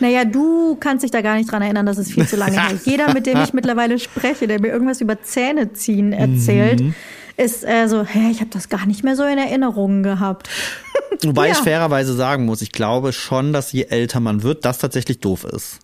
Naja, 0.00 0.24
du 0.24 0.76
kannst 0.76 1.04
dich 1.04 1.10
da 1.10 1.20
gar 1.22 1.36
nicht 1.36 1.50
dran 1.50 1.62
erinnern, 1.62 1.86
das 1.86 1.98
ist 1.98 2.12
viel 2.12 2.26
zu 2.26 2.36
lange 2.36 2.52
her. 2.68 2.78
Jeder, 2.84 3.12
mit 3.12 3.26
dem 3.26 3.40
ich 3.42 3.52
mittlerweile 3.52 3.98
spreche, 3.98 4.46
der 4.46 4.60
mir 4.60 4.68
irgendwas 4.68 5.00
über 5.00 5.22
Zähne 5.22 5.72
ziehen 5.72 6.12
erzählt, 6.12 6.80
Mhm. 6.80 6.94
ist 7.36 7.64
äh, 7.64 7.86
so, 7.88 8.02
hä, 8.04 8.30
ich 8.30 8.40
habe 8.40 8.50
das 8.50 8.68
gar 8.68 8.86
nicht 8.86 9.04
mehr 9.04 9.14
so 9.16 9.22
in 9.24 9.38
Erinnerung 9.38 10.02
gehabt. 10.02 10.48
Wobei 11.22 11.50
ich 11.50 11.56
Ja. 11.58 11.62
fairerweise 11.62 12.14
sagen 12.14 12.44
muss, 12.44 12.60
ich 12.62 12.72
glaube 12.72 13.12
schon, 13.12 13.52
dass 13.52 13.72
je 13.72 13.84
älter 13.84 14.20
man 14.20 14.42
wird, 14.42 14.64
das 14.64 14.78
tatsächlich 14.78 15.20
doof 15.20 15.44
ist. 15.44 15.78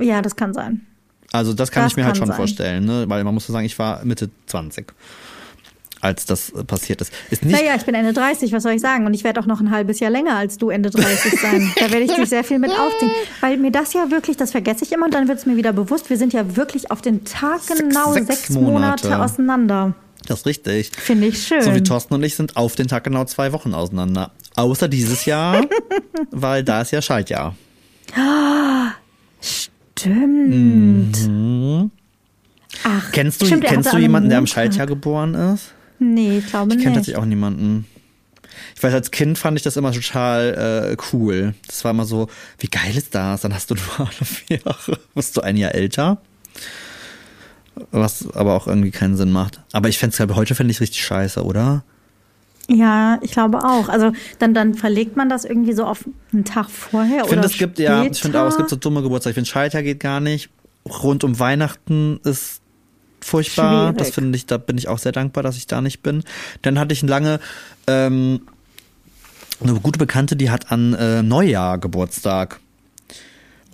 Ja, 0.00 0.22
das 0.22 0.36
kann 0.36 0.52
sein. 0.54 0.82
Also 1.32 1.52
das 1.54 1.70
kann 1.70 1.82
Das 1.84 1.92
ich 1.92 1.96
mir 1.96 2.04
halt 2.04 2.14
kann 2.14 2.18
schon 2.18 2.28
sein. 2.28 2.36
vorstellen, 2.36 2.84
ne? 2.84 3.04
weil 3.08 3.24
man 3.24 3.34
muss 3.34 3.46
so 3.46 3.52
sagen, 3.52 3.66
ich 3.66 3.78
war 3.78 4.04
Mitte 4.04 4.30
20, 4.46 4.92
als 6.00 6.24
das 6.24 6.50
äh, 6.50 6.62
passiert 6.64 7.00
ist. 7.00 7.12
Ist 7.30 7.44
nicht, 7.44 7.52
Naja, 7.60 7.74
ich 7.76 7.84
bin 7.84 7.94
Ende 7.94 8.12
30, 8.12 8.52
was 8.52 8.62
soll 8.62 8.72
ich 8.72 8.80
sagen? 8.80 9.06
Und 9.06 9.14
ich 9.14 9.24
werde 9.24 9.40
auch 9.40 9.46
noch 9.46 9.60
ein 9.60 9.70
halbes 9.70 9.98
Jahr 10.00 10.10
länger 10.10 10.36
als 10.36 10.56
du 10.58 10.70
Ende 10.70 10.90
30 10.90 11.40
sein. 11.40 11.72
Da 11.80 11.90
werde 11.90 12.02
ich 12.04 12.12
dich 12.14 12.28
sehr 12.28 12.44
viel 12.44 12.58
mit 12.58 12.70
aufziehen. 12.70 13.10
Weil 13.40 13.56
mir 13.58 13.70
das 13.72 13.92
ja 13.92 14.10
wirklich, 14.10 14.36
das 14.36 14.52
vergesse 14.52 14.84
ich 14.84 14.92
immer 14.92 15.06
und 15.06 15.14
dann 15.14 15.26
wird 15.28 15.38
es 15.38 15.46
mir 15.46 15.56
wieder 15.56 15.72
bewusst, 15.72 16.08
wir 16.10 16.16
sind 16.16 16.32
ja 16.32 16.56
wirklich 16.56 16.90
auf 16.90 17.02
den 17.02 17.24
Tag 17.24 17.60
genau 17.66 18.12
Sechs- 18.12 18.26
sechs, 18.26 18.40
sechs 18.46 18.50
Monate. 18.50 19.08
Monate. 19.08 19.22
auseinander. 19.24 19.94
das 20.28 20.40
ist 20.40 20.46
richtig. 20.46 20.92
Finde 20.96 21.26
ich 21.28 21.42
schön. 21.46 21.62
So 21.62 21.74
wie 21.74 21.82
Thorsten 21.82 22.14
und 22.14 22.22
ich 22.22 22.36
sind 22.36 22.56
auf 22.56 22.76
den 22.76 22.86
Tag 22.88 23.04
genau 23.04 23.24
zwei 23.24 23.52
Wochen 23.52 23.74
auseinander. 23.74 24.30
Außer 24.54 24.88
dieses 24.88 25.24
Jahr, 25.24 25.62
weil 26.30 26.62
da 26.62 26.82
ist 26.82 26.92
ja 26.92 27.02
Schaltjahr. 27.02 27.54
Stimmt. 29.98 31.16
Ach, 32.84 33.12
Kennst 33.12 33.40
du, 33.40 33.46
stimmt, 33.46 33.64
kennst 33.64 33.92
du 33.92 33.98
jemanden, 33.98 34.28
der 34.28 34.38
am. 34.38 34.46
Schaltjahr 34.46 34.86
geboren 34.86 35.34
ist? 35.34 35.72
Nee, 35.98 36.38
ich 36.38 36.46
glaube 36.46 36.72
Ich 36.74 36.78
kenne 36.78 36.90
nicht. 36.90 36.96
tatsächlich 36.96 37.16
auch 37.16 37.24
niemanden. 37.24 37.86
Ich 38.74 38.82
weiß, 38.82 38.92
als 38.92 39.10
Kind 39.10 39.38
fand 39.38 39.56
ich 39.56 39.62
das 39.62 39.76
immer 39.76 39.92
total 39.92 40.92
äh, 40.92 40.96
cool. 41.12 41.54
Das 41.66 41.84
war 41.84 41.92
immer 41.92 42.04
so, 42.04 42.28
wie 42.58 42.68
geil 42.68 42.94
ist 42.96 43.14
das? 43.14 43.40
Dann 43.42 43.54
hast 43.54 43.70
du 43.70 43.74
nur 43.98 44.00
alle 44.00 44.10
vier 44.26 44.58
Jahre, 44.64 44.98
bist 45.14 45.36
du 45.36 45.40
ein 45.40 45.56
Jahr 45.56 45.74
älter. 45.74 46.18
Was 47.90 48.28
aber 48.34 48.54
auch 48.54 48.66
irgendwie 48.66 48.90
keinen 48.90 49.16
Sinn 49.16 49.32
macht. 49.32 49.60
Aber 49.72 49.88
ich 49.88 49.98
fände 49.98 50.12
es, 50.12 50.16
glaube 50.16 50.36
heute 50.36 50.54
fände 50.54 50.70
ich 50.70 50.80
richtig 50.80 51.04
scheiße, 51.04 51.42
oder? 51.44 51.84
Ja, 52.68 53.18
ich 53.22 53.30
glaube 53.30 53.58
auch. 53.64 53.88
Also 53.88 54.12
dann, 54.38 54.52
dann 54.54 54.74
verlegt 54.74 55.16
man 55.16 55.28
das 55.28 55.44
irgendwie 55.44 55.72
so 55.72 55.84
auf 55.84 56.04
einen 56.32 56.44
Tag 56.44 56.68
vorher 56.68 57.18
Ich 57.18 57.22
oder 57.22 57.30
finde, 57.30 57.46
es 57.46 57.58
gibt, 57.58 57.78
ja, 57.78 58.02
ich 58.04 58.20
finde 58.20 58.40
auch, 58.40 58.48
es 58.48 58.56
gibt 58.56 58.68
so 58.68 58.76
später. 58.76 58.88
dumme 58.88 59.02
Geburtstage. 59.02 59.32
Ich 59.32 59.34
finde, 59.34 59.48
Schaltjahr 59.48 59.82
geht 59.82 60.00
gar 60.00 60.20
nicht. 60.20 60.50
Rund 60.84 61.24
um 61.24 61.38
Weihnachten 61.38 62.20
ist 62.24 62.60
furchtbar. 63.20 63.88
Schwierig. 63.88 63.98
Das 63.98 64.10
finde 64.10 64.36
ich, 64.36 64.46
da 64.46 64.56
bin 64.58 64.78
ich 64.78 64.88
auch 64.88 64.98
sehr 64.98 65.12
dankbar, 65.12 65.42
dass 65.42 65.56
ich 65.56 65.66
da 65.66 65.80
nicht 65.80 66.02
bin. 66.02 66.24
Dann 66.62 66.78
hatte 66.78 66.92
ich 66.92 67.02
lange 67.02 67.40
ähm, 67.86 68.42
eine 69.60 69.74
gute 69.74 69.98
Bekannte, 69.98 70.36
die 70.36 70.50
hat 70.50 70.72
an 70.72 70.94
äh, 70.94 71.22
Neujahr 71.22 71.78
Geburtstag. 71.78 72.60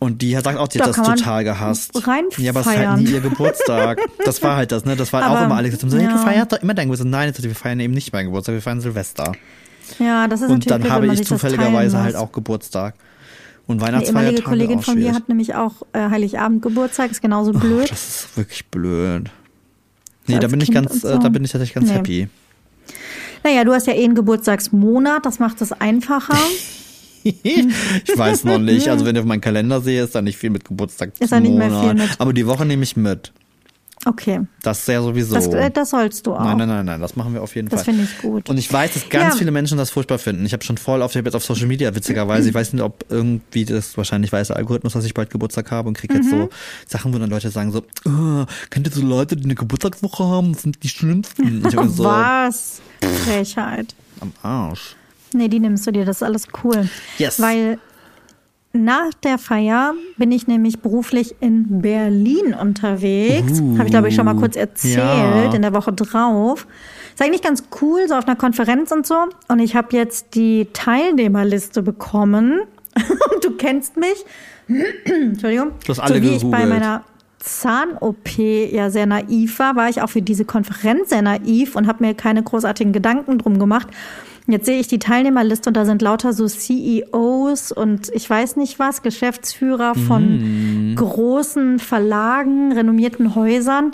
Und 0.02 0.20
die 0.22 0.32
sagt 0.34 0.58
auch, 0.58 0.68
die 0.68 0.78
Da 0.78 0.86
hat 0.88 0.98
das 0.98 1.06
total 1.06 1.44
gehasst. 1.44 1.92
ja, 2.38 2.50
aber 2.50 2.60
es 2.60 2.66
ist 2.66 2.76
halt 2.78 3.00
nie 3.00 3.10
ihr 3.10 3.20
Geburtstag. 3.20 3.98
Das 4.24 4.42
war 4.42 4.56
halt 4.56 4.72
das, 4.72 4.84
ne? 4.84 4.96
Das 4.96 5.12
war 5.12 5.22
auch 5.26 5.36
Aber, 5.36 5.44
immer 5.46 5.56
alle 5.56 5.70
gesagt, 5.70 5.88
so, 5.90 5.96
hey, 5.98 6.06
du 6.06 6.12
ja. 6.12 6.18
feierst 6.18 6.52
doch 6.52 6.58
immer 6.62 6.74
deinen 6.74 6.86
Geburtstag. 6.86 7.08
Nein, 7.10 7.28
jetzt, 7.28 7.42
wir 7.42 7.54
feiern 7.54 7.80
eben 7.80 7.94
nicht 7.94 8.12
meinen 8.12 8.26
Geburtstag, 8.26 8.54
wir 8.54 8.62
feiern 8.62 8.80
Silvester. 8.80 9.32
Ja, 9.98 10.26
das 10.28 10.40
ist 10.40 10.46
Und 10.48 10.54
natürlich 10.54 10.66
dann 10.68 10.80
blöd, 10.82 10.92
habe 10.92 11.06
ich 11.14 11.24
zufälligerweise 11.26 12.00
halt 12.00 12.16
auch 12.16 12.32
Geburtstag. 12.32 12.94
Und 13.66 13.76
Eine 13.76 13.86
Weihnachtsfeiertage 13.92 14.36
ehemalige 14.38 14.42
Kollegin 14.42 14.78
auch 14.80 14.84
von 14.84 14.98
mir 14.98 15.14
hat 15.14 15.28
nämlich 15.28 15.54
auch 15.54 15.82
äh, 15.92 16.08
Heiligabend 16.10 16.62
Geburtstag, 16.62 17.10
ist 17.10 17.22
genauso 17.22 17.52
Oh, 17.54 17.58
blöd. 17.58 17.90
das 17.90 18.24
ist 18.24 18.36
wirklich 18.36 18.66
blöd. 18.66 19.30
Nee, 20.26 20.38
da 20.38 20.48
bin 20.48 20.60
ich 20.60 20.70
ganz, 20.72 20.96
äh, 21.04 21.12
so. 21.12 21.18
da 21.18 21.28
bin 21.28 21.44
ich 21.44 21.52
tatsächlich 21.52 21.74
ganz 21.74 21.88
Nee. 21.88 21.94
happy. 21.96 22.28
Naja, 23.44 23.64
du 23.64 23.72
hast 23.72 23.86
ja 23.86 23.92
eh 23.92 24.04
einen 24.04 24.14
Geburtstagsmonat, 24.14 25.24
das 25.26 25.38
macht 25.38 25.60
es 25.62 25.72
einfacher. 25.72 26.36
ich 27.42 28.16
weiß 28.18 28.44
noch 28.44 28.58
nicht. 28.58 28.88
Also 28.88 29.04
wenn 29.04 29.14
ich 29.16 29.20
auf 29.20 29.26
meinen 29.26 29.40
Kalender 29.40 29.80
sehe, 29.80 30.04
ist 30.04 30.14
da 30.14 30.22
nicht 30.22 30.36
viel 30.38 30.50
mit 30.50 30.64
Geburtstag. 30.64 31.12
Ist 31.18 31.32
da 31.32 31.40
nicht 31.40 31.54
mehr 31.54 31.70
viel 31.70 31.94
mit. 31.94 32.20
Aber 32.20 32.32
die 32.32 32.46
Woche 32.46 32.64
nehme 32.66 32.82
ich 32.82 32.96
mit. 32.96 33.32
Okay. 34.04 34.40
Das 34.64 34.80
ist 34.80 34.88
ja 34.88 35.00
sowieso. 35.00 35.32
Das, 35.32 35.46
äh, 35.46 35.70
das 35.70 35.90
sollst 35.90 36.26
du 36.26 36.34
auch. 36.34 36.42
Nein, 36.42 36.58
nein, 36.58 36.66
nein, 36.66 36.84
nein, 36.86 37.00
das 37.00 37.14
machen 37.14 37.34
wir 37.34 37.42
auf 37.42 37.54
jeden 37.54 37.68
Das 37.68 37.84
Fall. 37.84 37.94
finde 37.94 38.08
ich 38.10 38.18
gut. 38.20 38.48
Und 38.50 38.58
ich 38.58 38.72
weiß, 38.72 38.94
dass 38.94 39.08
ganz 39.08 39.34
Ja. 39.34 39.38
viele 39.38 39.52
Menschen 39.52 39.78
das 39.78 39.90
furchtbar 39.90 40.18
finden. 40.18 40.44
Ich 40.44 40.52
habe 40.52 40.64
schon 40.64 40.76
voll 40.76 41.02
auf, 41.02 41.12
ich 41.12 41.18
hab 41.18 41.24
jetzt 41.24 41.36
auf 41.36 41.44
Social 41.44 41.68
Media, 41.68 41.94
witzigerweise, 41.94 42.48
ich 42.48 42.54
weiß 42.54 42.72
nicht, 42.72 42.82
ob 42.82 43.04
irgendwie 43.10 43.64
das 43.64 43.96
wahrscheinlich 43.96 44.32
weiß 44.32 44.48
der 44.48 44.56
Algorithmus, 44.56 44.94
dass 44.94 45.04
ich 45.04 45.14
bald 45.14 45.30
Geburtstag 45.30 45.70
habe 45.70 45.86
und 45.86 45.96
kriege 45.96 46.14
jetzt 46.14 46.30
so 46.30 46.50
Sachen, 46.88 47.14
wo 47.14 47.18
dann 47.18 47.30
Leute 47.30 47.48
sagen 47.50 47.70
so, 47.70 47.84
oh, 48.04 48.44
kennt 48.70 48.88
ihr 48.88 48.92
so 48.92 49.02
Leute, 49.02 49.36
die 49.36 49.44
eine 49.44 49.54
Geburtstagswoche 49.54 50.24
haben? 50.24 50.52
Das 50.52 50.62
sind 50.62 50.82
die 50.82 50.88
schlimmsten. 50.88 51.62
Und 51.62 51.66
ich 51.68 51.72
so 51.94 52.02
Was? 52.04 52.80
Frechheit. 53.24 53.94
am 54.18 54.32
Arsch. 54.42 54.96
Nee, 55.34 55.48
die 55.48 55.60
nimmst 55.60 55.86
du 55.86 55.90
dir, 55.90 56.04
das 56.04 56.16
ist 56.16 56.22
alles 56.22 56.48
cool. 56.62 56.88
Yes. 57.18 57.40
Weil 57.40 57.78
nach 58.72 59.12
der 59.22 59.38
Feier 59.38 59.94
bin 60.16 60.32
ich 60.32 60.46
nämlich 60.46 60.80
beruflich 60.80 61.36
in 61.40 61.82
Berlin 61.82 62.54
unterwegs. 62.58 63.60
Uh, 63.60 63.76
Habe 63.76 63.84
ich, 63.84 63.90
glaube 63.90 64.08
ich, 64.08 64.14
schon 64.14 64.24
mal 64.24 64.36
kurz 64.36 64.56
erzählt, 64.56 64.96
ja. 64.96 65.52
in 65.52 65.62
der 65.62 65.74
Woche 65.74 65.92
drauf. 65.92 66.66
Ist 67.12 67.22
eigentlich 67.22 67.42
ganz 67.42 67.64
cool, 67.82 68.08
so 68.08 68.14
auf 68.14 68.26
einer 68.26 68.36
Konferenz 68.36 68.90
und 68.90 69.06
so. 69.06 69.16
Und 69.48 69.58
ich 69.58 69.76
habe 69.76 69.94
jetzt 69.94 70.34
die 70.34 70.68
Teilnehmerliste 70.72 71.82
bekommen. 71.82 72.62
du 73.42 73.50
kennst 73.52 73.98
mich. 73.98 74.24
Entschuldigung. 75.04 75.72
Du 75.84 75.90
hast 75.90 76.00
alle 76.00 76.16
so 76.16 76.22
wie 76.22 76.36
ich 76.36 76.50
bei 76.50 76.64
meiner 76.64 77.04
Zahn-OP 77.40 78.38
ja 78.38 78.88
sehr 78.88 79.06
naiv 79.06 79.58
war, 79.58 79.76
war 79.76 79.88
ich 79.88 80.00
auch 80.00 80.08
für 80.08 80.22
diese 80.22 80.44
Konferenz 80.44 81.10
sehr 81.10 81.22
naiv 81.22 81.76
und 81.76 81.86
habe 81.86 82.04
mir 82.04 82.14
keine 82.14 82.42
großartigen 82.42 82.92
Gedanken 82.92 83.38
drum 83.38 83.58
gemacht. 83.58 83.88
Jetzt 84.48 84.66
sehe 84.66 84.80
ich 84.80 84.88
die 84.88 84.98
Teilnehmerliste 84.98 85.70
und 85.70 85.76
da 85.76 85.84
sind 85.84 86.02
lauter 86.02 86.32
so 86.32 86.46
CEOs 86.46 87.70
und 87.70 88.10
ich 88.12 88.28
weiß 88.28 88.56
nicht 88.56 88.78
was, 88.78 89.02
Geschäftsführer 89.02 89.94
von 89.94 90.94
großen 90.96 91.78
Verlagen, 91.78 92.72
renommierten 92.72 93.34
Häusern 93.36 93.92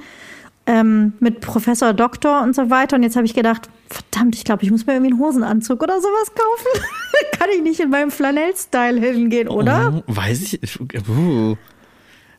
ähm, 0.68 1.14
mit 1.20 1.40
Professor, 1.40 1.92
Doktor 1.92 2.42
und 2.42 2.54
so 2.54 2.70
weiter. 2.70 2.96
Und 2.96 3.02
jetzt 3.02 3.16
habe 3.16 3.26
ich 3.26 3.34
gedacht, 3.34 3.68
verdammt, 3.88 4.37
ich 4.37 4.44
glaube, 4.44 4.62
ich 4.62 4.70
muss 4.70 4.87
mir 4.87 4.94
irgendwie 4.94 5.12
einen 5.12 5.20
Hosenanzug 5.20 5.82
oder 5.82 6.00
sowas 6.00 6.32
kaufen. 6.34 6.84
Kann 7.38 7.48
ich 7.54 7.62
nicht 7.62 7.80
in 7.80 7.90
meinem 7.90 8.11
Flanell-Style 8.11 9.00
hingehen, 9.00 9.48
oder? 9.48 10.02
Oh, 10.06 10.14
weiß 10.14 10.54
ich. 10.54 10.80
Uh. 11.08 11.56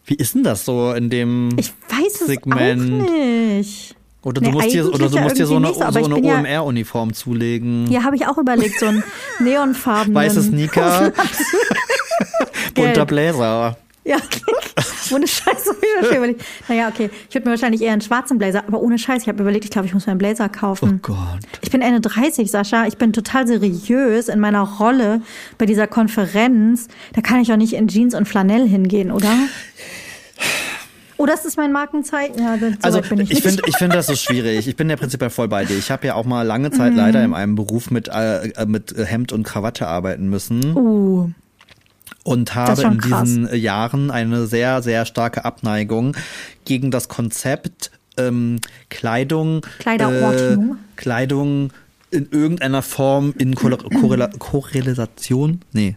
Wie 0.05 0.15
ist 0.15 0.35
denn 0.35 0.43
das 0.43 0.65
so 0.65 0.93
in 0.93 1.09
dem 1.09 1.49
Ich 1.57 1.73
weiß 1.89 2.21
es 2.21 2.27
Segment? 2.27 3.03
auch 3.03 3.11
nicht. 3.11 3.95
Oder 4.21 4.41
du 4.41 4.47
Nee, 4.49 4.53
musst 4.53 4.73
dir, 4.73 4.85
oder 4.93 5.07
du 5.09 5.17
musst 5.19 5.37
dir 5.37 5.45
so 5.45 5.55
eine, 5.55 5.73
so, 5.73 5.79
eine 5.81 6.15
bin 6.15 6.23
ja- 6.25 6.39
OMR-Uniform 6.39 7.13
zulegen. 7.13 7.89
Ja, 7.89 8.03
habe 8.03 8.17
ich 8.17 8.27
auch 8.27 8.37
überlegt, 8.37 8.77
so 8.79 8.87
ein 8.87 9.03
neonfarbenen. 9.39 10.15
Weiße 10.15 10.41
Sneaker, 10.43 11.13
bunter 12.75 13.05
Bläser. 13.05 13.77
Ja, 14.05 14.17
ohne 15.13 15.27
Scheiß. 15.27 15.69
Naja, 16.67 16.87
okay. 16.87 17.09
Ich 17.29 17.35
würde 17.35 17.45
mir 17.47 17.51
wahrscheinlich 17.51 17.81
eher 17.81 17.91
einen 17.93 18.01
schwarzen 18.01 18.37
Blazer, 18.39 18.63
aber 18.67 18.79
ohne 18.81 18.97
Scheiß. 18.97 19.21
Ich 19.23 19.27
habe 19.27 19.41
überlegt, 19.41 19.65
ich 19.65 19.71
glaube, 19.71 19.87
ich 19.87 19.93
muss 19.93 20.07
mir 20.07 20.11
einen 20.11 20.17
Blazer 20.17 20.49
Oh 20.51 20.57
kaufen. 20.59 20.99
Gott. 21.03 21.17
Ich 21.61 21.69
bin 21.69 21.81
Ende 21.81 21.99
30, 22.01 22.49
Sascha. 22.49 22.87
Ich 22.87 22.97
bin 22.97 23.13
total 23.13 23.45
seriös 23.45 24.27
in 24.27 24.39
meiner 24.39 24.63
Rolle 24.63 25.21
bei 25.59 25.65
dieser 25.67 25.85
Konferenz. 25.85 26.87
Da 27.13 27.21
kann 27.21 27.39
ich 27.41 27.51
auch 27.53 27.57
nicht 27.57 27.73
in 27.73 27.87
Jeans 27.87 28.15
und 28.15 28.27
Flanell 28.27 28.67
hingehen, 28.67 29.11
oder? 29.11 29.31
Ist 31.39 31.45
das 31.45 31.57
mein 31.57 31.71
Markenzeichen? 31.71 32.37
Ja, 32.37 32.57
so 32.57 32.65
Also 32.81 32.99
ich, 32.99 33.41
finde 33.41 33.63
ich 33.65 33.77
finde 33.77 33.95
das 33.95 34.07
so 34.07 34.15
schwierig. 34.15 34.67
Ich 34.67 34.75
bin 34.75 34.89
ja 34.89 34.95
prinzipiell 34.95 35.29
voll 35.29 35.47
bei 35.47 35.63
dir. 35.65 35.77
Ich 35.77 35.89
habe 35.89 36.07
ja 36.07 36.15
auch 36.15 36.25
mal 36.25 36.43
lange. 36.43 36.69
Zeit 36.71 36.93
leider 36.93 37.23
in 37.23 37.33
einem 37.33 37.55
Beruf 37.55 37.91
mit, 37.91 38.09
äh, 38.09 38.49
äh, 38.49 38.65
mit 38.65 38.93
Hemd 38.95 39.31
und 39.31 39.43
Krawatte 39.43 39.87
arbeiten 39.87 40.29
müssen. 40.29 40.75
Uh, 40.75 41.31
und 42.23 42.49
Das 42.49 42.55
habe 42.55 42.71
ist 42.73 42.83
in 42.83 42.97
krass. 42.99 43.23
diesen 43.23 43.55
Jahren 43.55 44.11
eine 44.11 44.45
sehr, 44.47 44.81
sehr 44.81 45.05
starke 45.05 45.45
Abneigung 45.45 46.15
gegen 46.65 46.91
das 46.91 47.07
Konzept 47.07 47.91
ähm, 48.17 48.59
Kleidung, 48.89 49.61
äh, 49.85 50.57
Kleidung 50.95 51.71
in 52.11 52.29
irgendeiner 52.31 52.81
Form 52.81 53.33
in 53.37 53.55
Korrela 53.55 53.77
Korrela 53.77 54.27
Korrelation, 54.37 55.61
nee, 55.71 55.95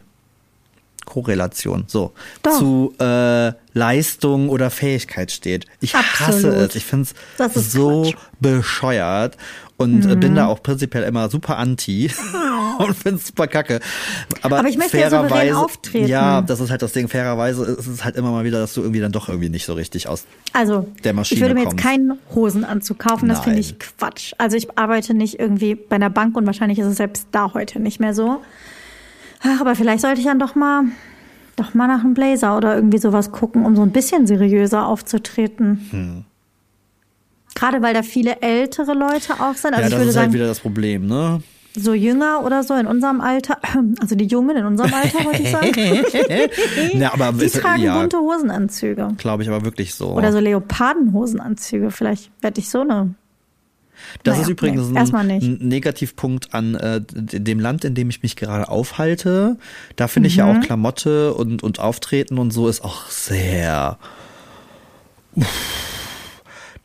Korrelation, 1.04 1.84
so, 1.86 2.12
Doch. 2.42 2.58
zu 2.58 2.94
äh, 2.98 3.52
Leistung 3.74 4.48
oder 4.48 4.70
Fähigkeit 4.70 5.30
steht. 5.30 5.66
Ich 5.80 5.94
hasse 5.94 6.48
Absolut. 6.48 6.54
es. 6.70 6.74
Ich 6.76 6.84
finde 6.84 7.08
es 7.38 7.72
so 7.72 8.02
Quatsch. 8.02 8.14
bescheuert 8.40 9.36
und 9.78 10.04
Mhm. 10.04 10.20
bin 10.20 10.34
da 10.34 10.46
auch 10.46 10.62
prinzipiell 10.62 11.02
immer 11.04 11.28
super 11.30 11.56
anti 11.58 12.10
und 12.78 12.94
finde 12.96 13.16
es 13.18 13.26
super 13.28 13.46
kacke. 13.48 13.80
Aber, 14.42 14.58
Aber 14.60 14.68
ich 14.68 14.76
möchte 14.78 14.98
ja 14.98 15.08
fairerweise, 15.10 15.56
auftreten. 15.58 16.06
ja, 16.06 16.40
das 16.42 16.60
ist 16.60 16.70
halt 16.70 16.82
das 16.82 16.92
Ding. 16.92 17.08
Fairerweise 17.08 17.64
ist 17.64 17.86
es 17.86 18.04
halt 18.04 18.16
immer 18.16 18.30
mal 18.30 18.44
wieder, 18.44 18.60
dass 18.60 18.74
du 18.74 18.82
irgendwie 18.82 19.00
dann 19.00 19.12
doch 19.12 19.28
irgendwie 19.28 19.48
nicht 19.48 19.64
so 19.66 19.72
richtig 19.74 20.08
aus. 20.08 20.24
Also, 20.52 20.86
der 21.02 21.14
Maschine 21.14 21.36
ich 21.38 21.42
würde 21.42 21.54
mir 21.54 21.60
jetzt 21.62 21.70
kommst. 21.70 21.84
keinen 21.84 22.18
Hosenanzug 22.34 22.98
kaufen, 22.98 23.28
das 23.28 23.40
finde 23.40 23.58
ich 23.58 23.78
Quatsch. 23.78 24.34
Also 24.38 24.56
ich 24.56 24.78
arbeite 24.78 25.14
nicht 25.14 25.38
irgendwie 25.40 25.74
bei 25.74 25.96
einer 25.96 26.10
Bank 26.10 26.36
und 26.36 26.46
wahrscheinlich 26.46 26.78
ist 26.78 26.86
es 26.86 26.96
selbst 26.98 27.26
da 27.32 27.52
heute 27.54 27.80
nicht 27.80 27.98
mehr 28.00 28.14
so. 28.14 28.40
Ach, 29.44 29.60
aber 29.60 29.74
vielleicht 29.74 30.00
sollte 30.00 30.20
ich 30.20 30.26
dann 30.26 30.38
doch 30.38 30.54
mal, 30.54 30.84
doch 31.56 31.74
mal 31.74 31.86
nach 31.86 32.04
einem 32.04 32.14
Blazer 32.14 32.56
oder 32.56 32.74
irgendwie 32.74 32.98
sowas 32.98 33.32
gucken, 33.32 33.64
um 33.64 33.76
so 33.76 33.82
ein 33.82 33.90
bisschen 33.90 34.26
seriöser 34.26 34.86
aufzutreten. 34.86 35.86
Hm. 35.90 36.24
Gerade 37.54 37.82
weil 37.82 37.94
da 37.94 38.02
viele 38.02 38.40
ältere 38.40 38.94
Leute 38.94 39.34
auch 39.40 39.54
sind. 39.54 39.74
Also 39.74 39.80
ja, 39.82 39.86
ich 39.86 39.90
das 39.90 39.92
würde 39.92 40.08
ist 40.08 40.14
sagen, 40.14 40.26
halt 40.26 40.34
wieder 40.34 40.46
das 40.46 40.60
Problem, 40.60 41.06
ne? 41.06 41.42
so 41.74 41.94
jünger 41.94 42.44
oder 42.44 42.62
so 42.62 42.74
in 42.74 42.86
unserem 42.86 43.20
Alter, 43.20 43.58
also 44.00 44.14
die 44.14 44.26
Jungen 44.26 44.56
in 44.56 44.64
unserem 44.66 44.92
Alter, 44.92 45.24
wollte 45.24 45.42
ich 45.42 45.50
sagen. 45.50 45.72
Ja, 47.00 47.12
aber 47.14 47.32
Die 47.32 47.48
tragen 47.48 47.82
ja, 47.82 47.98
bunte 47.98 48.18
Hosenanzüge. 48.18 49.08
glaube 49.16 49.42
ich 49.42 49.48
aber 49.48 49.64
wirklich 49.64 49.94
so. 49.94 50.10
Oder 50.10 50.32
so 50.32 50.38
Leopardenhosenanzüge. 50.38 51.90
Vielleicht 51.90 52.30
werde 52.42 52.60
ich 52.60 52.68
so 52.68 52.80
eine. 52.80 53.14
Das 54.24 54.34
Naja, 54.36 54.42
ist 54.46 54.50
übrigens 54.50 54.88
nee, 54.88 54.98
ein, 54.98 55.58
Negativpunkt 55.60 56.54
an 56.54 56.74
äh, 56.74 57.00
dem 57.10 57.60
Land, 57.60 57.84
in 57.84 57.94
dem 57.94 58.10
ich 58.10 58.22
mich 58.22 58.36
gerade 58.36 58.68
aufhalte. 58.68 59.58
Da 59.96 60.08
finde 60.08 60.28
ich 60.28 60.36
ja 60.36 60.46
Mhm. 60.46 60.56
auch 60.56 60.60
Klamotte 60.64 61.34
und, 61.34 61.62
und 61.62 61.78
Auftreten 61.78 62.38
und 62.38 62.50
so 62.52 62.68
ist 62.68 62.82
auch 62.84 63.06
sehr 63.10 63.98
uff, 65.36 65.91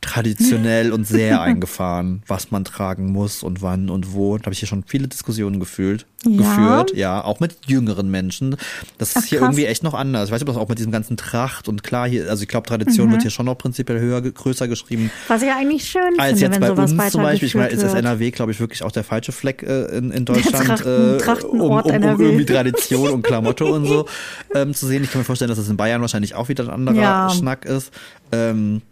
traditionell 0.00 0.92
und 0.92 1.06
sehr 1.06 1.40
eingefahren, 1.42 2.22
was 2.26 2.50
man 2.50 2.64
tragen 2.64 3.12
muss 3.12 3.42
und 3.42 3.62
wann 3.62 3.90
und 3.90 4.12
wo. 4.14 4.36
Da 4.38 4.44
habe 4.44 4.52
ich 4.52 4.60
hier 4.60 4.68
schon 4.68 4.84
viele 4.86 5.08
Diskussionen 5.08 5.58
gefühlt, 5.60 6.06
Ja? 6.24 6.36
geführt, 6.38 6.96
ja, 6.96 7.22
auch 7.24 7.40
mit 7.40 7.56
jüngeren 7.66 8.10
Menschen. 8.10 8.56
Das 8.98 9.10
ist 9.10 9.16
Ach, 9.18 9.24
hier 9.24 9.38
krass. 9.40 9.48
irgendwie 9.48 9.66
echt 9.66 9.82
noch 9.82 9.94
anders. 9.94 10.28
Ich 10.28 10.32
weiß 10.32 10.40
nicht, 10.40 10.48
ob 10.48 10.54
das 10.54 10.62
auch 10.62 10.68
mit 10.68 10.78
diesem 10.78 10.92
ganzen 10.92 11.16
Tracht 11.16 11.68
und 11.68 11.82
klar 11.82 12.08
hier, 12.08 12.30
also 12.30 12.42
ich 12.42 12.48
glaube, 12.48 12.66
Tradition 12.68 13.08
Mhm. 13.08 13.12
wird 13.12 13.22
hier 13.22 13.30
schon 13.30 13.46
noch 13.46 13.56
prinzipiell 13.58 14.00
höher, 14.00 14.20
größer 14.22 14.68
geschrieben 14.68 15.10
Was 15.28 15.42
ich 15.42 15.48
ja 15.48 15.56
eigentlich 15.56 15.84
schön 15.88 16.02
als 16.18 16.38
finde, 16.38 16.44
jetzt 16.44 16.52
wenn 16.54 16.60
bei 16.60 16.68
sowas 16.68 16.92
uns 16.92 17.12
zum 17.12 17.22
Beispiel. 17.22 17.48
Ich 17.48 17.54
meine, 17.54 17.68
ist 17.70 17.82
das. 17.82 17.94
NRW, 17.94 18.30
glaube 18.30 18.52
ich, 18.52 18.60
wirklich 18.60 18.82
auch 18.82 18.92
der 18.92 19.04
falsche 19.04 19.32
Fleck 19.32 19.62
äh, 19.62 19.86
in, 19.96 20.10
in 20.12 20.24
Deutschland, 20.24 20.66
Trachten- 20.80 21.16
äh, 21.16 21.18
Trachtenort 21.18 21.86
um, 21.86 21.92
um, 21.96 22.04
um 22.04 22.20
irgendwie 22.20 22.44
Tradition 22.46 23.10
und 23.10 23.22
Klamotte 23.22 23.64
und 23.64 23.86
so 23.86 24.06
ähm, 24.54 24.74
zu 24.74 24.86
sehen. 24.86 25.02
Ich 25.04 25.10
kann 25.10 25.20
mir 25.20 25.24
vorstellen, 25.24 25.48
dass 25.48 25.58
es 25.58 25.68
in 25.68 25.76
Bayern 25.76 26.00
wahrscheinlich 26.00 26.34
auch 26.34 26.48
wieder 26.48 26.64
ein 26.64 26.70
anderer 26.70 26.96
Ja. 26.96 27.30
Schnack 27.30 27.64
ist. 27.64 27.92
Ähm, 28.32 28.82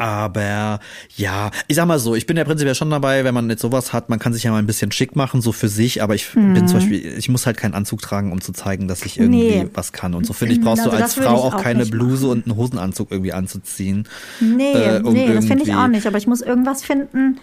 aber 0.00 0.80
ja, 1.16 1.50
ich 1.68 1.76
sag 1.76 1.86
mal 1.86 1.98
so, 1.98 2.14
ich 2.14 2.26
bin 2.26 2.36
ja 2.36 2.44
prinzipiell 2.44 2.74
schon 2.74 2.88
dabei, 2.90 3.22
wenn 3.24 3.34
man 3.34 3.50
jetzt 3.50 3.60
sowas 3.60 3.92
hat, 3.92 4.08
man 4.08 4.18
kann 4.18 4.32
sich 4.32 4.42
ja 4.44 4.50
mal 4.50 4.58
ein 4.58 4.66
bisschen 4.66 4.90
schick 4.92 5.14
machen, 5.14 5.42
so 5.42 5.52
für 5.52 5.68
sich, 5.68 6.02
aber 6.02 6.14
ich 6.14 6.32
bin 6.32 6.66
zum 6.66 6.78
Beispiel, 6.78 7.18
ich 7.18 7.28
muss 7.28 7.44
halt 7.46 7.58
keinen 7.58 7.74
Anzug 7.74 8.00
tragen, 8.00 8.32
um 8.32 8.40
zu 8.40 8.52
zeigen, 8.52 8.88
dass 8.88 9.04
ich 9.04 9.18
irgendwie 9.18 9.40
Mhm. 9.50 9.62
Nee. 9.64 9.68
was 9.74 9.92
kann. 9.92 10.14
Und 10.14 10.26
so 10.26 10.32
finde 10.32 10.54
ich, 10.54 10.60
brauchst 10.60 10.80
Also 10.82 10.96
du 10.96 11.02
als 11.02 11.14
Frau 11.14 11.28
auch 11.36 11.54
auch 11.54 11.62
keine 11.62 11.84
Bluse 11.86 12.26
machen. 12.26 12.38
und 12.38 12.46
einen 12.46 12.56
Hosenanzug 12.56 13.10
irgendwie 13.10 13.32
anzuziehen. 13.32 14.08
Nee, 14.40 14.72
äh, 14.72 15.00
um 15.02 15.12
nee, 15.12 15.32
das 15.34 15.44
finde 15.44 15.64
ich 15.64 15.74
auch 15.74 15.86
nicht. 15.88 16.06
Aber 16.06 16.16
ich 16.18 16.26
muss 16.26 16.40
irgendwas 16.40 16.82
finden. 16.82 17.38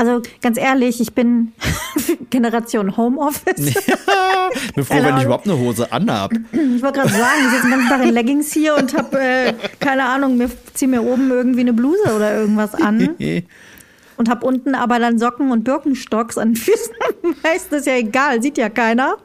Also 0.00 0.22
ganz 0.40 0.56
ehrlich, 0.58 1.00
ich 1.00 1.12
bin 1.12 1.52
Generation 2.30 2.96
Homeoffice. 2.96 3.58
Ich 3.58 4.74
bin 4.74 4.84
froh, 4.84 5.02
wenn 5.02 5.16
ich 5.18 5.24
überhaupt 5.24 5.46
eine 5.46 5.58
Hose 5.58 5.90
anhab. 5.90 6.32
Ich 6.52 6.82
wollte 6.82 7.00
gerade 7.00 7.12
sagen, 7.12 7.40
ich 7.44 7.50
sitze 7.50 7.62
den 7.62 7.70
ganzen 7.72 7.88
Tag 7.88 8.02
in 8.04 8.14
Leggings 8.14 8.52
hier 8.52 8.76
und 8.76 8.96
habe, 8.96 9.18
äh, 9.18 9.54
keine 9.80 10.04
Ahnung, 10.04 10.36
mir 10.36 10.48
ziehe 10.72 10.88
mir 10.88 11.02
oben 11.02 11.28
irgendwie 11.30 11.60
eine 11.60 11.72
Bluse 11.72 12.14
oder 12.14 12.38
irgendwas 12.38 12.74
an 12.76 13.16
und 14.16 14.28
habe 14.28 14.46
unten 14.46 14.76
aber 14.76 15.00
dann 15.00 15.18
Socken 15.18 15.50
und 15.50 15.64
Birkenstocks 15.64 16.38
an 16.38 16.50
den 16.50 16.56
Füßen. 16.56 16.94
Meist 17.42 17.72
ist 17.72 17.88
ja 17.88 17.96
egal, 17.96 18.40
sieht 18.40 18.56
ja 18.56 18.68
keiner. 18.68 19.16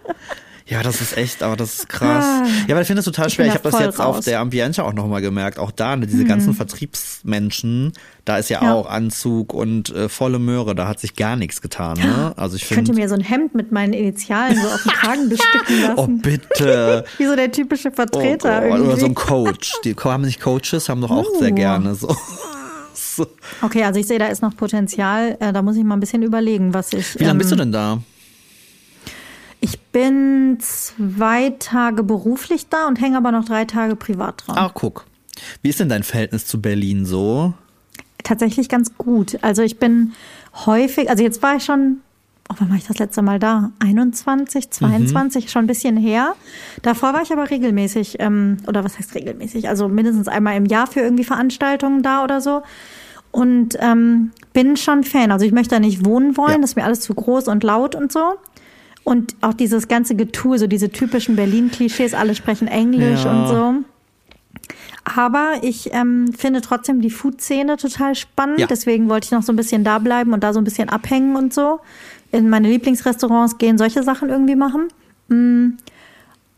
Ja, 0.65 0.81
das 0.81 1.01
ist 1.01 1.17
echt, 1.17 1.43
aber 1.43 1.57
das 1.57 1.79
ist 1.79 1.89
krass. 1.89 2.23
Ah. 2.25 2.45
Ja, 2.67 2.75
aber 2.75 2.81
ich 2.81 2.87
finde 2.87 2.99
es 3.01 3.05
total 3.05 3.29
schwer. 3.29 3.47
Ich 3.47 3.53
habe 3.53 3.69
das 3.69 3.79
jetzt 3.81 3.99
auf 3.99 4.17
raus. 4.17 4.25
der 4.25 4.39
Ambiente 4.39 4.83
auch 4.85 4.93
nochmal 4.93 5.21
gemerkt. 5.21 5.59
Auch 5.59 5.71
da, 5.71 5.95
ne, 5.97 6.07
diese 6.07 6.23
ganzen 6.23 6.53
Vertriebsmenschen, 6.53 7.91
da 8.25 8.37
ist 8.37 8.49
ja, 8.49 8.63
Ja. 8.63 8.73
auch 8.73 8.89
Anzug 8.89 9.53
und 9.53 9.89
äh, 9.89 10.07
volle 10.07 10.39
Möhre. 10.39 10.73
Da 10.73 10.87
hat 10.87 10.99
sich 10.99 11.15
gar 11.15 11.35
nichts 11.35 11.61
getan. 11.61 11.97
Ne? 11.99 12.33
Also 12.37 12.55
ich 12.55 12.63
Ich 12.63 12.69
könnte 12.69 12.93
mir 12.93 13.09
so 13.09 13.15
ein 13.15 13.21
Hemd 13.21 13.55
mit 13.55 13.71
meinen 13.73 13.93
Initialen 13.93 14.55
so 14.55 14.67
auf 14.69 14.83
den 14.83 14.91
Kragen 14.93 15.29
besticken 15.29 15.81
lassen. 15.81 15.95
Oh, 15.97 16.07
bitte. 16.07 17.03
Wie 17.17 17.25
so 17.25 17.35
der 17.35 17.51
typische 17.51 17.89
Oh 17.89 17.95
Vertreter 17.95 18.61
Gott. 18.61 18.69
irgendwie. 18.69 18.87
Oder 18.87 18.97
so 18.97 19.05
ein 19.07 19.15
Coach. 19.15 19.73
Die 19.83 19.95
haben 19.95 20.23
nicht 20.23 20.39
Coaches, 20.39 20.87
haben 20.89 21.01
doch 21.01 21.11
auch 21.11 21.27
Uh. 21.29 21.39
sehr 21.39 21.51
gerne 21.51 21.93
so. 21.95 22.15
so. 22.93 23.27
Okay, 23.61 23.83
also 23.83 23.99
ich 23.99 24.07
sehe, 24.07 24.19
da 24.19 24.27
ist 24.27 24.41
noch 24.41 24.55
Potenzial. 24.55 25.35
Äh, 25.39 25.51
da 25.51 25.61
muss 25.61 25.75
ich 25.75 25.83
mal 25.83 25.95
ein 25.95 25.99
bisschen 25.99 26.23
überlegen, 26.23 26.73
was 26.73 26.93
ich. 26.93 27.15
Wie 27.19 27.23
lange 27.23 27.31
ähm, 27.31 27.37
bist 27.39 27.51
du 27.51 27.55
denn 27.57 27.71
da? 27.71 27.99
Bin 29.93 30.57
zwei 30.59 31.51
Tage 31.59 32.03
beruflich 32.03 32.67
da 32.67 32.87
und 32.87 32.99
hänge 32.99 33.15
aber 33.15 33.31
noch 33.31 33.45
drei 33.45 33.63
Tage 33.65 33.95
privat 33.95 34.43
dran. 34.45 34.57
Ah, 34.57 34.71
guck. 34.73 35.05
Wie 35.61 35.69
ist 35.69 35.79
denn 35.79 35.87
dein 35.89 36.03
Verhältnis 36.03 36.45
zu 36.45 36.61
Berlin 36.61 37.05
so? 37.05 37.53
Tatsächlich 38.23 38.69
ganz 38.69 38.97
gut. 38.97 39.37
Also 39.41 39.61
ich 39.61 39.77
bin 39.79 40.13
häufig, 40.65 41.09
also 41.09 41.23
jetzt 41.23 41.41
war 41.43 41.57
ich 41.57 41.63
schon, 41.63 41.97
oh, 42.49 42.55
wann 42.57 42.69
war 42.69 42.75
ich 42.77 42.87
das 42.87 42.97
letzte 42.97 43.21
Mal 43.21 43.37
da? 43.39 43.71
21, 43.79 44.71
22, 44.71 45.51
schon 45.51 45.65
ein 45.65 45.67
bisschen 45.67 45.95
her. 45.95 46.33
Davor 46.81 47.13
war 47.13 47.21
ich 47.21 47.31
aber 47.31 47.49
regelmäßig, 47.51 48.17
ähm, 48.19 48.57
oder 48.67 48.83
was 48.83 48.97
heißt 48.97 49.13
regelmäßig? 49.15 49.69
Also 49.69 49.87
mindestens 49.89 50.27
einmal 50.27 50.57
im 50.57 50.65
Jahr 50.65 50.87
für 50.87 51.01
irgendwie 51.01 51.23
Veranstaltungen 51.23 52.01
da 52.01 52.23
oder 52.23 52.41
so. 52.41 52.63
Und 53.31 53.77
ähm, 53.79 54.31
bin 54.53 54.75
schon 54.77 55.03
Fan. 55.03 55.31
Also 55.31 55.45
ich 55.45 55.51
möchte 55.51 55.75
da 55.75 55.79
nicht 55.79 56.05
wohnen 56.05 56.35
wollen, 56.37 56.51
Ja. 56.53 56.57
das 56.61 56.71
ist 56.71 56.75
mir 56.77 56.83
alles 56.85 57.01
zu 57.01 57.13
groß 57.13 57.47
und 57.47 57.63
laut 57.63 57.93
und 57.95 58.11
so. 58.11 58.35
Und 59.03 59.35
auch 59.41 59.53
dieses 59.53 59.87
ganze 59.87 60.15
Getue, 60.15 60.57
so 60.57 60.67
diese 60.67 60.89
typischen 60.89 61.35
Berlin-Klischees, 61.35 62.13
alle 62.13 62.35
sprechen 62.35 62.67
Englisch 62.67 63.23
Ja. 63.25 63.31
und 63.31 63.47
so. 63.47 63.73
Aber 65.03 65.55
ich 65.61 65.89
ähm, 65.93 66.31
finde 66.33 66.61
trotzdem 66.61 67.01
die 67.01 67.09
Food-Szene 67.09 67.75
total 67.75 68.15
spannend. 68.15 68.59
Ja. 68.59 68.67
Deswegen 68.67 69.09
wollte 69.09 69.25
ich 69.25 69.31
noch 69.31 69.43
so 69.43 69.51
ein 69.51 69.57
bisschen 69.57 69.83
da 69.83 69.99
bleiben 69.99 70.31
und 70.31 70.41
da 70.43 70.53
so 70.53 70.61
ein 70.61 70.63
bisschen 70.63 70.87
abhängen 70.87 71.35
und 71.35 71.53
so. 71.53 71.81
In 72.31 72.49
meine 72.49 72.69
Lieblingsrestaurants 72.69 73.57
gehen, 73.57 73.77
solche 73.77 74.03
Sachen 74.03 74.29
irgendwie 74.29 74.55
machen. 74.55 74.87
Mm. 75.27 75.71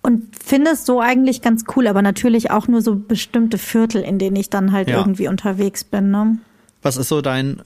Und 0.04 0.28
finde 0.38 0.72
es 0.72 0.86
so 0.86 1.02
eigentlich 1.02 1.42
ganz 1.42 1.64
cool, 1.76 1.88
aber 1.88 2.04
natürlich 2.04 2.52
auch 2.52 2.68
nur 2.68 2.84
so 2.84 2.96
bestimmte 2.96 3.58
Viertel, 3.58 4.04
in 4.04 4.20
denen 4.20 4.36
ich 4.36 4.52
dann 4.52 4.72
halt 4.72 4.88
Ja. 4.88 5.00
irgendwie 5.00 5.28
unterwegs 5.28 5.84
bin. 5.84 6.12
Ne? 6.12 6.38
Was 6.84 6.98
ist 6.98 7.08
so 7.10 7.22
dein 7.22 7.60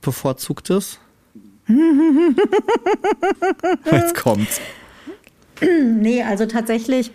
bevorzugtes? 0.00 1.00
Jetzt 3.90 4.14
kommt's. 4.14 4.60
Nee, 5.60 6.22
also 6.22 6.46
tatsächlich 6.46 7.12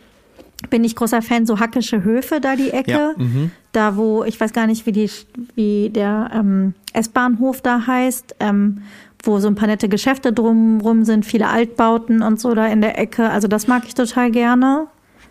bin 0.69 0.83
ich 0.83 0.95
großer 0.95 1.21
Fan, 1.21 1.45
so 1.45 1.59
hackische 1.59 2.03
Höfe 2.03 2.39
da 2.39 2.55
die 2.55 2.71
Ecke. 2.71 2.91
Ja, 2.91 3.13
mhm. 3.17 3.51
Da 3.71 3.97
wo, 3.97 4.23
ich 4.23 4.39
weiß 4.39 4.53
gar 4.53 4.67
nicht, 4.67 4.85
wie, 4.85 4.91
die, 4.91 5.09
wie 5.55 5.89
der 5.89 6.31
ähm, 6.33 6.73
S-Bahnhof 6.93 7.61
da 7.61 7.85
heißt, 7.85 8.35
ähm, 8.39 8.81
wo 9.23 9.39
so 9.39 9.47
ein 9.47 9.55
paar 9.55 9.67
nette 9.67 9.89
Geschäfte 9.89 10.31
drumrum 10.31 11.03
sind, 11.03 11.25
viele 11.25 11.47
Altbauten 11.47 12.21
und 12.21 12.39
so 12.39 12.53
da 12.53 12.67
in 12.67 12.81
der 12.81 12.97
Ecke. 12.97 13.29
Also 13.29 13.47
das 13.47 13.67
mag 13.67 13.83
ich 13.85 13.95
total 13.95 14.31
gerne. 14.31 14.87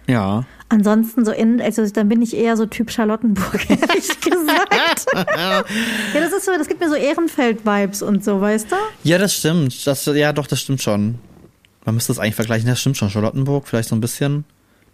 Ja. 0.06 0.44
Ansonsten 0.68 1.24
so 1.24 1.32
in, 1.32 1.60
also 1.60 1.86
dann 1.88 2.08
bin 2.08 2.20
ich 2.22 2.36
eher 2.36 2.56
so 2.56 2.66
Typ 2.66 2.90
Charlottenburg, 2.90 3.54
ehrlich 3.70 4.20
gesagt. 4.20 5.06
ja, 5.36 5.64
das 6.12 6.32
ist 6.32 6.44
so, 6.46 6.52
das 6.56 6.68
gibt 6.68 6.80
mir 6.80 6.88
so 6.88 6.94
Ehrenfeld-Vibes 6.94 8.02
und 8.02 8.24
so, 8.24 8.40
weißt 8.40 8.72
du? 8.72 8.76
Ja, 9.02 9.18
das 9.18 9.34
stimmt. 9.34 9.86
Das, 9.86 10.06
ja, 10.06 10.32
doch, 10.32 10.46
das 10.46 10.60
stimmt 10.60 10.82
schon. 10.82 11.18
Man 11.84 11.94
müsste 11.94 12.12
es 12.12 12.18
eigentlich 12.18 12.34
vergleichen. 12.34 12.68
Das 12.68 12.80
stimmt 12.80 12.96
schon. 12.96 13.10
Charlottenburg, 13.10 13.68
vielleicht 13.68 13.88
so 13.88 13.94
ein 13.94 14.00
bisschen. 14.00 14.44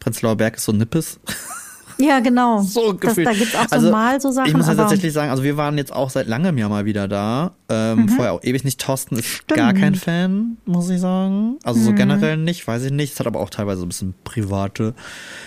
Prenzlauer 0.01 0.37
Berg 0.37 0.57
ist 0.57 0.65
so 0.65 0.73
Nippes. 0.73 1.21
Ja, 2.01 2.21
genau. 2.21 2.63
So 2.63 2.93
das, 2.93 3.01
gefühlt. 3.11 3.27
da 3.27 3.33
gibt's 3.33 3.55
auch 3.55 3.69
so 3.69 3.75
Also, 3.77 3.91
mal 3.91 4.21
so 4.21 4.31
Sachen. 4.31 4.49
Ich 4.49 4.55
muss 4.57 4.67
ja 4.67 4.73
aber 4.73 4.83
tatsächlich 4.83 5.13
sagen, 5.13 5.31
also 5.31 5.43
wir 5.43 5.57
waren 5.57 5.77
jetzt 5.79 5.93
auch 5.93 6.11
seit 6.11 6.27
langem 6.27 6.57
ja 6.59 6.69
mal 6.69 6.85
wieder 6.85 7.07
da. 7.09 7.53
Ähm, 7.69 8.09
Vorher 8.09 8.33
auch 8.33 8.43
ewig 8.43 8.65
nicht. 8.65 8.81
Thorsten 8.81 9.17
ist 9.17 9.25
Mhm. 9.25 9.29
Stimmt. 9.45 9.59
gar 9.59 9.73
kein 9.75 9.95
Fan, 9.95 10.57
muss 10.67 10.89
ich 10.91 11.01
sagen. 11.01 11.59
Also 11.63 11.81
Mhm. 11.81 11.85
so 11.85 11.93
generell 11.95 12.37
nicht, 12.37 12.67
weiß 12.67 12.85
ich 12.85 12.91
nicht. 12.93 13.13
Es 13.13 13.21
hat 13.21 13.27
aber 13.27 13.41
auch 13.41 13.51
teilweise 13.51 13.81
so 13.81 13.87
ein 13.87 13.89
bisschen 13.91 14.15
private 14.25 14.95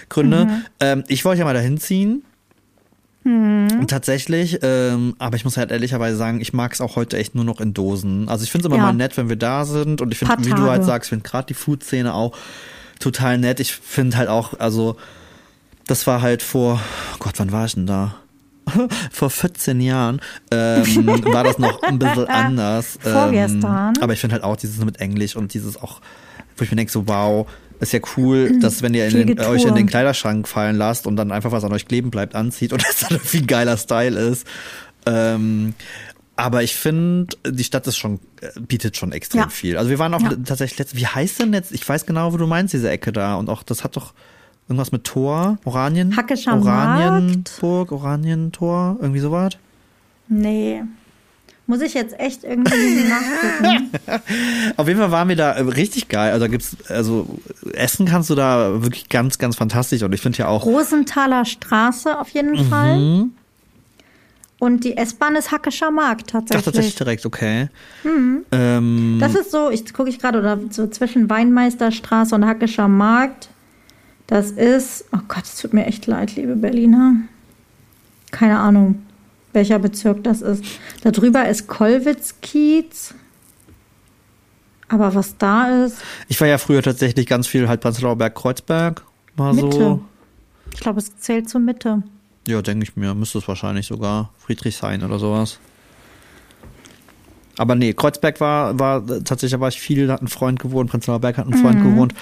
Gründe. 0.10 0.46
Mhm. 0.46 0.66
Ähm, 0.80 1.04
ich 1.08 1.26
wollte 1.26 1.40
ja 1.40 1.46
mal 1.46 1.54
dahin 1.54 1.78
ziehen. 1.78 2.24
Und 3.26 3.88
tatsächlich, 3.88 4.60
ähm, 4.64 5.16
aber 5.18 5.38
ich 5.38 5.46
muss 5.46 5.56
halt 5.56 5.72
ehrlicherweise 5.72 6.18
sagen, 6.18 6.42
ich 6.42 6.52
mag 6.52 6.74
es 6.74 6.82
auch 6.82 6.98
heute 6.98 7.16
echt 7.18 7.36
nur 7.36 7.46
noch 7.46 7.62
in 7.62 7.74
Dosen. 7.74 8.28
Also 8.28 8.44
ich 8.44 8.52
finde 8.52 8.68
es 8.68 8.74
immer 8.74 8.76
Ja. 8.76 8.88
mal 8.88 8.94
nett, 8.94 9.16
wenn 9.16 9.30
wir 9.30 9.38
da 9.38 9.64
sind. 9.64 10.02
Und 10.02 10.12
ich 10.12 10.18
finde, 10.20 10.36
wie 10.44 10.50
du 10.50 10.64
halt 10.70 10.84
sagst, 10.84 11.06
ich 11.06 11.10
finde 11.12 11.24
gerade 11.30 11.46
die 11.46 11.54
Food-Szene 11.54 12.14
auch 12.14 12.36
total 13.00 13.38
nett. 13.38 13.62
Ich 13.62 13.72
finde 13.74 14.18
halt 14.18 14.28
auch, 14.28 14.60
also 14.60 14.98
das 15.88 16.08
war 16.08 16.22
halt 16.22 16.42
vor, 16.42 16.80
oh 17.14 17.18
Gott, 17.20 17.34
wann 17.38 17.52
war 17.52 17.66
ich 17.66 17.74
denn 17.76 17.86
da? 17.88 18.16
Vor 19.12 19.30
14 19.30 19.82
Jahren 19.82 20.22
ähm, 20.50 21.22
war 21.26 21.44
das 21.44 21.58
noch 21.60 21.82
ein 21.84 22.00
bisschen 22.00 22.28
anders. 22.30 22.98
Ähm, 23.06 23.12
Vorgestern. 23.12 23.94
aber 24.00 24.14
ich 24.14 24.20
finde 24.22 24.36
halt 24.36 24.44
auch 24.46 24.56
dieses 24.56 24.78
mit 24.86 25.02
Englisch 25.02 25.36
und 25.36 25.54
dieses 25.54 25.76
auch, 25.76 26.00
wo 26.56 26.64
ich 26.64 26.72
mir 26.72 26.78
denke, 26.78 26.92
so 26.92 27.06
wow, 27.06 27.46
ist 27.82 27.92
ja 27.92 28.00
cool, 28.16 28.58
dass 28.62 28.82
wenn 28.82 28.94
ihr 28.94 29.06
in 29.10 29.28
den, 29.28 29.40
euch 29.42 29.66
in 29.66 29.76
den 29.76 29.86
Kleiderschrank 29.86 30.48
fallen 30.48 30.78
lasst 30.78 31.08
und 31.08 31.18
dann 31.18 31.34
einfach 31.34 31.52
was 31.52 31.66
an 31.66 31.74
euch 31.74 31.86
kleben 31.88 32.10
bleibt, 32.10 32.36
anzieht 32.36 32.72
und 32.72 32.82
das 32.88 33.00
dann 33.02 33.12
irgendwie 33.18 33.40
ein 33.40 33.48
geiler 33.48 33.76
Style 33.76 34.18
ist. 34.18 34.48
Ähm, 35.06 35.74
aber 36.38 36.64
ich 36.64 36.76
finde, 36.76 37.36
die 37.46 37.66
Stadt 37.66 37.86
ist 37.86 37.98
schon, 37.98 38.22
äh, 38.40 38.58
bietet 38.62 38.96
schon 38.96 39.12
extrem 39.12 39.42
Ja. 39.42 39.50
viel. 39.50 39.78
Also 39.78 39.90
wir 39.90 40.00
waren 40.00 40.14
auch 40.14 40.22
Ja. 40.22 40.30
tatsächlich 40.46 40.80
letztens, 40.80 41.02
wie 41.02 41.08
heißt 41.08 41.40
denn 41.40 41.52
jetzt, 41.54 41.74
ich 41.74 41.88
weiß 41.88 42.06
genau, 42.06 42.32
wo 42.32 42.38
du 42.38 42.48
meinst, 42.48 42.74
diese 42.74 42.90
Ecke 42.90 43.12
da. 43.12 43.36
Und 43.36 43.50
auch, 43.50 43.62
das 43.62 43.84
hat 43.84 43.98
doch 43.98 44.14
irgendwas 44.68 44.92
mit 44.92 45.04
Tor, 45.04 45.58
Oranien? 45.66 46.16
Hackischer 46.16 46.56
Oranienburg, 46.58 47.92
Oranientor, 47.92 48.98
irgendwie 49.02 49.20
sowas. 49.20 49.54
Nee. 50.28 50.84
Muss 51.66 51.80
ich 51.82 51.94
jetzt 51.94 52.20
echt 52.20 52.44
irgendwie 52.44 53.04
nachgucken. 53.10 53.90
Auf 54.78 54.88
jeden 54.88 55.00
Fall 55.00 55.12
waren 55.12 55.30
wir 55.30 55.36
da 55.38 55.54
äh, 55.54 55.62
richtig 55.62 56.10
geil. 56.10 56.34
Also 56.34 56.46
da 56.46 56.52
gibt's, 56.52 56.76
also 56.90 57.26
Essen 57.74 58.06
kannst 58.06 58.30
du 58.30 58.36
da 58.36 58.82
wirklich 58.84 59.08
ganz, 59.08 59.38
ganz 59.38 59.56
fantastisch. 59.56 60.04
Und 60.04 60.14
ich 60.14 60.20
finde 60.22 60.40
ja 60.40 60.48
auch, 60.48 60.66
Rosenthaler 60.66 61.46
Straße 61.46 62.20
auf 62.20 62.30
jeden 62.30 62.52
Mhm. 62.52 62.70
Fall. 62.70 63.26
Und 64.60 64.84
die 64.86 64.96
S-Bahn 64.98 65.36
ist 65.36 65.52
Hackischer 65.52 65.92
Markt 65.92 66.28
ach, 66.28 66.32
tatsächlich. 66.40 66.66
tatsächlich 66.66 66.96
direkt, 66.96 67.26
okay. 67.26 67.68
Mhm. 68.04 68.46
Ähm, 68.52 69.18
Das 69.20 69.36
ist 69.36 69.52
so, 69.52 69.70
ich 69.70 69.94
gucke 69.94 70.10
ich 70.10 70.20
gerade, 70.20 70.40
oder 70.40 70.58
so 70.70 70.88
zwischen 70.88 71.30
Weinmeisterstraße 71.30 72.34
und 72.36 72.46
Hackischer 72.46 72.88
Markt. 72.88 73.50
Das 74.28 74.52
ist, 74.52 75.06
oh 75.12 75.20
Gott, 75.28 75.44
es 75.44 75.58
tut 75.58 75.74
mir 75.74 75.86
echt 75.86 76.08
leid, 76.08 76.36
liebe 76.36 76.56
Berliner. 76.56 77.16
Keine 78.32 78.58
Ahnung, 78.60 79.04
welcher 79.52 79.80
Bezirk 79.80 80.24
das 80.24 80.42
ist. 80.42 80.64
Da 81.04 81.12
drüber 81.12 81.48
ist 81.48 81.68
Kollwitz-Kiez. 81.68 83.14
Aber 84.88 85.16
was 85.16 85.38
da 85.38 85.84
ist, 85.86 85.98
ich 86.28 86.40
war 86.40 86.48
ja 86.48 86.58
früher 86.58 86.82
tatsächlich 86.84 87.26
ganz 87.26 87.48
viel 87.48 87.68
halt 87.68 87.82
Prenzlauer 87.82 88.16
Berg, 88.16 88.36
Kreuzberg. 88.36 89.04
Mal 89.36 89.54
Mitte. 89.54 89.72
so. 89.72 90.02
Ich 90.74 90.80
glaube, 90.80 91.00
es 91.00 91.18
zählt 91.18 91.50
zur 91.50 91.62
Mitte. 91.62 92.04
Ja, 92.48 92.62
denke 92.62 92.84
ich 92.84 92.96
mir. 92.96 93.14
Müsste 93.16 93.40
es 93.40 93.48
wahrscheinlich 93.48 93.88
sogar 93.88 94.32
Friedrichshain 94.40 95.04
oder 95.04 95.18
sowas. 95.20 95.60
Aber 97.58 97.76
nee, 97.76 97.94
Kreuzberg 97.94 98.40
war, 98.40 98.80
war 98.80 99.06
tatsächlich, 99.06 99.52
da 99.52 99.60
war 99.60 99.70
ich 99.70 99.80
viel, 99.80 100.08
da 100.08 100.14
hat 100.14 100.22
ein 100.22 100.28
Freund 100.28 100.60
gewohnt, 100.60 100.90
Prenzlauer 100.90 101.20
Berg 101.20 101.38
hat 101.38 101.48
ein 101.48 101.54
Freund 101.54 101.80
Mhm. 101.80 101.84
gewohnt. 101.92 102.14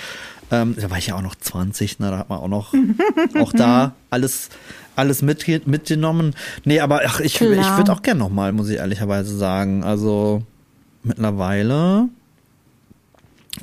Ähm, 0.51 0.75
da 0.79 0.89
war 0.89 0.97
ich 0.97 1.07
ja 1.07 1.15
auch 1.15 1.21
noch 1.21 1.35
20, 1.35 1.99
ne, 1.99 2.11
da 2.11 2.17
hat 2.19 2.29
man 2.29 2.39
auch 2.39 2.47
noch, 2.47 2.73
auch 3.39 3.53
da 3.53 3.93
alles, 4.09 4.49
alles 4.95 5.21
mit, 5.21 5.47
mitgenommen. 5.67 6.35
Nee, 6.65 6.79
aber 6.81 7.01
ach, 7.05 7.19
ich, 7.21 7.35
Klar. 7.35 7.51
ich 7.53 7.77
würde 7.77 7.93
auch 7.93 8.01
gern 8.01 8.17
nochmal, 8.17 8.51
muss 8.51 8.69
ich 8.69 8.77
ehrlicherweise 8.77 9.35
sagen. 9.37 9.83
Also, 9.83 10.43
mittlerweile 11.03 12.09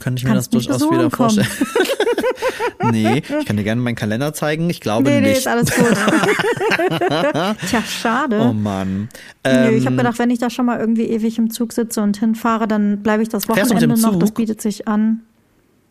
könnte 0.00 0.18
ich 0.20 0.24
mir 0.24 0.30
Kannst 0.32 0.54
das 0.54 0.64
durchaus 0.66 0.82
wieder 0.90 1.10
kommen. 1.10 1.30
vorstellen. 1.30 1.48
nee, 2.90 3.22
ich 3.40 3.46
kann 3.46 3.56
dir 3.56 3.64
gerne 3.64 3.80
meinen 3.80 3.94
Kalender 3.96 4.32
zeigen. 4.32 4.70
Ich 4.70 4.80
glaube 4.80 5.08
Nee, 5.10 5.20
nee, 5.20 5.28
nicht. 5.28 5.38
ist 5.38 5.48
alles 5.48 5.70
gut. 5.74 5.86
Tja, 7.68 7.82
schade. 7.82 8.40
Oh 8.40 8.52
Mann. 8.52 9.08
Nö, 9.46 9.70
ich 9.70 9.84
habe 9.84 9.94
Ähm, 9.94 9.96
gedacht, 9.98 10.18
wenn 10.18 10.30
ich 10.30 10.38
da 10.38 10.50
schon 10.50 10.66
mal 10.66 10.78
irgendwie 10.78 11.04
ewig 11.04 11.38
im 11.38 11.50
Zug 11.50 11.72
sitze 11.72 12.00
und 12.00 12.16
hinfahre, 12.18 12.68
dann 12.68 13.02
bleibe 13.02 13.22
ich 13.22 13.28
das 13.28 13.48
Wochenende 13.48 14.00
noch. 14.00 14.18
Das 14.18 14.32
bietet 14.32 14.60
sich 14.62 14.86
an. 14.88 15.20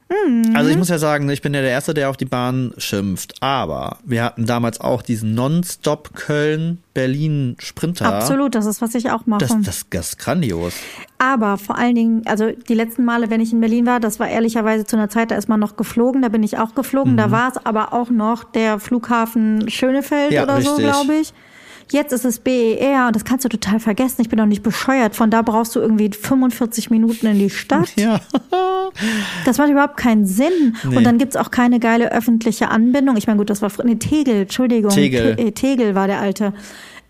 Also 0.09 0.65
Mhm. 0.65 0.69
ich 0.71 0.77
muss 0.77 0.87
ja 0.89 0.97
sagen, 0.99 1.29
ich 1.29 1.41
bin 1.41 1.53
ja 1.53 1.61
der 1.61 1.69
Erste, 1.71 1.93
der 1.93 2.09
auf 2.09 2.15
die 2.17 2.25
Bahn 2.25 2.73
schimpft. 2.77 3.35
Aber 3.41 3.97
wir 4.05 4.23
hatten 4.23 4.45
damals 4.45 4.79
auch 4.79 5.01
diesen 5.01 5.33
Non-Stop 5.35 6.13
Köln-Berlin-Sprinter. 6.97 8.05
Absolut, 8.13 8.55
das 8.55 8.65
ist, 8.65 8.81
was 8.81 8.95
ich 8.95 9.11
auch 9.11 9.25
mache. 9.25 9.39
Das, 9.39 9.55
das, 9.61 9.85
das 9.89 10.09
ist 10.09 10.19
grandios. 10.19 10.73
Aber 11.17 11.57
vor 11.57 11.77
allen 11.77 11.95
Dingen, 11.95 12.21
also 12.25 12.51
die 12.51 12.73
letzten 12.73 13.03
Male, 13.05 13.29
wenn 13.29 13.41
ich 13.41 13.51
in 13.51 13.59
Berlin 13.59 13.85
war, 13.85 13.99
das 13.99 14.19
war 14.19 14.27
ehrlicherweise 14.29 14.85
zu 14.85 14.95
einer 14.95 15.09
Zeit, 15.09 15.31
da 15.31 15.35
ist 15.35 15.49
man 15.49 15.59
noch 15.59 15.75
geflogen, 15.77 16.21
da 16.21 16.29
bin 16.29 16.43
ich 16.43 16.57
auch 16.57 16.73
geflogen. 16.75 17.13
Mhm. 17.13 17.17
Da 17.17 17.31
war 17.31 17.49
es 17.49 17.65
aber 17.65 17.93
auch 17.93 18.09
noch 18.09 18.43
der 18.43 18.79
Flughafen 18.79 19.69
Schönefeld 19.69 20.31
Ja, 20.31 20.43
oder 20.43 20.61
so, 20.61 20.75
richtig. 20.75 20.85
glaube 20.85 21.15
ich. 21.15 21.33
Jetzt 21.91 22.11
ist 22.11 22.25
es 22.25 22.39
BER 22.39 23.07
und 23.07 23.15
das 23.15 23.23
kannst 23.23 23.45
du 23.45 23.49
total 23.49 23.79
vergessen. 23.79 24.21
Ich 24.21 24.29
bin 24.29 24.37
doch 24.37 24.45
nicht 24.45 24.63
bescheuert. 24.63 25.15
Von 25.15 25.31
da 25.31 25.41
brauchst 25.41 25.75
du 25.75 25.79
irgendwie 25.79 26.09
45 26.11 26.89
Minuten 26.89 27.27
in 27.27 27.39
die 27.39 27.49
Stadt. 27.49 27.89
Ja. 27.95 28.19
Das 29.45 29.57
macht 29.59 29.69
überhaupt 29.69 29.97
keinen 29.97 30.25
Sinn. 30.25 30.75
Nee. 30.83 30.97
Und 30.97 31.03
dann 31.03 31.17
gibt's 31.17 31.35
auch 31.35 31.51
keine 31.51 31.79
geile 31.79 32.11
öffentliche 32.11 32.69
Anbindung. 32.69 33.15
Ich 33.15 33.27
meine, 33.27 33.37
gut, 33.37 33.49
das 33.49 33.61
war 33.61 33.71
nee, 33.83 33.95
Tegel, 33.95 34.41
Entschuldigung. 34.41 34.91
Tegel. 34.91 35.35
Te 35.35 35.41
äh, 35.41 35.51
Tegel 35.51 35.93
war 35.93 36.07
der 36.07 36.19
alte. 36.19 36.53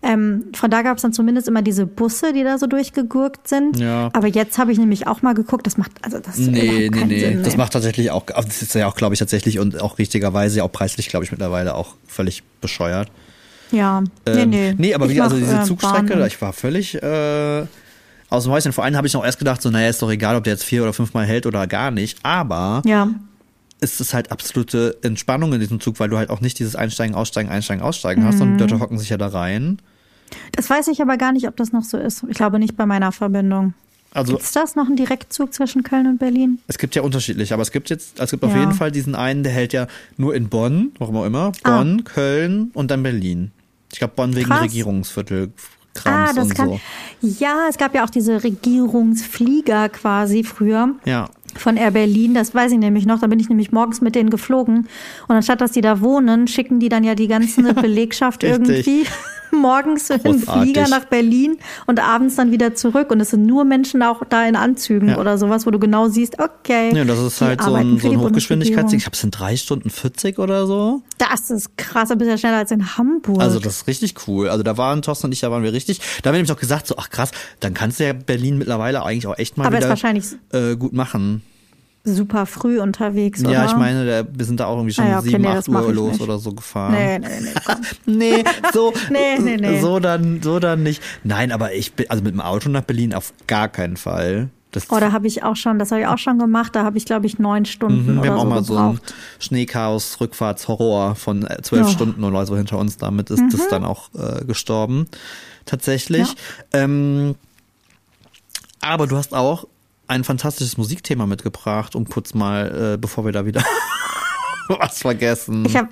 Ähm, 0.00 0.44
von 0.54 0.70
da 0.70 0.82
gab's 0.82 1.02
dann 1.02 1.12
zumindest 1.12 1.48
immer 1.48 1.62
diese 1.62 1.86
Busse, 1.86 2.32
die 2.32 2.44
da 2.44 2.58
so 2.58 2.66
durchgegurkt 2.66 3.48
sind. 3.48 3.78
Ja. 3.78 4.10
Aber 4.12 4.28
jetzt 4.28 4.58
habe 4.58 4.70
ich 4.70 4.78
nämlich 4.78 5.06
auch 5.06 5.22
mal 5.22 5.34
geguckt, 5.34 5.66
das 5.66 5.76
macht, 5.76 5.92
also 6.02 6.18
das 6.20 6.36
Nee, 6.38 6.48
nee, 6.50 6.88
keinen 6.88 7.08
nee. 7.08 7.20
Sinn. 7.20 7.42
Das 7.42 7.54
ey. 7.54 7.58
macht 7.58 7.72
tatsächlich 7.72 8.10
auch, 8.10 8.24
also 8.32 8.46
das 8.46 8.62
ist 8.62 8.74
ja 8.74 8.86
auch, 8.86 8.94
glaube 8.94 9.14
ich, 9.14 9.18
tatsächlich 9.18 9.58
und 9.58 9.80
auch 9.80 9.98
richtigerweise, 9.98 10.62
auch 10.62 10.70
preislich, 10.70 11.08
glaube 11.08 11.24
ich, 11.24 11.32
mittlerweile 11.32 11.74
auch 11.74 11.94
völlig 12.06 12.42
bescheuert. 12.60 13.10
Ja, 13.70 14.00
nee, 14.00 14.08
Ähm, 14.26 14.50
nee. 14.50 14.74
nee, 14.78 14.94
aber 14.94 15.06
Ich 15.06 15.12
wie, 15.14 15.20
also 15.20 15.36
mach, 15.36 15.42
diese 15.44 15.58
äh, 15.60 15.64
Zugstrecke, 15.64 16.16
Bahn. 16.16 16.26
ich 16.26 16.40
war 16.40 16.52
völlig 16.52 16.94
äh, 17.02 17.66
aus 18.30 18.44
dem 18.44 18.52
Häuschen. 18.52 18.72
Vor 18.72 18.84
allem 18.84 18.96
habe 18.96 19.06
ich 19.06 19.14
noch 19.14 19.24
erst 19.24 19.38
gedacht, 19.38 19.60
so, 19.62 19.70
naja, 19.70 19.88
ist 19.88 20.02
doch 20.02 20.10
egal, 20.10 20.36
ob 20.36 20.44
der 20.44 20.52
jetzt 20.54 20.64
vier 20.64 20.82
oder 20.82 20.92
fünfmal 20.92 21.24
hält 21.26 21.46
oder 21.46 21.66
gar 21.66 21.90
nicht. 21.90 22.18
Aber 22.24 22.82
Ja, 22.86 23.08
ist 23.80 24.00
es 24.00 24.12
halt 24.14 24.32
absolute 24.32 24.96
Entspannung 25.02 25.52
in 25.52 25.60
diesem 25.60 25.80
Zug, 25.80 26.00
weil 26.00 26.08
du 26.08 26.16
halt 26.16 26.30
auch 26.30 26.40
nicht 26.40 26.58
dieses 26.58 26.74
Einsteigen, 26.76 27.14
Aussteigen, 27.14 27.48
Einsteigen, 27.48 27.82
Aussteigen 27.82 28.24
hast 28.24 28.40
und 28.40 28.56
die 28.56 28.60
Leute 28.62 28.80
hocken 28.80 28.98
sich 28.98 29.08
ja 29.10 29.16
da 29.16 29.28
rein. 29.28 29.78
Das 30.52 30.68
weiß 30.68 30.88
ich 30.88 31.00
aber 31.00 31.16
gar 31.16 31.32
nicht, 31.32 31.46
ob 31.46 31.56
das 31.56 31.72
noch 31.72 31.84
so 31.84 31.96
ist. 31.96 32.24
Ich 32.28 32.36
glaube 32.36 32.58
nicht 32.58 32.76
bei 32.76 32.86
meiner 32.86 33.12
Verbindung. 33.12 33.74
Also 34.10 34.36
Ist 34.38 34.56
das 34.56 34.74
noch 34.74 34.88
ein 34.88 34.96
Direktzug 34.96 35.52
zwischen 35.52 35.82
Köln 35.82 36.06
und 36.06 36.18
Berlin? 36.18 36.58
es 36.66 36.78
gibt 36.78 36.94
ja 36.96 37.02
unterschiedlich, 37.02 37.52
aber 37.52 37.60
es 37.62 37.70
gibt 37.70 37.88
jetzt, 37.90 38.18
es 38.18 38.30
gibt 38.30 38.42
auf 38.42 38.52
Ja. 38.52 38.60
jeden 38.60 38.72
Fall 38.72 38.90
diesen 38.90 39.14
einen, 39.14 39.42
der 39.42 39.52
hält 39.52 39.72
ja 39.74 39.86
nur 40.16 40.34
in 40.34 40.48
Bonn, 40.48 40.92
warum 40.98 41.16
auch 41.18 41.24
immer, 41.26 41.52
Ah. 41.62 41.76
Bonn, 41.78 42.04
Köln 42.04 42.70
und 42.74 42.90
dann 42.90 43.02
Berlin. 43.02 43.52
Ich 43.92 43.98
glaube 43.98 44.14
Bonn 44.16 44.34
wegen 44.34 44.48
Krass. 44.48 44.62
Regierungsviertel. 44.62 45.52
Ah, 45.56 46.00
Krams 46.00 46.34
das 46.34 46.44
und 46.48 46.54
kann. 46.54 46.68
so. 46.68 46.80
Ja, 47.22 47.66
es 47.68 47.76
gab 47.76 47.94
ja 47.94 48.04
auch 48.04 48.10
diese 48.10 48.44
Regierungsflieger 48.44 49.88
quasi 49.88 50.44
früher. 50.44 50.94
Ja. 51.04 51.28
Von 51.56 51.76
Air 51.76 51.90
Berlin, 51.90 52.34
das 52.34 52.54
weiß 52.54 52.72
ich 52.72 52.78
nämlich 52.78 53.06
noch. 53.06 53.20
Da 53.20 53.26
bin 53.26 53.40
ich 53.40 53.48
nämlich 53.48 53.72
morgens 53.72 54.00
mit 54.00 54.14
denen 54.14 54.30
geflogen. 54.30 54.86
Und 55.26 55.34
anstatt 55.34 55.60
dass 55.60 55.72
die 55.72 55.80
da 55.80 56.00
wohnen, 56.00 56.46
schicken 56.46 56.78
die 56.78 56.88
dann 56.88 57.02
ja 57.04 57.14
die 57.14 57.26
ganze 57.26 57.62
Belegschaft 57.74 58.44
irgendwie 58.44 59.06
morgens 59.60 60.10
in 60.10 60.22
den 60.22 60.32
Großartig. 60.40 60.62
Flieger 60.62 60.88
nach 60.88 61.04
Berlin 61.06 61.58
und 61.86 62.00
abends 62.00 62.36
dann 62.36 62.50
wieder 62.52 62.74
zurück. 62.74 63.10
Und 63.10 63.20
es 63.20 63.30
sind 63.30 63.46
nur 63.46 63.64
Menschen 63.64 64.02
auch 64.02 64.22
da 64.28 64.46
in 64.46 64.56
Anzügen 64.56 65.10
Ja. 65.10 65.18
oder 65.18 65.38
sowas, 65.38 65.66
wo 65.66 65.70
du 65.70 65.78
genau 65.78 66.08
siehst, 66.08 66.38
okay. 66.40 66.94
Ja, 66.94 67.04
das 67.04 67.18
ist 67.18 67.40
halt 67.40 67.62
so 67.62 67.74
ein, 67.74 67.98
so 67.98 68.10
ein 68.10 68.20
Hochgeschwindigkeitsding. 68.20 68.98
Ich 68.98 69.04
glaube, 69.04 69.14
es 69.14 69.20
sind 69.20 69.38
drei 69.38 69.56
Stunden 69.56 69.90
40 69.90 70.38
oder 70.38 70.66
so. 70.66 71.02
Das 71.18 71.50
ist 71.50 71.76
krass, 71.76 72.08
du 72.08 72.24
ja 72.24 72.38
schneller 72.38 72.58
als 72.58 72.70
in 72.70 72.96
Hamburg. 72.96 73.40
Also 73.40 73.58
das 73.58 73.76
ist 73.78 73.86
richtig 73.86 74.14
cool. 74.26 74.48
Also 74.48 74.62
da 74.62 74.76
waren 74.76 75.02
Thorsten 75.02 75.26
und 75.26 75.32
ich, 75.32 75.40
da 75.40 75.50
waren 75.50 75.62
wir 75.62 75.72
richtig. 75.72 75.98
Da 76.22 76.28
haben 76.28 76.34
wir 76.34 76.38
nämlich 76.38 76.52
auch 76.52 76.60
gesagt, 76.60 76.86
so, 76.86 76.94
ach 76.96 77.10
krass, 77.10 77.30
dann 77.60 77.74
kannst 77.74 78.00
du 78.00 78.04
ja 78.06 78.12
Berlin 78.12 78.58
mittlerweile 78.58 79.02
eigentlich 79.04 79.26
auch 79.26 79.38
echt 79.38 79.56
mal 79.56 79.66
Aber 79.66 79.78
wieder 79.78 79.88
wahrscheinlich 79.88 80.24
äh, 80.52 80.76
gut 80.76 80.92
machen. 80.92 81.42
Super 82.04 82.46
früh 82.46 82.80
unterwegs, 82.80 83.40
oder? 83.40 83.50
Ja, 83.52 83.64
ich 83.66 83.76
meine, 83.76 84.26
wir 84.32 84.44
sind 84.44 84.60
da 84.60 84.66
auch 84.66 84.76
irgendwie 84.76 84.94
schon 84.94 85.04
Ah 85.04 85.08
ja, 85.10 85.18
okay, 85.18 85.28
7, 85.30 85.42
nee, 85.42 85.48
8 85.48 85.56
das 85.58 85.68
mach 85.68 85.82
Uhr 85.82 85.92
los 85.92 86.12
nicht. 86.12 86.20
oder 86.22 86.38
so 86.38 86.52
gefahren. 86.52 86.92
Nee, 86.92 87.18
nee, 87.18 87.28
nee. 87.40 87.52
Nee, 88.06 88.44
so, 88.72 88.92
Nee, 89.10 89.38
nee, 89.38 89.56
nee. 89.56 89.80
so 89.80 89.98
dann, 90.00 90.40
so 90.42 90.58
dann 90.58 90.82
nicht. 90.82 91.02
Nein, 91.24 91.52
aber 91.52 91.74
ich 91.74 91.92
bin, 91.94 92.08
also 92.10 92.22
mit 92.22 92.32
dem 92.32 92.40
Auto 92.40 92.68
nach 92.70 92.82
Berlin 92.82 93.12
auf 93.14 93.32
gar 93.46 93.68
keinen 93.68 93.96
Fall. 93.96 94.48
Das, 94.70 94.84
Oh, 94.90 95.00
da 95.00 95.12
habe 95.12 95.26
ich 95.26 95.42
auch 95.42 95.56
schon, 95.56 95.78
das 95.78 95.90
habe 95.92 96.02
ich 96.02 96.06
auch 96.06 96.18
schon 96.18 96.38
gemacht. 96.38 96.76
Da 96.76 96.84
habe 96.84 96.98
ich, 96.98 97.04
glaube 97.06 97.26
ich, 97.26 97.38
neun 97.38 97.64
Stunden 97.64 98.16
Mhm, 98.16 98.22
wir 98.22 98.30
haben 98.30 98.38
auch 98.38 98.42
so 98.42 98.48
mal 98.48 98.64
so 98.64 98.76
ein 98.76 98.90
gebraucht. 98.96 99.14
Schneechaos, 99.38 100.20
Rückfahrtshorror 100.20 101.14
von 101.14 101.46
äh, 101.46 101.62
zwölf 101.62 101.82
Ja. 101.82 101.88
Mhm. 101.88 101.92
Stunden 101.94 102.24
oder 102.24 102.44
so 102.46 102.56
hinter 102.56 102.78
uns. 102.78 102.96
Damit 102.98 103.30
ist 103.30 103.42
das 103.50 103.68
dann 103.68 103.84
auch 103.84 104.10
äh, 104.14 104.44
gestorben. 104.44 105.06
Tatsächlich. 105.64 106.34
Ähm, 106.72 107.34
aber 108.80 109.06
du 109.06 109.16
hast 109.16 109.34
auch 109.34 109.66
ein 110.08 110.24
fantastisches 110.24 110.76
Musikthema 110.76 111.26
mitgebracht, 111.26 111.94
um 111.94 112.08
kurz 112.08 112.34
mal, 112.34 112.94
äh, 112.94 112.96
bevor 112.96 113.24
wir 113.24 113.32
da 113.32 113.46
wieder 113.46 113.62
was 114.68 114.98
vergessen. 114.98 115.64
Ich 115.66 115.76
habe, 115.76 115.88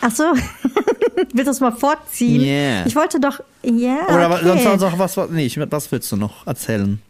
ach 0.00 0.10
so, 0.10 0.24
willst 1.32 1.46
du 1.46 1.50
es 1.50 1.60
mal 1.60 1.72
vorziehen? 1.72 2.40
Yeah. 2.40 2.86
Ich 2.86 2.96
wollte 2.96 3.20
doch, 3.20 3.40
ja, 3.62 4.06
Oder 4.08 4.30
okay. 4.30 4.62
sonst 4.62 4.82
auch 4.82 4.98
was, 4.98 5.16
was, 5.16 5.30
nee, 5.30 5.50
was 5.68 5.92
willst 5.92 6.10
du 6.12 6.16
noch 6.16 6.46
erzählen? 6.46 7.02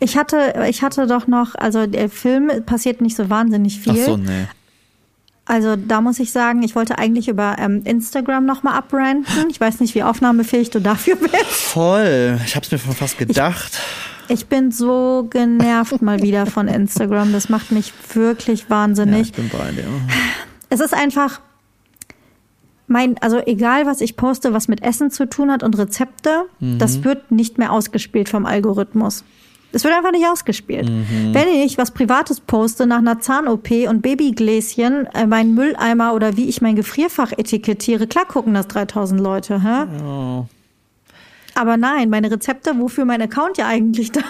Ich 0.00 0.16
hatte, 0.16 0.66
ich 0.68 0.82
hatte 0.82 1.06
doch 1.06 1.26
noch, 1.26 1.54
also 1.56 1.86
der 1.86 2.08
Film 2.08 2.64
passiert 2.66 3.00
nicht 3.00 3.16
so 3.16 3.30
wahnsinnig 3.30 3.80
viel. 3.80 4.00
Ach 4.00 4.06
so, 4.06 4.16
nee. 4.16 4.46
Also 5.44 5.76
da 5.76 6.02
muss 6.02 6.20
ich 6.20 6.30
sagen, 6.30 6.62
ich 6.62 6.76
wollte 6.76 6.98
eigentlich 6.98 7.26
über 7.26 7.56
ähm, 7.58 7.80
Instagram 7.84 8.44
nochmal 8.44 8.74
abranten. 8.74 9.48
Ich 9.50 9.58
weiß 9.58 9.80
nicht, 9.80 9.94
wie 9.94 10.02
aufnahmefähig 10.02 10.68
du 10.68 10.78
dafür 10.78 11.16
bist. 11.16 11.46
Voll. 11.46 12.38
Ich 12.44 12.54
hab's 12.54 12.70
mir 12.70 12.78
schon 12.78 12.92
fast 12.92 13.16
gedacht. 13.16 13.72
Ich 13.72 14.17
bin 14.46 14.70
so 14.70 15.26
genervt 15.30 16.02
mal 16.02 16.22
wieder 16.22 16.46
von 16.46 16.68
Instagram. 16.68 17.32
Das 17.32 17.48
macht 17.48 17.72
mich 17.72 17.92
wirklich 18.14 18.62
ja, 18.62 18.70
wahnsinnig. 18.70 19.22
ich 19.28 19.32
bin 19.32 19.48
bei 19.50 19.70
dir. 19.72 19.84
es 20.70 20.80
ist 20.80 20.94
einfach 20.94 21.40
mein, 22.86 23.18
also 23.18 23.38
egal 23.44 23.84
was 23.86 24.00
ich 24.00 24.16
poste, 24.16 24.54
was 24.54 24.66
mit 24.68 24.82
Essen 24.82 25.10
zu 25.10 25.26
tun 25.28 25.50
hat 25.50 25.62
und 25.62 25.76
Rezepte, 25.76 26.44
Mhm. 26.60 26.78
das 26.78 27.04
wird 27.04 27.30
nicht 27.30 27.58
mehr 27.58 27.72
ausgespielt 27.72 28.28
vom 28.28 28.46
Algorithmus. 28.46 29.24
Es 29.70 29.84
wird 29.84 29.92
einfach 29.94 30.12
nicht 30.12 30.24
ausgespielt. 30.26 30.88
Mhm. 30.88 31.34
Wenn 31.34 31.48
ich 31.48 31.76
was 31.76 31.90
Privates 31.90 32.40
poste 32.40 32.86
nach 32.86 32.98
einer 32.98 33.20
Zahn-OP 33.20 33.86
und 33.86 34.00
Babygläschen, 34.00 35.06
äh, 35.12 35.26
meinen 35.26 35.54
Mülleimer 35.54 36.14
oder 36.14 36.38
wie 36.38 36.48
ich 36.48 36.62
mein 36.62 36.74
Gefrierfach 36.76 37.32
etikettiere, 37.32 38.06
klar 38.06 38.24
gucken 38.24 38.54
das 38.54 38.66
3000 38.68 39.20
Leute, 39.20 39.62
hä? 39.62 40.46
Aber 41.58 41.76
nein, 41.76 42.08
meine 42.08 42.30
Rezepte, 42.30 42.72
wofür 42.78 43.04
mein 43.04 43.20
Account 43.20 43.58
ja 43.58 43.66
eigentlich 43.66 44.12
da 44.12 44.20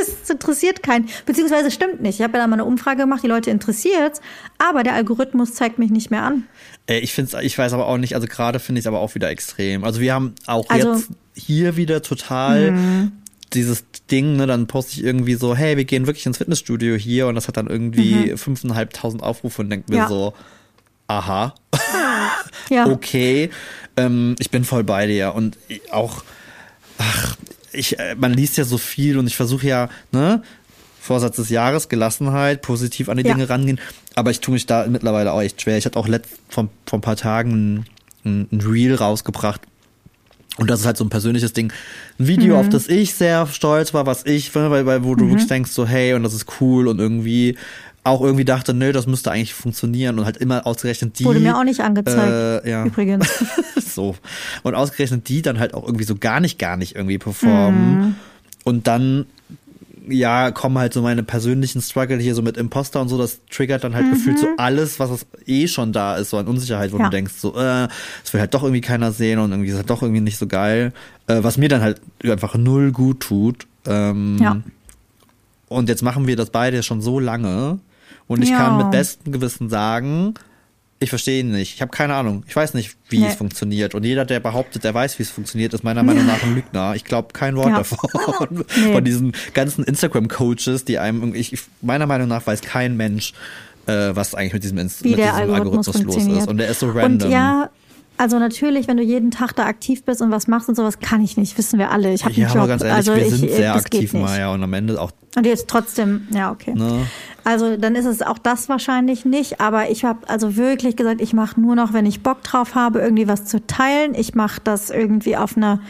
ist, 0.00 0.30
interessiert 0.30 0.82
keinen. 0.82 1.08
Beziehungsweise 1.26 1.70
stimmt 1.70 2.00
nicht. 2.00 2.18
Ich 2.20 2.22
habe 2.24 2.38
ja 2.38 2.44
da 2.44 2.46
mal 2.46 2.54
eine 2.54 2.64
Umfrage 2.64 3.02
gemacht, 3.02 3.22
die 3.22 3.26
Leute 3.28 3.50
interessiert's, 3.50 4.20
aber 4.58 4.82
der 4.82 4.94
Algorithmus 4.94 5.52
zeigt 5.54 5.78
mich 5.78 5.90
nicht 5.90 6.10
mehr 6.10 6.22
an. 6.22 6.44
Ey, 6.86 7.00
ich 7.00 7.12
find's, 7.12 7.34
ich 7.34 7.58
weiß 7.58 7.72
aber 7.74 7.86
auch 7.86 7.98
nicht, 7.98 8.14
also 8.14 8.26
gerade 8.26 8.58
finde 8.60 8.78
ich 8.78 8.84
es 8.84 8.86
aber 8.86 9.00
auch 9.00 9.14
wieder 9.14 9.28
extrem. 9.28 9.84
Also 9.84 10.00
wir 10.00 10.14
haben 10.14 10.34
auch 10.46 10.68
Also- 10.70 10.94
jetzt 10.94 11.08
hier 11.34 11.76
wieder 11.76 12.02
total 12.02 13.10
dieses 13.52 13.84
Ding, 14.10 14.36
ne, 14.36 14.46
dann 14.46 14.66
poste 14.68 14.92
ich 14.92 15.04
irgendwie 15.04 15.34
so, 15.34 15.54
hey, 15.56 15.76
wir 15.76 15.84
gehen 15.84 16.06
wirklich 16.06 16.24
ins 16.24 16.38
Fitnessstudio 16.38 16.94
hier 16.94 17.26
und 17.26 17.34
das 17.34 17.48
hat 17.48 17.56
dann 17.56 17.66
irgendwie 17.66 18.36
fünfeinhalbtausend 18.36 19.22
Aufrufe 19.22 19.62
und 19.62 19.70
denke 19.70 19.90
mir 19.90 19.98
Ja. 19.98 20.08
so, 20.08 20.34
aha, 21.08 21.54
Ja. 22.70 22.86
okay, 22.90 23.50
ähm, 23.96 24.36
ich 24.38 24.50
bin 24.50 24.64
voll 24.64 24.84
bei 24.84 25.06
dir 25.06 25.34
und 25.34 25.58
auch, 25.90 26.22
ach, 27.00 27.36
ich, 27.72 27.98
äh, 27.98 28.14
man 28.14 28.32
liest 28.34 28.56
ja 28.58 28.64
so 28.64 28.78
viel 28.78 29.18
und 29.18 29.26
ich 29.26 29.36
versuche 29.36 29.66
ja, 29.66 29.88
ne, 30.12 30.42
Vorsatz 31.00 31.36
des 31.36 31.48
Jahres, 31.48 31.88
Gelassenheit, 31.88 32.62
positiv 32.62 33.08
an 33.08 33.16
die 33.16 33.24
Ja. 33.26 33.32
Dinge 33.34 33.48
rangehen, 33.48 33.80
aber 34.14 34.30
ich 34.30 34.40
tue 34.40 34.52
mich 34.54 34.66
da 34.66 34.86
mittlerweile 34.86 35.32
auch 35.32 35.40
echt 35.40 35.62
schwer. 35.62 35.78
Ich 35.78 35.86
hatte 35.86 35.98
auch 35.98 36.08
letzt, 36.08 36.30
vor, 36.48 36.68
vor 36.86 36.98
ein 36.98 37.02
paar 37.02 37.16
Tagen 37.16 37.84
ein, 38.24 38.48
ein 38.52 38.60
Reel 38.60 38.94
rausgebracht, 38.94 39.62
und 40.58 40.68
das 40.68 40.80
ist 40.80 40.86
halt 40.86 40.98
so 40.98 41.04
ein 41.04 41.10
persönliches 41.10 41.54
Ding. 41.54 41.72
Ein 42.18 42.26
Video, 42.26 42.54
Mhm. 42.54 42.60
auf 42.60 42.68
das 42.68 42.86
ich 42.88 43.14
sehr 43.14 43.46
stolz 43.46 43.94
war, 43.94 44.04
was 44.04 44.26
ich, 44.26 44.54
weil, 44.54 44.84
weil 44.84 45.04
wo 45.04 45.14
du 45.14 45.28
wirklich 45.28 45.46
denkst, 45.46 45.70
so, 45.70 45.86
hey, 45.86 46.12
und 46.12 46.22
das 46.22 46.34
ist 46.34 46.44
cool 46.60 46.86
und 46.88 46.98
irgendwie 46.98 47.56
auch 48.02 48.22
irgendwie 48.22 48.44
dachte, 48.46 48.72
nö, 48.72 48.92
das 48.92 49.06
müsste 49.06 49.30
eigentlich 49.30 49.52
funktionieren 49.54 50.18
und 50.18 50.24
halt 50.24 50.38
immer 50.38 50.66
ausgerechnet 50.66 51.18
die. 51.18 51.24
Wurde 51.24 51.40
mir 51.40 51.56
auch 51.58 51.64
nicht 51.64 51.80
angezeigt. 51.80 52.64
Äh, 52.64 52.70
ja. 52.70 52.84
Übrigens. 52.86 53.28
so. 53.76 54.16
Und 54.62 54.74
ausgerechnet 54.74 55.28
die 55.28 55.42
dann 55.42 55.58
halt 55.58 55.74
auch 55.74 55.84
irgendwie 55.84 56.04
so 56.04 56.16
gar 56.16 56.40
nicht, 56.40 56.58
gar 56.58 56.76
nicht 56.76 56.96
irgendwie 56.96 57.18
performen. 57.18 57.98
Mhm. 57.98 58.14
Und 58.64 58.86
dann, 58.86 59.26
ja, 60.08 60.50
kommen 60.50 60.78
halt 60.78 60.94
so 60.94 61.02
meine 61.02 61.22
persönlichen 61.22 61.82
Struggle 61.82 62.16
hier 62.18 62.34
so 62.34 62.40
mit 62.42 62.56
Imposter 62.56 63.00
und 63.02 63.08
so, 63.10 63.18
das 63.18 63.40
triggert 63.50 63.84
dann 63.84 63.94
halt 63.94 64.10
gefühlt 64.10 64.38
so 64.38 64.48
alles, 64.56 64.98
was 64.98 65.10
es 65.10 65.26
eh 65.46 65.68
schon 65.68 65.92
da 65.92 66.16
ist, 66.16 66.30
so 66.30 66.38
an 66.38 66.46
Unsicherheit, 66.48 66.92
wo 66.92 66.96
Mhm. 66.96 67.02
Ja. 67.02 67.08
du 67.10 67.16
denkst, 67.16 67.34
so, 67.36 67.54
äh, 67.54 67.86
es 68.24 68.32
will 68.32 68.40
halt 68.40 68.54
doch 68.54 68.62
irgendwie 68.62 68.80
keiner 68.80 69.12
sehen 69.12 69.38
und 69.38 69.50
irgendwie 69.50 69.68
ist 69.70 69.76
halt 69.76 69.90
doch 69.90 70.00
irgendwie 70.02 70.22
nicht 70.22 70.38
so 70.38 70.46
geil. 70.46 70.92
Äh, 71.26 71.42
was 71.42 71.58
mir 71.58 71.68
dann 71.68 71.82
halt 71.82 72.00
einfach 72.24 72.54
null 72.56 72.92
gut 72.92 73.20
tut. 73.20 73.66
Ähm, 73.86 74.38
Ja. 74.40 74.56
Und 75.68 75.88
jetzt 75.88 76.02
machen 76.02 76.26
wir 76.26 76.34
das 76.36 76.50
beide 76.50 76.82
schon 76.82 77.00
so 77.02 77.20
lange. 77.20 77.78
Und 78.30 78.42
ich 78.42 78.50
Ja. 78.50 78.58
kann 78.58 78.76
mit 78.78 78.92
bestem 78.92 79.32
Gewissen 79.32 79.68
sagen, 79.68 80.34
ich 81.00 81.08
verstehe 81.10 81.40
ihn 81.40 81.50
nicht. 81.50 81.74
Ich 81.74 81.82
habe 81.82 81.90
keine 81.90 82.14
Ahnung. 82.14 82.44
Ich 82.46 82.54
weiß 82.54 82.74
nicht, 82.74 82.96
wie 83.08 83.18
Nee. 83.18 83.26
es 83.26 83.34
funktioniert. 83.34 83.96
Und 83.96 84.04
jeder, 84.04 84.24
der 84.24 84.38
behauptet, 84.38 84.84
der 84.84 84.94
weiß, 84.94 85.18
wie 85.18 85.24
es 85.24 85.30
funktioniert, 85.30 85.74
ist 85.74 85.82
meiner 85.82 86.04
Meinung 86.04 86.26
nach 86.26 86.40
ein 86.44 86.54
Lügner. 86.54 86.94
Ich 86.94 87.04
glaube 87.04 87.32
kein 87.32 87.56
Wort 87.56 87.70
Ja. 87.70 87.78
davon. 87.78 87.98
Nee. 88.76 88.92
Von 88.92 89.02
diesen 89.04 89.32
ganzen 89.52 89.82
Instagram-Coaches, 89.82 90.84
die 90.84 91.00
einem, 91.00 91.34
ich, 91.34 91.58
meiner 91.82 92.06
Meinung 92.06 92.28
nach 92.28 92.46
weiß 92.46 92.60
kein 92.60 92.96
Mensch, 92.96 93.32
äh, 93.86 94.14
was 94.14 94.36
eigentlich 94.36 94.52
mit 94.52 94.62
diesem, 94.62 94.78
Inst 94.78 95.04
mit 95.04 95.18
diesem 95.18 95.24
Algorithmus, 95.34 95.88
Algorithmus 95.88 96.26
los 96.28 96.38
ist. 96.42 96.48
Und 96.48 96.58
der 96.58 96.68
ist 96.68 96.78
so 96.78 96.90
random. 96.90 97.26
Und 97.28 97.32
ja, 97.32 97.70
also 98.20 98.38
natürlich, 98.38 98.86
wenn 98.86 98.98
du 98.98 99.02
jeden 99.02 99.30
Tag 99.30 99.56
da 99.56 99.64
aktiv 99.64 100.04
bist 100.04 100.20
und 100.20 100.30
was 100.30 100.46
machst 100.46 100.68
und 100.68 100.74
sowas, 100.74 100.98
kann 100.98 101.24
ich 101.24 101.38
nicht, 101.38 101.56
wissen 101.56 101.78
wir 101.78 101.90
alle. 101.90 102.12
Ich 102.12 102.22
habe 102.22 102.34
ja, 102.34 102.48
einen 102.48 102.54
Job. 102.54 102.56
aber 102.58 102.68
ganz 102.68 102.82
ehrlich, 102.82 102.96
also 102.96 103.14
wir 103.14 103.22
ich, 103.22 103.30
sind 103.30 103.50
sehr 103.50 103.72
das 103.72 103.84
geht 103.84 104.02
aktiv. 104.02 104.12
Maya, 104.12 104.52
und 104.52 104.62
am 104.62 104.74
Ende 104.74 105.00
auch, 105.00 105.12
Und 105.36 105.46
jetzt 105.46 105.68
trotzdem, 105.68 106.28
ja, 106.30 106.52
okay. 106.52 106.74
ne? 106.74 107.06
Also 107.44 107.78
dann 107.78 107.94
ist 107.94 108.04
es 108.04 108.20
auch 108.20 108.36
das 108.36 108.68
wahrscheinlich 108.68 109.24
nicht, 109.24 109.62
aber 109.62 109.88
ich 109.88 110.04
habe 110.04 110.28
also 110.28 110.58
wirklich 110.58 110.96
gesagt, 110.96 111.22
ich 111.22 111.32
mache 111.32 111.58
nur 111.58 111.74
noch, 111.76 111.94
wenn 111.94 112.04
ich 112.04 112.22
Bock 112.22 112.42
drauf 112.42 112.74
habe, 112.74 112.98
irgendwie 112.98 113.26
was 113.26 113.46
zu 113.46 113.66
teilen. 113.66 114.14
Ich 114.14 114.34
mache 114.34 114.60
das 114.62 114.90
irgendwie 114.90 115.38
auf 115.38 115.56
eine 115.56 115.80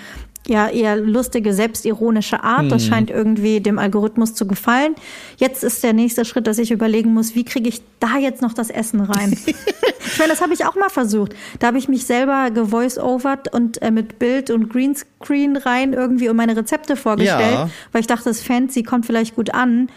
ja 0.46 0.68
eher 0.68 0.96
lustige, 0.96 1.52
selbstironische 1.52 2.42
Art. 2.42 2.72
Das 2.72 2.84
scheint 2.84 3.10
irgendwie 3.10 3.60
dem 3.60 3.78
Algorithmus 3.78 4.34
zu 4.34 4.46
gefallen. 4.46 4.94
Jetzt 5.36 5.62
ist 5.62 5.82
der 5.84 5.92
nächste 5.92 6.24
Schritt, 6.24 6.46
dass 6.46 6.58
ich 6.58 6.70
überlegen 6.72 7.12
muss, 7.14 7.34
wie 7.34 7.44
kriege 7.44 7.68
ich 7.68 7.82
da 8.00 8.16
jetzt 8.18 8.42
noch 8.42 8.52
das 8.54 8.70
Essen 8.70 9.00
rein? 9.00 9.32
ich 9.46 10.18
meine, 10.18 10.30
das 10.30 10.40
habe 10.40 10.52
ich 10.54 10.64
auch 10.64 10.74
mal 10.76 10.88
versucht. 10.88 11.34
Da 11.58 11.68
habe 11.68 11.78
ich 11.78 11.88
mich 11.88 12.04
selber 12.06 12.50
gevoice-overt 12.50 13.52
und 13.52 13.80
äh, 13.82 13.90
mit 13.90 14.18
Bild 14.18 14.50
und 14.50 14.70
Greenscreen 14.70 15.56
rein 15.56 15.92
irgendwie 15.92 16.28
und 16.28 16.36
meine 16.36 16.56
Rezepte 16.56 16.96
vorgestellt, 16.96 17.52
Ja. 17.54 17.70
weil 17.92 18.00
ich 18.00 18.06
dachte, 18.06 18.24
das 18.24 18.42
fancy 18.42 18.82
kommt 18.82 19.06
vielleicht 19.06 19.36
gut 19.36 19.54
an. 19.54 19.88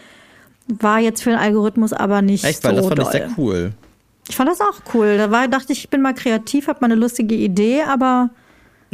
War 0.68 1.00
jetzt 1.00 1.22
für 1.22 1.30
den 1.30 1.38
Algorithmus 1.38 1.92
aber 1.92 2.22
nicht 2.22 2.44
Echt, 2.44 2.62
so 2.62 2.68
weil 2.68 2.76
das 2.76 2.86
fand 2.86 2.98
doll. 2.98 3.06
ich 3.06 3.12
sehr 3.12 3.30
cool. 3.38 3.72
Ich 4.28 4.36
fand 4.36 4.48
das 4.48 4.60
auch 4.60 4.80
cool. 4.94 5.18
Da 5.18 5.30
war, 5.30 5.48
dachte 5.48 5.72
ich, 5.72 5.80
ich 5.84 5.90
bin 5.90 6.00
mal 6.00 6.14
kreativ, 6.14 6.68
habe 6.68 6.78
mal 6.80 6.86
eine 6.86 6.94
lustige 7.00 7.34
Idee, 7.34 7.82
aber 7.82 8.30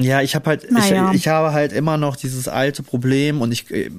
Ja, 0.02 0.20
ich 0.22 0.34
habe 0.34 0.46
halt, 0.50 0.70
Naja. 0.70 1.10
ich, 1.12 1.20
ich 1.20 1.28
habe 1.28 1.52
halt 1.52 1.72
immer 1.72 1.96
noch 1.96 2.16
dieses 2.16 2.48
alte 2.48 2.82
Problem 2.82 3.40
und 3.40 3.52
ich 3.52 3.70
äh, 3.70 3.90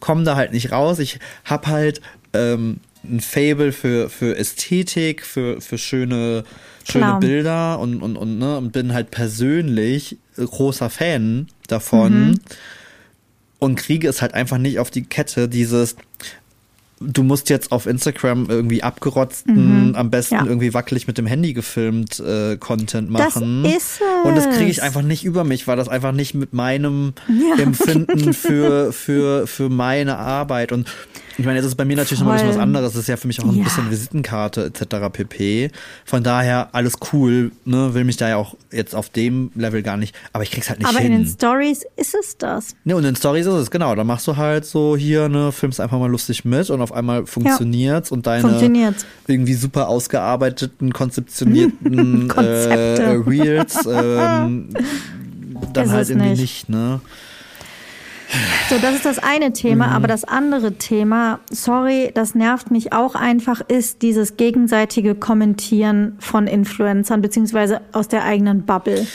komme 0.00 0.24
da 0.24 0.36
halt 0.36 0.52
nicht 0.52 0.72
raus. 0.72 0.98
Ich 0.98 1.18
habe 1.44 1.66
halt 1.68 2.00
ähm, 2.32 2.80
ein 3.04 3.20
Fable 3.20 3.72
für, 3.72 4.10
für 4.10 4.36
Ästhetik, 4.36 5.24
für, 5.24 5.60
für 5.60 5.78
schöne, 5.78 6.44
schöne 6.88 7.04
Klar. 7.04 7.20
Bilder 7.20 7.78
und, 7.78 8.02
und, 8.02 8.16
und, 8.16 8.38
ne, 8.38 8.56
und 8.58 8.72
bin 8.72 8.92
halt 8.92 9.10
persönlich 9.10 10.16
großer 10.36 10.90
Fan 10.90 11.48
davon 11.68 12.28
Mhm. 12.30 12.40
und 13.60 13.76
kriege 13.76 14.08
es 14.08 14.20
halt 14.22 14.34
einfach 14.34 14.58
nicht 14.58 14.78
auf 14.78 14.90
die 14.90 15.02
Kette, 15.04 15.48
dieses 15.48 15.96
du 17.00 17.22
musst 17.22 17.48
jetzt 17.50 17.72
auf 17.72 17.86
Instagram 17.86 18.46
irgendwie 18.48 18.82
abgerotzten, 18.82 19.94
am 19.96 20.10
besten 20.10 20.34
Mhm. 20.36 20.40
Ja. 20.40 20.46
irgendwie 20.46 20.74
wackelig 20.74 21.06
mit 21.06 21.16
dem 21.18 21.26
Handy 21.26 21.52
gefilmt 21.52 22.20
äh, 22.20 22.56
Content 22.56 23.08
Das 23.16 23.34
machen. 23.36 23.64
ist 23.64 24.00
Und 24.24 24.36
das 24.36 24.48
kriege 24.50 24.70
ich 24.70 24.78
es. 24.78 24.82
einfach 24.82 25.02
nicht 25.02 25.24
über 25.24 25.44
mich, 25.44 25.66
weil 25.68 25.76
das 25.76 25.88
einfach 25.88 26.12
nicht 26.12 26.34
mit 26.34 26.52
meinem 26.52 27.12
Ja. 27.28 27.62
Empfinden 27.62 28.32
für, 28.32 28.92
für, 28.92 29.46
für 29.46 29.68
meine 29.68 30.18
Arbeit 30.18 30.72
und 30.72 30.88
ich 31.38 31.44
meine, 31.46 31.56
jetzt 31.58 31.66
ist 31.66 31.76
bei 31.76 31.84
mir 31.84 31.96
natürlich 31.96 32.20
noch 32.20 32.28
ein 32.28 32.34
bisschen 32.34 32.48
was 32.50 32.56
anderes. 32.58 32.92
Das 32.92 33.00
ist 33.02 33.06
ja 33.08 33.16
für 33.16 33.28
mich 33.28 33.40
auch 33.40 33.44
ein 33.48 33.54
Ja. 33.58 33.62
bisschen 33.64 33.90
Visitenkarte 33.90 34.64
etc. 34.64 35.08
pp. 35.12 35.70
Von 36.04 36.22
daher 36.24 36.70
alles 36.72 36.94
cool, 37.12 37.52
ne, 37.64 37.94
will 37.94 38.04
mich 38.04 38.16
da 38.16 38.28
ja 38.28 38.36
auch 38.36 38.56
jetzt 38.72 38.94
auf 38.94 39.08
dem 39.08 39.50
Level 39.54 39.82
gar 39.82 39.96
nicht, 39.96 40.14
aber 40.32 40.42
ich 40.42 40.50
krieg's 40.50 40.68
halt 40.68 40.80
nicht 40.80 40.88
Aber 40.88 40.98
hin. 40.98 41.12
in 41.12 41.22
den 41.24 41.28
Stories 41.30 41.84
ist 41.96 42.14
es 42.14 42.36
das. 42.38 42.74
Ne, 42.84 42.96
und 42.96 43.04
in 43.04 43.14
Stories 43.16 43.46
ist 43.46 43.52
es, 43.54 43.70
genau. 43.70 43.94
Da 43.94 44.02
machst 44.04 44.26
du 44.26 44.36
halt 44.36 44.66
so 44.66 44.96
hier, 44.96 45.28
ne, 45.28 45.52
filmst 45.52 45.80
einfach 45.80 45.98
mal 45.98 46.10
lustig 46.10 46.44
mit 46.44 46.68
und 46.70 46.80
auf 46.82 46.92
einmal 46.92 47.24
funktioniert's 47.26 48.10
und 48.10 48.26
deine 48.26 48.42
Funktioniert's. 48.42 49.06
irgendwie 49.28 49.54
super 49.54 49.88
ausgearbeiteten, 49.88 50.92
konzeptionierten 50.92 52.24
äh, 52.24 52.28
Konzepte. 52.28 53.22
Reels 53.26 53.86
ähm, 53.86 54.70
dann 55.72 55.86
Ist 55.86 55.92
halt 55.92 56.08
irgendwie 56.10 56.28
nicht. 56.30 56.40
nicht, 56.40 56.68
ne? 56.68 57.00
So, 58.68 58.76
das 58.78 58.94
ist 58.94 59.06
das 59.06 59.18
eine 59.18 59.52
Thema, 59.54 59.86
Mhm. 59.88 59.92
aber 59.94 60.06
das 60.08 60.24
andere 60.24 60.72
Thema, 60.74 61.40
sorry, 61.50 62.10
das 62.12 62.34
nervt 62.34 62.70
mich 62.70 62.92
auch 62.92 63.14
einfach, 63.14 63.62
ist 63.66 64.02
dieses 64.02 64.36
gegenseitige 64.36 65.14
Kommentieren 65.14 66.16
von 66.18 66.46
Influencern, 66.46 67.22
beziehungsweise 67.22 67.80
aus 67.92 68.08
der 68.08 68.24
eigenen 68.24 68.66
Bubble. 68.66 69.06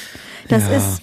Das 0.49 0.63
Ja. 0.67 0.77
ist, 0.77 1.01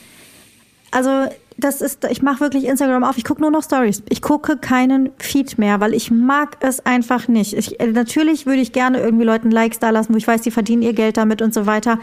also, 0.90 1.26
das 1.56 1.82
ist, 1.82 2.04
ich 2.10 2.22
mache 2.22 2.40
wirklich 2.40 2.64
Instagram 2.64 3.04
auf, 3.04 3.16
ich 3.18 3.24
gucke 3.24 3.42
nur 3.42 3.50
noch 3.50 3.62
Stories. 3.62 4.02
Ich 4.08 4.22
gucke 4.22 4.56
keinen 4.56 5.10
Feed 5.18 5.58
mehr, 5.58 5.78
weil 5.78 5.92
ich 5.94 6.10
mag 6.10 6.56
es 6.60 6.84
einfach 6.86 7.28
nicht. 7.28 7.52
Ich, 7.52 7.78
äh, 7.80 7.86
natürlich 7.88 8.46
würde 8.46 8.62
ich 8.62 8.72
gerne 8.72 8.98
irgendwie 8.98 9.24
Leuten 9.24 9.50
Likes 9.50 9.78
da 9.78 9.90
lassen, 9.90 10.14
wo 10.14 10.16
ich 10.16 10.26
weiß, 10.26 10.40
die 10.40 10.50
verdienen 10.50 10.80
ihr 10.82 10.94
Geld 10.94 11.16
damit 11.18 11.42
und 11.42 11.52
so 11.54 11.66
weiter. 11.66 11.98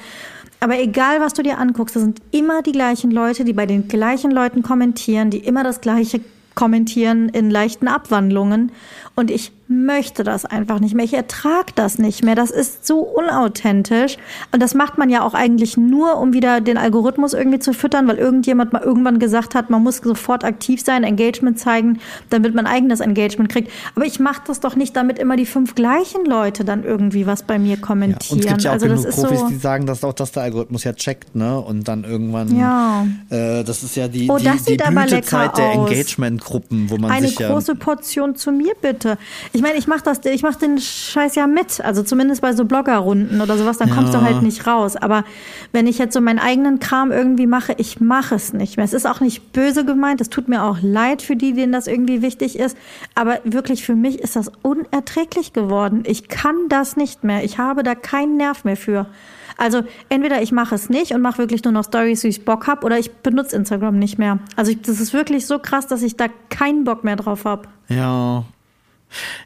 Aber 0.60 0.80
egal, 0.80 1.20
was 1.20 1.34
du 1.34 1.44
dir 1.44 1.60
anguckst, 1.60 1.96
das 1.96 2.04
sind 2.04 2.22
immer 2.32 2.62
die 2.62 2.72
gleichen 2.72 3.12
Leute, 3.12 3.46
die 3.46 3.54
bei 3.54 3.66
den 3.66 3.88
gleichen 3.88 4.32
Leuten 4.32 4.64
kommentieren, 4.64 5.30
die 5.30 5.40
immer 5.40 5.64
das 5.64 5.82
Gleiche 5.82 6.22
kommentieren 6.56 7.30
in 7.30 7.52
leichten 7.52 7.88
Abwandlungen. 7.88 8.72
Und 9.16 9.30
ich 9.30 9.52
möchte 9.70 10.24
das 10.24 10.46
einfach 10.46 10.80
nicht 10.80 10.96
mehr. 10.96 11.04
Ich 11.06 11.14
ertrage 11.14 11.74
das 11.76 11.98
nicht 12.00 12.24
mehr. 12.24 12.36
Das 12.36 12.52
ist 12.52 12.88
so 12.88 13.00
unauthentisch. 13.00 14.18
Und 14.52 14.62
das 14.62 14.74
macht 14.74 14.98
man 14.98 15.10
ja 15.10 15.24
auch 15.24 15.34
eigentlich 15.34 15.78
nur, 15.78 16.18
um 16.18 16.34
wieder 16.34 16.62
den 16.62 16.78
Algorithmus 16.78 17.34
irgendwie 17.34 17.60
zu 17.60 17.74
füttern, 17.74 18.08
weil 18.08 18.18
irgendjemand 18.18 18.72
mal 18.74 18.82
irgendwann 18.82 19.20
gesagt 19.20 19.56
hat, 19.56 19.70
man 19.70 19.84
muss 19.84 19.98
sofort 19.98 20.44
aktiv 20.44 20.82
sein, 20.84 21.04
Engagement 21.04 21.60
zeigen, 21.60 22.00
damit 22.30 22.56
man 22.56 22.66
eigenes 22.66 23.00
Engagement 23.02 23.50
kriegt. 23.52 23.72
Aber 23.96 24.06
ich 24.06 24.20
mache 24.20 24.42
das 24.48 24.60
doch 24.60 24.76
nicht, 24.76 24.96
damit 24.96 25.20
immer 25.20 25.36
die 25.36 25.46
fünf 25.46 25.76
gleichen 25.76 26.26
Leute 26.26 26.64
dann 26.64 26.84
irgendwie 26.84 27.28
was 27.28 27.44
bei 27.44 27.60
mir 27.60 27.76
Ja. 27.76 27.82
kommentieren. 27.82 28.38
Und 28.38 28.40
es 28.40 28.48
gibt 28.48 28.64
ja 28.64 28.70
auch 28.72 28.74
also 28.76 28.88
das 28.88 29.02
genug 29.02 29.10
ist 29.16 29.22
Profis, 29.22 29.40
so. 29.40 29.48
die 29.50 29.56
sagen, 29.58 29.86
dass 29.86 30.04
auch 30.04 30.14
das 30.14 30.32
der 30.32 30.44
Algorithmus 30.44 30.84
ja 30.86 30.94
checkt, 30.94 31.36
ne? 31.36 31.60
Und 31.60 31.88
dann 31.88 32.04
irgendwann, 32.06 32.58
Ja. 32.58 33.06
äh, 33.30 33.64
das 33.64 33.84
ist 33.84 33.96
ja 33.96 34.08
die, 34.08 34.30
Oh, 34.30 34.38
die, 34.38 34.50
die 34.68 34.78
Blütezeit 34.78 35.58
der. 35.58 35.72
Engagement-Gruppen, 35.74 36.90
wo 36.90 36.98
man 36.98 37.12
Eine 37.12 37.28
sich 37.28 37.40
ja 37.40 37.50
große 37.50 37.76
Portion 37.76 38.36
zu 38.36 38.52
mir 38.52 38.74
bitte. 38.82 39.18
Ich 39.54 39.57
meine, 39.62 39.78
ich 39.78 39.88
mache 39.88 40.02
das, 40.04 40.20
ich 40.26 40.44
mache 40.44 40.60
den 40.60 40.78
Scheiß 40.80 41.36
ja 41.36 41.48
mit. 41.48 41.82
Also 41.82 42.04
zumindest 42.04 42.42
bei 42.42 42.54
so 42.54 42.66
Bloggerrunden 42.66 43.42
oder 43.42 43.58
sowas, 43.58 43.78
dann 43.78 43.90
kommst 43.90 44.14
du 44.14 44.18
Ja. 44.18 44.24
halt 44.24 44.42
nicht 44.42 44.68
raus. 44.68 44.96
Aber 44.96 45.24
wenn 45.72 45.88
ich 45.88 45.98
jetzt 45.98 46.14
so 46.14 46.22
meinen 46.22 46.40
eigenen 46.40 46.80
Kram 46.80 47.12
irgendwie 47.12 47.48
mache, 47.48 47.74
ich 47.78 48.00
mache 48.02 48.36
es 48.36 48.54
nicht 48.54 48.78
mehr. 48.78 48.86
Es 48.86 48.94
ist 48.94 49.06
auch 49.06 49.20
nicht 49.20 49.54
böse 49.54 49.86
gemeint. 49.86 50.22
Es 50.22 50.30
tut 50.30 50.48
mir 50.48 50.64
auch 50.64 50.78
leid 50.82 51.22
für 51.22 51.36
die, 51.36 51.54
denen 51.54 51.72
das 51.72 51.88
irgendwie 51.88 52.22
wichtig 52.22 52.58
ist. 52.60 52.78
Aber 53.16 53.40
wirklich 53.44 53.86
für 53.86 53.96
mich 53.96 54.20
ist 54.20 54.36
das 54.36 54.52
unerträglich 54.62 55.54
geworden. 55.54 56.04
Ich 56.06 56.28
kann 56.28 56.56
das 56.70 56.98
nicht 56.98 57.24
mehr. 57.24 57.44
Ich 57.44 57.58
habe 57.58 57.84
da 57.84 57.96
keinen 57.96 58.38
Nerv 58.38 58.64
mehr 58.64 58.78
für. 58.78 59.08
Also 59.60 59.82
entweder 60.10 60.42
ich 60.44 60.52
mache 60.52 60.76
es 60.76 60.88
nicht 60.90 61.14
und 61.14 61.22
mache 61.22 61.40
wirklich 61.40 61.64
nur 61.64 61.74
noch 61.74 61.84
Stories, 61.84 62.24
wie 62.24 62.28
ich 62.28 62.46
Bock 62.46 62.68
habe, 62.68 62.86
oder 62.86 63.00
ich 63.00 63.12
benutze 63.12 63.56
Instagram 63.56 63.98
nicht 63.98 64.20
mehr. 64.20 64.38
Also 64.56 64.72
ich, 64.72 64.82
das 64.84 65.00
ist 65.00 65.14
wirklich 65.14 65.48
so 65.48 65.58
krass, 65.58 65.88
dass 65.88 66.04
ich 66.04 66.16
da 66.16 66.28
keinen 66.50 66.84
Bock 66.84 67.04
mehr 67.04 67.16
drauf 67.16 67.44
habe. 67.46 67.68
Ja. 67.90 68.44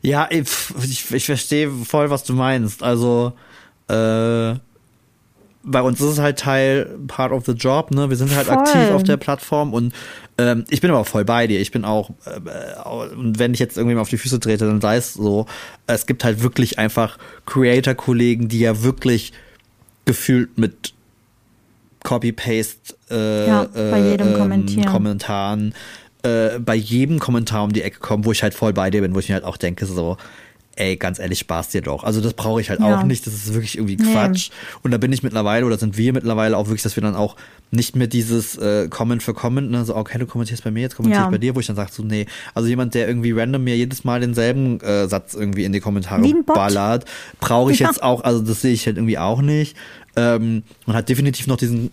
Ja, 0.01 0.27
ich, 0.29 0.47
ich, 0.83 1.11
ich 1.11 1.25
verstehe 1.25 1.69
voll, 1.69 2.09
was 2.09 2.23
du 2.23 2.33
meinst. 2.33 2.83
Also, 2.83 3.33
äh, 3.87 4.55
bei 5.63 5.81
uns 5.81 5.99
ist 6.01 6.07
es 6.07 6.19
halt 6.19 6.39
Teil, 6.39 6.97
part 7.07 7.31
of 7.31 7.45
the 7.45 7.51
job, 7.51 7.91
ne? 7.91 8.09
Wir 8.09 8.17
sind 8.17 8.35
halt 8.35 8.47
Voll. 8.47 8.57
aktiv 8.57 8.89
auf 8.91 9.03
der 9.03 9.17
Plattform 9.17 9.73
und 9.73 9.93
ähm, 10.37 10.65
ich 10.69 10.81
bin 10.81 10.89
aber 10.89 10.99
auch 10.99 11.07
voll 11.07 11.23
bei 11.23 11.45
dir. 11.45 11.59
Ich 11.59 11.71
bin 11.71 11.85
auch, 11.85 12.09
äh, 12.25 13.15
und 13.15 13.37
wenn 13.37 13.53
ich 13.53 13.59
jetzt 13.59 13.77
irgendwie 13.77 13.95
mal 13.95 14.01
auf 14.01 14.09
die 14.09 14.17
Füße 14.17 14.39
trete, 14.39 14.65
dann 14.65 14.81
sei 14.81 14.97
es 14.97 15.13
so, 15.13 15.45
es 15.85 16.07
gibt 16.07 16.23
halt 16.23 16.41
wirklich 16.41 16.79
einfach 16.79 17.17
Creator-Kollegen, 17.45 18.47
die 18.47 18.59
ja 18.59 18.81
wirklich 18.81 19.33
gefühlt 20.05 20.57
mit 20.57 20.93
Copy-Paste 22.03 22.95
äh, 23.11 23.47
Ja, 23.47 23.67
bei 23.73 23.99
jedem 24.09 24.29
ähm, 24.29 24.33
Kommentieren. 24.39 24.85
Kommentaren 24.87 25.75
äh, 26.23 26.59
bei 26.59 26.75
jedem 26.75 27.19
Kommentar 27.19 27.63
um 27.63 27.73
die 27.73 27.81
Ecke 27.81 27.99
kommen, 27.99 28.25
wo 28.25 28.31
ich 28.31 28.43
halt 28.43 28.53
voll 28.53 28.73
bei 28.73 28.89
dir 28.89 29.01
bin, 29.01 29.13
wo 29.15 29.19
ich 29.19 29.29
mir 29.29 29.35
halt 29.35 29.45
auch 29.45 29.57
denke, 29.57 29.85
so, 29.85 30.17
ey, 30.77 30.95
ganz 30.95 31.19
ehrlich, 31.19 31.39
Spaß 31.39 31.69
dir 31.69 31.81
doch. 31.81 32.03
Also 32.05 32.21
das 32.21 32.33
brauche 32.33 32.61
ich 32.61 32.69
halt 32.69 32.79
Ja. 32.79 32.95
auch 32.99 33.03
nicht, 33.03 33.27
das 33.27 33.33
ist 33.33 33.53
wirklich 33.53 33.77
irgendwie 33.77 33.97
Nee. 33.97 34.13
Quatsch. 34.13 34.51
Und 34.83 34.91
da 34.91 34.97
bin 34.97 35.11
ich 35.11 35.21
mittlerweile, 35.21 35.65
oder 35.65 35.77
sind 35.77 35.97
wir 35.97 36.13
mittlerweile 36.13 36.57
auch 36.57 36.67
wirklich, 36.67 36.81
dass 36.81 36.95
wir 36.95 37.03
dann 37.03 37.15
auch 37.15 37.35
nicht 37.71 37.95
mehr 37.95 38.07
dieses 38.07 38.57
äh, 38.57 38.87
Comment 38.89 39.21
für 39.21 39.33
Comment, 39.33 39.69
ne, 39.69 39.83
so, 39.83 39.95
okay, 39.95 40.17
du 40.17 40.25
kommentierst 40.25 40.63
bei 40.63 40.71
mir, 40.71 40.81
jetzt 40.81 40.95
kommentiere 40.95 41.25
Ja. 41.25 41.29
bei 41.29 41.37
dir, 41.39 41.55
wo 41.55 41.59
ich 41.59 41.67
dann 41.67 41.75
sage, 41.75 41.91
so, 41.91 42.03
nee, 42.03 42.25
also 42.53 42.67
jemand, 42.69 42.93
der 42.93 43.07
irgendwie 43.07 43.31
random 43.33 43.63
mir 43.63 43.75
jedes 43.75 44.03
Mal 44.05 44.21
denselben 44.21 44.79
äh, 44.79 45.07
Satz 45.07 45.33
irgendwie 45.33 45.65
in 45.65 45.73
die 45.73 45.81
Kommentare 45.81 46.21
ballert, 46.45 47.05
brauche 47.41 47.71
ich 47.73 47.79
Ja. 47.79 47.87
jetzt 47.87 48.01
auch, 48.01 48.23
also 48.23 48.41
das 48.41 48.61
sehe 48.61 48.73
ich 48.73 48.85
halt 48.85 48.95
irgendwie 48.97 49.17
auch 49.17 49.41
nicht. 49.41 49.75
Ähm, 50.15 50.63
und 50.85 50.93
hat 50.93 51.09
definitiv 51.09 51.47
noch 51.47 51.57
diesen 51.57 51.91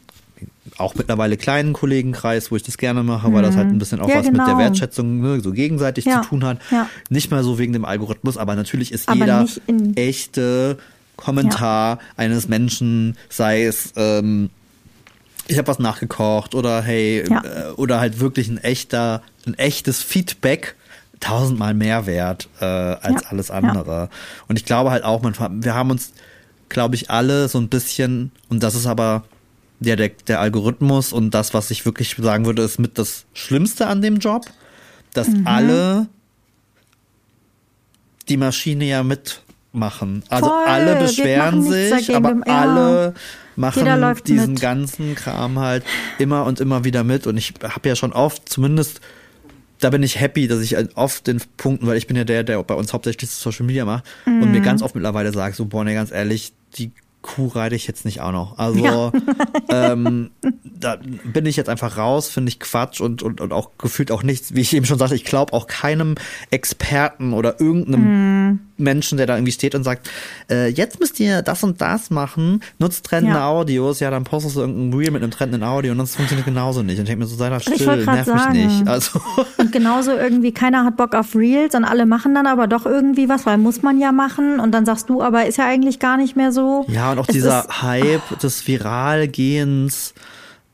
auch 0.76 0.94
mittlerweile 0.94 1.36
kleinen 1.36 1.72
Kollegenkreis, 1.72 2.50
wo 2.50 2.56
ich 2.56 2.62
das 2.62 2.76
gerne 2.78 3.02
mache, 3.02 3.32
weil 3.32 3.42
das 3.42 3.56
halt 3.56 3.68
ein 3.68 3.78
bisschen 3.78 4.00
auch 4.00 4.08
Ja, 4.08 4.16
was 4.16 4.26
mit 4.26 4.36
der 4.36 4.44
genau. 4.46 4.58
Wertschätzung 4.58 5.20
ne, 5.20 5.40
so 5.40 5.52
gegenseitig 5.52 6.04
Ja, 6.04 6.22
zu 6.22 6.28
tun 6.28 6.44
hat. 6.44 6.58
ja. 6.70 6.88
Nicht 7.08 7.30
mal 7.30 7.42
so 7.42 7.58
wegen 7.58 7.72
dem 7.72 7.84
Algorithmus, 7.84 8.36
aber 8.36 8.54
natürlich 8.54 8.92
ist 8.92 9.08
Aber 9.08 9.18
jeder 9.18 9.46
echte 9.96 10.78
Kommentar 11.16 11.98
eines 12.16 12.48
Menschen, 12.48 13.16
sei 13.28 13.64
es 13.64 13.92
ähm, 13.96 14.50
ich 15.48 15.56
habe 15.56 15.66
was 15.68 15.78
nachgekocht 15.78 16.54
oder 16.54 16.82
hey 16.82 17.20
äh, 17.20 17.70
oder 17.76 18.00
halt 18.00 18.20
wirklich 18.20 18.48
ein 18.48 18.58
echter 18.58 19.22
ein 19.46 19.54
echtes 19.54 20.02
Feedback 20.02 20.76
tausendmal 21.20 21.74
mehr 21.74 22.06
wert 22.06 22.48
äh, 22.60 22.64
als 22.64 23.24
alles 23.26 23.50
andere. 23.50 24.08
Und 24.46 24.56
ich 24.58 24.64
glaube 24.64 24.90
halt 24.90 25.04
auch, 25.04 25.22
man, 25.22 25.34
wir 25.64 25.74
haben 25.74 25.90
uns, 25.90 26.12
glaube 26.68 26.94
ich, 26.94 27.10
alle 27.10 27.48
so 27.48 27.58
ein 27.58 27.68
bisschen, 27.68 28.30
und 28.48 28.62
das 28.62 28.74
ist 28.74 28.86
aber 28.86 29.24
der, 29.80 29.96
der, 29.96 30.08
der 30.26 30.40
Algorithmus 30.40 31.12
und 31.12 31.32
das, 31.32 31.54
was 31.54 31.70
ich 31.70 31.84
wirklich 31.84 32.16
sagen 32.18 32.46
würde, 32.46 32.62
ist 32.62 32.78
mit 32.78 32.98
das 32.98 33.24
Schlimmste 33.34 33.86
an 33.86 34.02
dem 34.02 34.18
Job, 34.18 34.46
dass 35.14 35.28
Mhm. 35.28 35.46
alle 35.46 36.06
die 38.28 38.36
Maschine 38.36 38.84
ja 38.84 39.02
mitmachen. 39.02 40.22
Also 40.28 40.48
Voll, 40.48 40.64
alle 40.66 40.96
beschweren 40.96 41.62
sich, 41.62 42.14
aber 42.14 42.34
ja. 42.46 42.60
alle 42.60 43.14
machen 43.56 44.14
diesen 44.26 44.52
mit. 44.54 44.60
ganzen 44.62 45.14
Kram 45.14 45.58
halt 45.58 45.84
immer 46.18 46.44
und 46.44 46.60
immer 46.60 46.84
wieder 46.84 47.04
mit. 47.04 47.26
Und 47.26 47.36
ich 47.36 47.54
habe 47.62 47.88
ja 47.88 47.96
schon 47.96 48.12
oft, 48.12 48.48
zumindest, 48.48 49.00
da 49.80 49.90
bin 49.90 50.02
ich 50.02 50.20
happy, 50.20 50.46
dass 50.48 50.60
ich 50.60 50.74
halt 50.74 50.96
oft 50.96 51.26
den 51.26 51.40
Punkten, 51.56 51.86
weil 51.86 51.96
ich 51.96 52.06
bin 52.06 52.16
ja 52.16 52.24
der, 52.24 52.44
der 52.44 52.62
bei 52.62 52.74
uns 52.74 52.92
hauptsächlich 52.92 53.30
Social 53.30 53.64
Media 53.66 53.84
macht 53.84 54.04
und 54.26 54.40
Mhm. 54.40 54.50
mir 54.50 54.60
ganz 54.60 54.82
oft 54.82 54.94
mittlerweile 54.94 55.32
sagt, 55.32 55.56
so, 55.56 55.64
boah, 55.66 55.84
nee, 55.84 55.94
ganz 55.94 56.10
ehrlich, 56.12 56.52
die 56.76 56.90
Kuh 57.34 57.48
reite 57.48 57.74
ich 57.76 57.86
jetzt 57.86 58.04
nicht 58.04 58.20
auch 58.20 58.32
noch. 58.32 58.58
Also 58.58 58.84
Ja. 58.84 59.12
ähm, 59.70 60.30
da 60.64 60.96
bin 61.24 61.46
ich 61.46 61.56
jetzt 61.56 61.68
einfach 61.68 61.96
raus, 61.96 62.28
finde 62.30 62.48
ich 62.50 62.58
Quatsch 62.60 63.00
und, 63.00 63.22
und, 63.22 63.40
und 63.40 63.52
auch 63.52 63.70
gefühlt 63.78 64.10
auch 64.10 64.22
nichts, 64.22 64.54
wie 64.54 64.60
ich 64.62 64.74
eben 64.74 64.86
schon 64.86 64.98
sagte, 64.98 65.14
ich 65.14 65.24
glaube 65.24 65.52
auch 65.52 65.66
keinem 65.66 66.14
Experten 66.50 67.32
oder 67.34 67.60
irgendeinem 67.60 68.48
Mhm. 68.48 68.58
Menschen, 68.78 69.18
der 69.18 69.26
da 69.26 69.36
irgendwie 69.36 69.52
steht 69.52 69.74
und 69.74 69.84
sagt, 69.84 70.08
äh, 70.50 70.68
jetzt 70.68 71.00
müsst 71.00 71.18
ihr 71.20 71.42
das 71.42 71.62
und 71.64 71.80
das 71.80 72.10
machen, 72.10 72.62
nutzt 72.78 73.04
trendende 73.04 73.38
Ja. 73.38 73.48
Audios, 73.48 74.00
ja, 74.00 74.10
dann 74.10 74.24
postest 74.24 74.56
du 74.56 74.60
irgendein 74.60 74.98
Reel 74.98 75.10
mit 75.10 75.22
einem 75.22 75.30
trendenden 75.30 75.68
Audio 75.68 75.92
und 75.92 75.98
das 75.98 76.16
funktioniert 76.16 76.46
genauso 76.46 76.82
nicht. 76.82 76.96
Und 76.98 77.02
ich 77.04 77.08
denke 77.08 77.24
mir 77.24 77.26
so, 77.28 77.36
sei 77.36 77.50
da 77.50 77.60
still, 77.60 78.04
nerv 78.04 78.26
mich 78.26 78.26
sagen. 78.26 78.52
nicht. 78.66 78.88
Also, 78.88 79.20
Und 79.58 79.72
genauso 79.72 80.12
irgendwie, 80.12 80.52
keiner 80.52 80.84
hat 80.84 80.96
Bock 80.96 81.14
auf 81.14 81.34
Reels 81.34 81.74
und 81.74 81.84
alle 81.84 82.06
machen 82.06 82.34
dann 82.34 82.46
aber 82.46 82.66
doch 82.66 82.86
irgendwie 82.86 83.28
was, 83.28 83.44
weil 83.46 83.58
muss 83.58 83.82
man 83.82 84.00
ja 84.00 84.12
machen. 84.12 84.60
Und 84.60 84.72
dann 84.72 84.86
sagst 84.86 85.08
du, 85.08 85.22
aber 85.22 85.46
ist 85.46 85.58
ja 85.58 85.66
eigentlich 85.66 85.98
gar 85.98 86.16
nicht 86.16 86.36
mehr 86.36 86.52
so. 86.52 86.84
ja, 86.88 87.12
und 87.12 87.18
auch 87.18 87.28
Es 87.28 87.32
dieser 87.34 87.66
Hype 87.82 88.38
des 88.40 88.66
Viralgehens, 88.66 90.14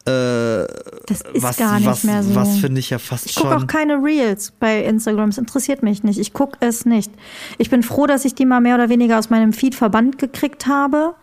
Äh, 0.06 0.66
Das 1.06 1.22
ist 1.22 1.42
was, 1.42 1.56
gar 1.56 1.76
nicht 1.78 1.86
was, 1.86 2.04
mehr 2.04 2.22
so. 2.22 2.34
Was 2.34 2.58
finde 2.58 2.78
ich 2.78 2.90
ja 2.90 2.98
fast 2.98 3.26
Ich 3.26 3.32
schon. 3.32 3.44
gucke 3.44 3.56
auch 3.56 3.66
keine 3.66 3.94
Reels 4.02 4.52
bei 4.60 4.84
Instagram. 4.84 5.30
Es 5.30 5.38
interessiert 5.38 5.82
mich 5.82 6.02
nicht. 6.02 6.18
Ich 6.18 6.32
gucke 6.34 6.58
es 6.60 6.84
nicht. 6.84 7.10
Ich 7.58 7.70
bin 7.70 7.82
froh, 7.82 8.06
dass 8.06 8.24
ich 8.26 8.34
die 8.34 8.44
mal 8.44 8.60
mehr 8.60 8.74
oder 8.74 8.88
weniger 8.90 9.18
aus 9.18 9.30
meinem 9.30 9.52
Feed 9.54 9.74
verbannt 9.74 10.18
gekriegt 10.18 10.66
habe, 10.66 11.14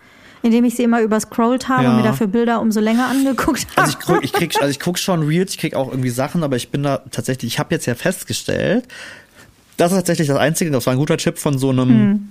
indem 0.42 0.66
ich 0.66 0.76
sie 0.76 0.84
immer 0.84 1.02
überscrollt 1.02 1.70
habe 1.70 1.84
Ja. 1.84 1.90
und 1.92 1.98
mir 1.98 2.04
dafür 2.04 2.26
Bilder 2.28 2.60
umso 2.60 2.80
länger 2.80 3.06
angeguckt 3.08 3.68
habe. 3.76 3.82
Also 3.88 3.98
ich, 4.00 4.06
guck- 4.06 4.24
ich 4.24 4.34
krieg, 4.34 4.56
also 4.60 4.70
ich 4.72 4.80
guck 4.80 4.98
schon 4.98 5.22
Reels, 5.24 5.52
ich 5.52 5.58
krieg 5.60 5.76
auch 5.76 5.90
irgendwie 5.90 6.10
Sachen, 6.10 6.44
aber 6.44 6.56
ich 6.56 6.70
bin 6.70 6.82
da 6.82 7.02
tatsächlich, 7.12 7.54
ich 7.54 7.60
habe 7.60 7.76
jetzt 7.76 7.86
ja 7.86 7.94
festgestellt, 7.94 8.88
das 9.78 9.92
ist 9.92 9.98
tatsächlich 10.00 10.28
das 10.28 10.38
Einzige, 10.38 10.72
das 10.72 10.86
war 10.88 10.94
ein 10.94 11.00
guter 11.00 11.18
Tipp 11.18 11.38
von 11.38 11.58
so 11.60 11.70
einem 11.70 11.90
Hm. 11.90 12.28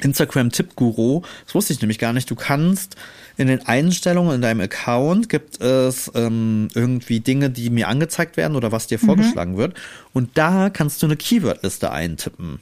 Instagram-Tipp-Guru. 0.00 1.22
Das 1.46 1.54
wusste 1.54 1.72
ich 1.72 1.80
nämlich 1.80 1.98
gar 1.98 2.12
nicht. 2.12 2.30
Du 2.30 2.34
kannst 2.34 2.96
in 3.36 3.46
den 3.48 3.66
Einstellungen 3.66 4.34
in 4.34 4.42
deinem 4.42 4.60
Account 4.60 5.28
gibt 5.28 5.60
es 5.60 6.10
ähm, 6.14 6.68
irgendwie 6.74 7.20
Dinge, 7.20 7.50
die 7.50 7.70
mir 7.70 7.88
angezeigt 7.88 8.36
werden 8.36 8.56
oder 8.56 8.72
was 8.72 8.86
dir 8.86 8.98
Mhm. 9.00 9.06
vorgeschlagen 9.06 9.56
wird. 9.56 9.74
Und 10.12 10.36
da 10.36 10.70
kannst 10.70 11.02
du 11.02 11.06
eine 11.06 11.16
Keyword-Liste 11.16 11.90
eintippen. 11.90 12.60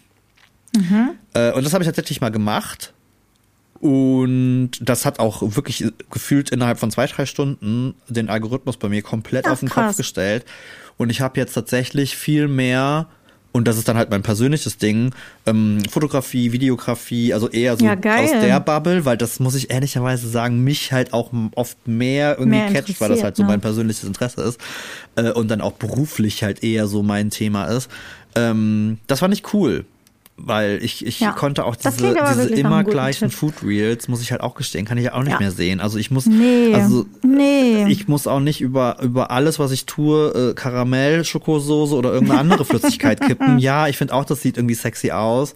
Mhm. 0.75 1.11
Äh, 1.35 1.53
und 1.53 1.65
das 1.65 1.73
habe 1.75 1.85
ich 1.85 1.89
tatsächlich 1.89 2.21
mal 2.21 2.31
gemacht. 2.31 2.93
Und 3.81 4.71
das 4.81 5.05
hat 5.05 5.19
auch 5.19 5.43
wirklich 5.57 5.85
gefühlt 6.11 6.51
innerhalb 6.51 6.79
von 6.79 6.91
zwei, 6.93 7.07
drei 7.07 7.27
Stunden 7.27 7.95
den 8.09 8.29
Algorithmus 8.29 8.77
bei 8.77 8.89
mir 8.89 9.03
komplett 9.03 9.47
Ach, 9.47 9.53
auf 9.53 9.61
den 9.61 9.69
krass. 9.69 9.89
Kopf 9.89 9.97
gestellt. 9.97 10.45
Und 10.99 11.11
ich 11.11 11.21
habe 11.21 11.41
jetzt 11.41 11.55
tatsächlich 11.55 12.17
viel 12.17 12.47
mehr, 12.47 13.09
und 13.53 13.69
das 13.69 13.77
ist 13.77 13.87
dann 13.87 13.97
halt 13.97 14.11
mein 14.11 14.23
persönliches 14.23 14.79
Ding, 14.79 15.15
ähm, 15.47 15.79
Fotografie, 15.91 16.53
Videografie, 16.53 17.35
also 17.35 17.49
eher 17.49 17.77
so 17.77 17.85
Ja, 17.85 17.93
aus 17.93 18.31
der 18.31 18.61
Bubble, 18.61 19.05
weil 19.05 19.19
das 19.19 19.41
muss 19.41 19.55
ich 19.55 19.71
ehrlicherweise 19.71 20.29
sagen, 20.29 20.65
mich 20.65 20.93
halt 20.93 21.13
auch 21.13 21.31
oft 21.55 21.87
mehr 21.87 22.39
irgendwie 22.39 22.59
Mehr 22.59 22.73
catcht, 22.73 23.01
weil 23.01 23.11
das 23.11 23.23
halt 23.23 23.37
so 23.37 23.43
ne? 23.43 23.51
mein 23.51 23.61
persönliches 23.61 24.05
Interesse 24.05 24.43
ist. 24.43 24.61
Äh, 25.17 25.31
und 25.33 25.51
dann 25.51 25.61
auch 25.61 25.73
beruflich 25.73 26.43
halt 26.43 26.65
eher 26.65 26.87
so 26.87 27.03
mein 27.03 27.31
Thema 27.31 27.67
ist. 27.67 27.91
Ähm, 28.35 28.99
das 29.07 29.21
fand 29.21 29.35
ich 29.35 29.53
cool. 29.53 29.85
Weil 30.39 30.81
ich, 30.83 31.05
ich 31.07 31.21
Ja. 31.21 31.33
konnte 31.33 31.65
auch 31.65 31.77
diese, 31.77 31.91
diese 31.93 32.55
immer 32.55 32.83
gleichen 32.85 33.29
Tipp. 33.29 33.39
Food 33.39 33.63
Reels, 33.63 34.09
muss 34.09 34.23
ich 34.23 34.33
halt 34.33 34.41
auch 34.41 34.55
gestehen, 34.55 34.85
kann 34.87 34.97
ich 34.99 35.05
ja 35.05 35.13
auch 35.15 35.23
nicht 35.23 35.33
Ja. 35.35 35.39
mehr 35.39 35.51
sehen. 35.53 35.81
Also 35.81 35.99
ich 35.99 36.11
muss, 36.11 36.27
Nee. 36.27 36.75
also 36.75 37.05
Nee. 37.23 37.85
ich 37.89 38.09
muss 38.09 38.27
auch 38.27 38.41
nicht 38.41 38.61
über, 38.61 38.97
über 39.03 39.31
alles, 39.31 39.59
was 39.59 39.71
ich 39.73 39.85
tue, 39.87 40.51
äh, 40.51 40.55
Karamell, 40.55 41.25
Schokosoße 41.25 41.95
oder 41.95 42.13
irgendeine 42.13 42.41
andere 42.41 42.65
Flüssigkeit 42.65 43.21
kippen. 43.27 43.59
Ja, 43.59 43.89
ich 43.89 43.99
finde 43.99 44.15
auch, 44.15 44.25
das 44.25 44.41
sieht 44.43 44.57
irgendwie 44.57 44.75
sexy 44.75 45.11
aus. 45.13 45.55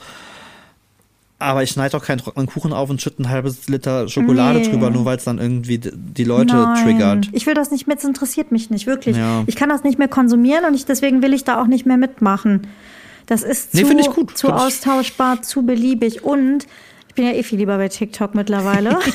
Aber 1.39 1.63
ich 1.63 1.71
schneide 1.71 1.97
auch 1.97 2.03
keinen 2.05 2.19
trockenen 2.19 2.47
Kuchen 2.47 2.73
auf 2.73 2.89
und 2.89 3.03
schütte 3.03 3.23
ein 3.23 3.29
halbes 3.29 3.69
Liter 3.69 4.09
Schokolade 4.09 4.61
Nee. 4.61 4.69
drüber, 4.71 4.91
nur 4.91 5.05
weil 5.05 5.19
es 5.19 5.25
dann 5.25 5.39
irgendwie 5.39 5.79
die 5.79 6.25
Leute 6.25 6.55
Nein. 6.55 6.83
triggert. 6.85 7.29
Ich 7.33 7.47
will 7.47 7.53
das 7.55 7.71
nicht 7.71 7.87
mehr, 7.87 7.97
es 7.97 8.05
interessiert 8.05 8.53
mich 8.53 8.71
nicht, 8.71 8.87
wirklich. 8.87 9.17
Ja. 9.19 9.43
Ich 9.47 9.57
kann 9.57 9.69
das 9.69 9.85
nicht 9.85 9.99
mehr 9.99 10.09
konsumieren 10.09 10.65
und 10.65 10.75
ich, 10.75 10.87
deswegen 10.87 11.23
will 11.23 11.35
ich 11.35 11.45
da 11.45 11.61
auch 11.61 11.67
nicht 11.67 11.85
mehr 11.85 11.99
mitmachen. 11.99 12.67
Das 13.27 13.43
ist 13.43 13.75
Nee, 13.75 13.83
zu, 13.83 13.89
find 13.89 14.01
ich 14.01 14.11
gut. 14.11 14.39
zu 14.39 14.49
austauschbar, 14.53 15.43
zu 15.43 15.63
beliebig 15.63 16.23
und 16.25 16.67
bin 17.17 17.25
ja 17.27 17.33
eh 17.33 17.43
viel 17.43 17.59
lieber 17.59 17.77
bei 17.79 17.89
TikTok 17.89 18.35
mittlerweile. 18.37 18.99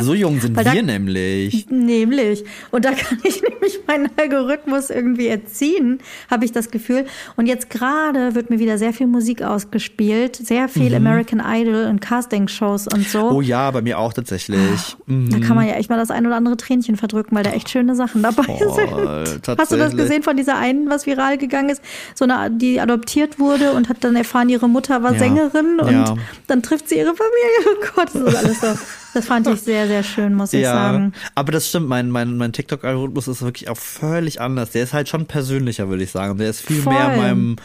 So 0.00 0.14
jung 0.14 0.40
sind 0.40 0.56
da- 0.56 0.72
wir 0.72 0.82
nämlich. 0.82 1.66
Nämlich. 1.70 2.44
Und 2.70 2.84
da 2.84 2.92
kann 2.92 3.18
ich 3.24 3.42
nämlich 3.48 3.80
meinen 3.86 4.08
Algorithmus 4.16 4.90
irgendwie 4.90 5.26
erziehen, 5.28 5.98
habe 6.30 6.44
ich 6.44 6.52
das 6.52 6.70
Gefühl. 6.70 7.06
Und 7.36 7.46
jetzt 7.46 7.70
gerade 7.70 8.34
wird 8.34 8.50
mir 8.50 8.58
wieder 8.58 8.78
sehr 8.78 8.92
viel 8.92 9.06
Musik 9.06 9.42
ausgespielt, 9.42 10.36
sehr 10.36 10.68
viel 10.68 10.94
American 10.94 11.42
Idol 11.44 11.86
und 11.86 12.00
Casting-Shows 12.00 12.88
und 12.88 13.06
so. 13.08 13.30
Mhm. 13.30 13.36
Oh 13.36 13.40
ja, 13.40 13.70
bei 13.70 13.82
mir 13.82 13.98
auch 13.98 14.12
tatsächlich. 14.12 14.96
Mhm. 15.06 15.30
Da 15.30 15.38
kann 15.46 15.56
man 15.56 15.66
ja 15.66 15.74
echt 15.74 15.90
mal 15.90 15.96
das 15.98 16.10
ein 16.10 16.26
oder 16.26 16.36
andere 16.36 16.56
Tränchen 16.56 16.96
verdrücken, 16.96 17.36
weil 17.36 17.42
da 17.44 17.50
echt 17.50 17.68
schöne 17.68 17.94
Sachen 17.94 18.22
dabei 18.22 18.44
Voll, 18.44 19.34
sind. 19.36 19.58
Hast 19.58 19.72
du 19.72 19.76
das 19.76 19.96
gesehen 19.96 20.22
von 20.22 20.36
dieser 20.36 20.56
einen, 20.56 20.88
was 20.88 21.06
viral 21.06 21.36
gegangen 21.38 21.70
ist? 21.70 21.82
So 22.14 22.24
eine, 22.26 22.50
die 22.50 22.80
adoptiert 22.80 23.38
wurde 23.38 23.72
und 23.72 23.88
hat 23.88 23.98
dann 24.02 24.16
erfahren, 24.16 24.48
ihre 24.48 24.68
Mutter 24.68 25.02
war 25.02 25.12
Ja. 25.12 25.18
Sängerin 25.18 25.78
und 25.80 25.92
Ja. 25.92 26.14
Dann 26.46 26.62
trifft 26.62 26.88
sie 26.88 26.96
ihre 26.98 27.14
Familie. 27.14 27.24
Oh 27.66 27.86
Gott, 27.96 28.08
das 28.14 28.22
ist 28.22 28.36
alles 28.36 28.60
so. 28.60 28.78
Das 29.14 29.26
fand 29.26 29.46
ich 29.46 29.60
sehr, 29.60 29.86
sehr 29.86 30.02
schön, 30.02 30.34
muss 30.34 30.52
ich 30.52 30.62
Ja, 30.62 30.72
sagen. 30.74 31.12
aber 31.34 31.52
das 31.52 31.68
stimmt, 31.68 31.88
mein, 31.88 32.10
mein, 32.10 32.36
mein 32.36 32.52
TikTok-Algorithmus 32.52 33.28
ist 33.28 33.42
wirklich 33.42 33.68
auch 33.68 33.76
völlig 33.76 34.40
anders. 34.40 34.70
Der 34.72 34.82
ist 34.82 34.92
halt 34.92 35.08
schon 35.08 35.26
persönlicher, 35.26 35.88
würde 35.88 36.02
ich 36.02 36.10
sagen. 36.10 36.36
Der 36.38 36.50
ist 36.50 36.60
viel 36.60 36.82
Voll. 36.82 36.92
mehr 36.92 37.16
meinem 37.16 37.56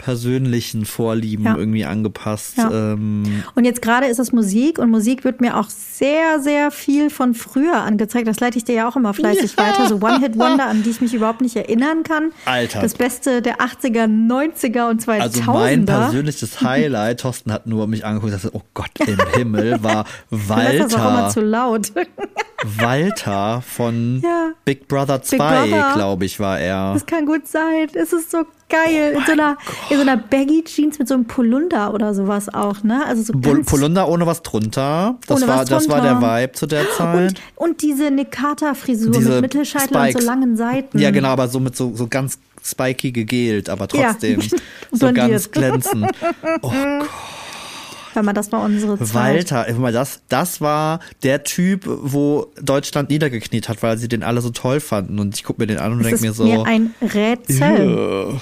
persönlichen 0.00 0.86
Vorlieben 0.86 1.44
Ja. 1.44 1.56
irgendwie 1.56 1.84
angepasst. 1.84 2.56
Ja. 2.56 2.70
Ähm, 2.94 3.42
Und 3.54 3.64
jetzt 3.64 3.82
gerade 3.82 4.06
ist 4.06 4.18
es 4.18 4.32
Musik 4.32 4.78
und 4.78 4.90
Musik 4.90 5.24
wird 5.24 5.40
mir 5.40 5.58
auch 5.58 5.68
sehr, 5.68 6.40
sehr 6.40 6.70
viel 6.70 7.10
von 7.10 7.34
früher 7.34 7.76
angezeigt. 7.82 8.26
Das 8.26 8.40
leite 8.40 8.56
ich 8.58 8.64
dir 8.64 8.74
ja 8.76 8.88
auch 8.88 8.96
immer 8.96 9.12
fleißig 9.14 9.54
Ja. 9.56 9.64
weiter. 9.66 9.88
So 9.88 9.96
One-Hit-Wonder, 9.96 10.66
an 10.66 10.82
die 10.82 10.90
ich 10.90 11.00
mich 11.00 11.12
überhaupt 11.14 11.42
nicht 11.42 11.54
erinnern 11.56 12.02
kann. 12.02 12.32
Alter. 12.46 12.80
Das 12.80 12.94
Beste 12.94 13.42
der 13.42 13.60
80er, 13.60 14.06
90er 14.06 14.88
und 14.88 15.02
2000er. 15.02 15.20
also 15.20 15.52
mein 15.52 15.84
persönliches 15.86 16.60
Highlight, 16.62 17.20
Thorsten 17.20 17.52
hat 17.52 17.66
nur 17.66 17.86
mich 17.86 18.04
angeguckt 18.06 18.32
und 18.32 18.40
sagte, 18.40 18.56
oh 18.56 18.62
Gott 18.74 18.90
im 19.06 19.18
Himmel, 19.36 19.82
war 19.82 20.06
ist 20.30 20.48
das 20.84 20.94
auch 20.94 21.08
immer 21.08 21.28
zu 21.28 21.40
Walter. 21.40 21.42
laut. 21.42 21.92
Walter 22.78 23.62
von. 23.66 24.22
Big 24.64 24.88
Brother 24.88 25.22
2, 25.22 25.36
Brother. 25.38 25.92
glaube 25.94 26.24
ich, 26.24 26.40
war 26.40 26.58
er. 26.58 26.92
Das 26.94 27.06
kann 27.06 27.26
gut 27.26 27.46
sein. 27.46 27.88
Es 27.94 28.12
ist 28.12 28.30
so 28.30 28.44
geil. 28.70 29.14
in, 29.18 29.24
so 29.26 29.32
einer, 29.32 29.56
in 29.90 29.96
so 29.96 30.02
einer 30.02 30.16
Baggy 30.16 30.64
Jeans 30.64 30.98
mit 30.98 31.08
so 31.08 31.14
einem 31.14 31.26
Polunder 31.26 31.92
oder 31.92 32.14
sowas 32.14 32.48
auch, 32.52 32.82
ne? 32.82 33.04
Also 33.06 33.22
so 33.22 33.32
Polunder 33.34 34.08
ohne 34.08 34.26
was 34.26 34.42
drunter. 34.42 35.16
Das 35.26 35.46
war, 35.46 35.58
was 35.60 35.68
das 35.68 35.88
war 35.88 36.00
der 36.00 36.12
drunter. 36.14 36.40
Vibe 36.42 36.52
zu 36.52 36.66
der 36.66 36.90
Zeit. 36.96 37.40
und, 37.56 37.68
und 37.70 37.82
diese 37.82 38.10
Nikata-Frisur 38.10 39.12
Diese 39.12 39.30
mit 39.32 39.40
Mittelscheitel 39.42 39.96
und 39.96 40.02
Spikes. 40.04 40.22
so 40.22 40.26
langen 40.26 40.56
Seiten. 40.56 40.98
Ja, 40.98 41.10
genau, 41.10 41.28
aber 41.28 41.48
so 41.48 41.60
mit 41.60 41.76
so, 41.76 41.94
so 41.94 42.06
ganz 42.06 42.38
spiky 42.64 43.12
gegelt, 43.12 43.68
aber 43.68 43.88
Ja. 43.92 44.12
trotzdem 44.12 44.40
so 44.92 44.98
Blondiert. 44.98 45.28
ganz 45.30 45.50
glänzend. 45.50 46.10
Oh 46.62 46.72
Hör 48.12 48.24
mal, 48.24 48.32
das 48.32 48.50
war 48.50 48.62
unsere 48.64 48.98
Zeit. 48.98 49.14
Walter, 49.14 49.66
guck 49.68 49.78
mal, 49.78 49.92
das, 49.92 50.20
das 50.28 50.60
war 50.60 50.98
der 51.22 51.44
Typ, 51.44 51.84
wo 51.86 52.48
Deutschland 52.60 53.08
niedergekniet 53.08 53.68
hat, 53.68 53.84
weil 53.84 53.98
sie 53.98 54.08
den 54.08 54.24
alle 54.24 54.40
so 54.40 54.50
toll 54.50 54.80
fanden. 54.80 55.20
Und 55.20 55.36
ich 55.36 55.44
guck 55.44 55.58
mir 55.60 55.68
den 55.68 55.78
an 55.78 55.92
und 55.92 55.98
Das 55.98 56.06
denk 56.08 56.14
ist 56.16 56.22
mir 56.22 56.32
so. 56.32 56.44
mir 56.44 56.64
ein 56.66 56.92
Rätsel. 57.00 58.32
"Ugh." 58.34 58.40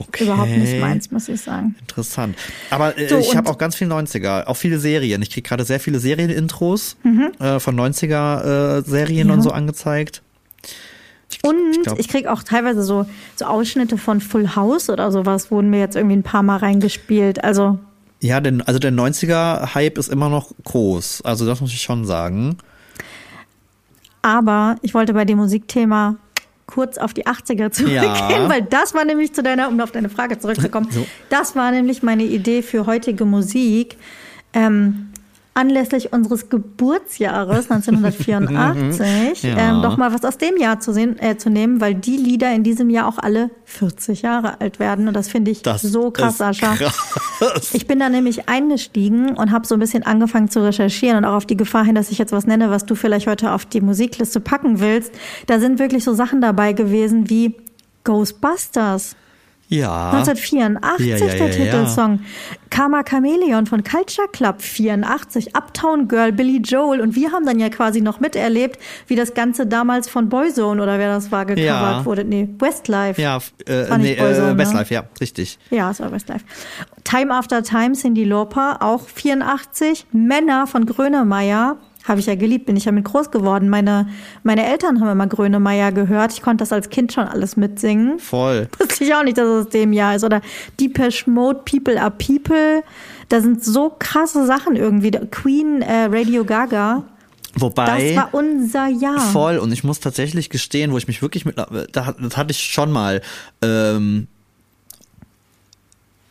Okay. 0.00 0.24
Überhaupt 0.24 0.50
nicht 0.50 0.80
meins, 0.80 1.10
muss 1.10 1.28
ich 1.28 1.40
sagen. 1.40 1.74
Interessant. 1.80 2.36
Aber 2.70 2.96
äh, 2.98 3.08
So, 3.08 3.18
ich 3.18 3.36
habe 3.36 3.48
auch 3.50 3.58
ganz 3.58 3.76
viel 3.76 3.90
90er, 3.90 4.46
auch 4.46 4.56
viele 4.56 4.78
Serien. 4.78 5.22
Ich 5.22 5.30
krieg 5.30 5.44
gerade 5.44 5.64
sehr 5.64 5.80
viele 5.80 5.98
Serien-Intros 6.00 6.96
äh, 7.38 7.60
von 7.60 7.78
90er-Serien 7.78 9.26
Mhm. 9.26 9.30
Ja. 9.30 9.34
und 9.34 9.42
so 9.42 9.50
angezeigt. 9.50 10.22
Und 11.42 11.56
ich, 11.76 11.82
glaub- 11.82 11.98
krieg 12.08 12.26
auch 12.26 12.42
teilweise 12.42 12.82
so, 12.82 13.06
so 13.36 13.44
Ausschnitte 13.44 13.96
von 13.98 14.20
Full 14.20 14.56
House 14.56 14.90
oder 14.90 15.12
sowas, 15.12 15.50
wurden 15.50 15.70
mir 15.70 15.78
jetzt 15.78 15.94
irgendwie 15.96 16.16
ein 16.16 16.22
paar 16.24 16.42
Mal 16.42 16.56
reingespielt. 16.58 17.42
Also, 17.44 17.78
Ja, 18.20 18.40
denn, 18.40 18.60
also 18.62 18.78
der 18.80 18.92
90er-Hype 18.92 19.96
ist 19.96 20.08
immer 20.08 20.28
noch 20.28 20.50
groß. 20.64 21.22
Also 21.22 21.46
das 21.46 21.60
muss 21.60 21.70
ich 21.72 21.80
schon 21.82 22.04
sagen. 22.04 22.56
aber 24.22 24.76
ich 24.82 24.92
wollte 24.92 25.14
bei 25.14 25.24
dem 25.24 25.38
Musikthema 25.38 26.16
kurz 26.70 26.96
auf 26.98 27.12
die 27.12 27.26
80er 27.26 27.70
zurückgehen, 27.70 28.02
Ja. 28.04 28.48
weil 28.48 28.62
das 28.62 28.94
war 28.94 29.04
nämlich 29.04 29.32
zu 29.34 29.42
deiner, 29.42 29.68
um 29.68 29.80
auf 29.80 29.90
deine 29.92 30.08
Frage 30.08 30.38
zurückzukommen, 30.38 30.88
So. 30.90 31.06
das 31.28 31.56
war 31.56 31.70
nämlich 31.72 32.02
meine 32.02 32.22
Idee 32.24 32.62
für 32.62 32.86
heutige 32.86 33.24
Musik. 33.24 33.96
Ähm, 34.52 35.09
anlässlich 35.60 36.12
unseres 36.12 36.48
Geburtsjahres 36.48 37.70
1984 37.70 39.42
Ja. 39.42 39.56
ähm, 39.58 39.82
doch 39.82 39.96
mal 39.96 40.12
was 40.12 40.24
aus 40.24 40.38
dem 40.38 40.56
Jahr 40.56 40.80
zu, 40.80 40.92
sehen, 40.92 41.18
äh, 41.20 41.36
zu 41.36 41.50
nehmen, 41.50 41.80
weil 41.80 41.94
die 41.94 42.16
Lieder 42.16 42.52
in 42.54 42.62
diesem 42.62 42.90
Jahr 42.90 43.06
auch 43.08 43.18
alle 43.18 43.50
40 43.64 44.22
Jahre 44.22 44.60
alt 44.60 44.78
werden 44.78 45.06
und 45.08 45.14
das 45.14 45.28
finde 45.28 45.50
ich 45.50 45.62
Das 45.62 45.82
so 45.82 46.10
krass, 46.10 46.38
Sascha. 46.38 46.74
krass. 46.74 47.70
Ich 47.72 47.86
bin 47.86 47.98
da 47.98 48.08
nämlich 48.08 48.48
eingestiegen 48.48 49.36
und 49.36 49.50
habe 49.50 49.66
so 49.66 49.74
ein 49.74 49.80
bisschen 49.80 50.02
angefangen 50.02 50.48
zu 50.50 50.62
recherchieren 50.64 51.18
und 51.18 51.24
auch 51.24 51.34
auf 51.34 51.46
die 51.46 51.56
Gefahr 51.56 51.84
hin, 51.84 51.94
dass 51.94 52.10
ich 52.10 52.18
jetzt 52.18 52.32
was 52.32 52.46
nenne, 52.46 52.70
was 52.70 52.86
du 52.86 52.94
vielleicht 52.94 53.26
heute 53.26 53.52
auf 53.52 53.64
die 53.66 53.80
Musikliste 53.80 54.40
packen 54.40 54.80
willst. 54.80 55.12
Da 55.46 55.58
sind 55.60 55.78
wirklich 55.78 56.04
so 56.04 56.14
Sachen 56.14 56.40
dabei 56.40 56.72
gewesen 56.72 57.30
wie 57.30 57.54
Ghostbusters. 58.04 59.16
Ja. 59.70 60.10
1984 60.10 61.06
Ja, 61.06 61.16
ja, 61.16 61.26
der. 61.34 61.50
Titelsong. 61.50 62.20
Karma 62.70 63.02
Chameleon 63.02 63.66
von 63.66 63.82
Culture 63.82 64.28
Club 64.32 64.60
84, 64.62 65.56
Uptown 65.56 66.06
Girl, 66.08 66.32
Billy 66.32 66.58
Joel 66.60 67.00
und 67.00 67.14
wir 67.16 67.32
haben 67.32 67.44
dann 67.46 67.58
ja 67.58 67.68
quasi 67.68 68.00
noch 68.00 68.20
miterlebt, 68.20 68.78
wie 69.06 69.16
das 69.16 69.34
Ganze 69.34 69.66
damals 69.66 70.08
von 70.08 70.28
Boyzone 70.28 70.80
oder 70.82 70.98
wer 70.98 71.12
das 71.14 71.32
war 71.32 71.46
gecovert 71.46 71.64
Ja. 71.66 72.04
wurde. 72.04 72.24
Nee, 72.24 72.48
Westlife. 72.58 73.20
Ja, 73.20 73.38
äh, 73.66 73.96
nee, 73.98 74.14
Boyzone, 74.16 74.48
äh, 74.50 74.52
ne? 74.52 74.58
Westlife, 74.58 74.92
ja, 74.94 75.04
richtig. 75.20 75.58
Ja, 75.70 75.90
es 75.90 76.00
war 76.00 76.12
Westlife. 76.12 76.44
Time 77.04 77.32
After 77.34 77.62
Time, 77.62 77.92
Cindy 77.94 78.24
Lauper, 78.24 78.78
auch 78.82 79.08
84. 79.08 80.06
Männer 80.12 80.66
von 80.66 80.84
Grönemeyer, 80.86 81.76
habe 82.10 82.20
ich 82.20 82.26
ja 82.26 82.34
geliebt, 82.34 82.66
bin 82.66 82.76
ich 82.76 82.84
ja 82.84 82.92
mit 82.92 83.04
groß 83.04 83.30
geworden. 83.30 83.68
Meine, 83.68 84.08
meine 84.42 84.66
Eltern 84.66 85.00
haben 85.00 85.08
immer 85.08 85.28
Grönemeyer 85.28 85.92
gehört. 85.92 86.32
Ich 86.32 86.42
konnte 86.42 86.62
das 86.62 86.72
als 86.72 86.90
Kind 86.90 87.12
schon 87.12 87.24
alles 87.24 87.56
mitsingen. 87.56 88.18
Voll. 88.18 88.68
Wusste 88.78 89.04
ich 89.04 89.14
auch 89.14 89.22
nicht, 89.22 89.38
dass 89.38 89.46
es 89.46 89.66
aus 89.66 89.72
dem 89.72 89.92
Jahr 89.92 90.16
ist. 90.16 90.24
Oder 90.24 90.42
Depeche 90.80 91.30
Mode, 91.30 91.60
People 91.64 92.00
are 92.00 92.10
People. 92.10 92.82
Da 93.28 93.40
sind 93.40 93.64
so 93.64 93.94
krasse 93.96 94.44
Sachen 94.44 94.74
irgendwie. 94.74 95.12
Queen, 95.30 95.82
äh, 95.82 96.08
Radio 96.10 96.44
Gaga. 96.44 97.04
Wobei. 97.54 98.14
Das 98.14 98.16
war 98.16 98.28
unser 98.32 98.88
Jahr. 98.88 99.20
Voll. 99.20 99.58
Und 99.58 99.72
ich 99.72 99.84
muss 99.84 100.00
tatsächlich 100.00 100.50
gestehen, 100.50 100.92
wo 100.92 100.98
ich 100.98 101.06
mich 101.06 101.22
wirklich 101.22 101.44
mit, 101.44 101.56
da, 101.58 101.66
das 101.92 102.36
hatte 102.36 102.50
ich 102.50 102.58
schon 102.58 102.90
mal, 102.90 103.22
ähm, 103.62 104.26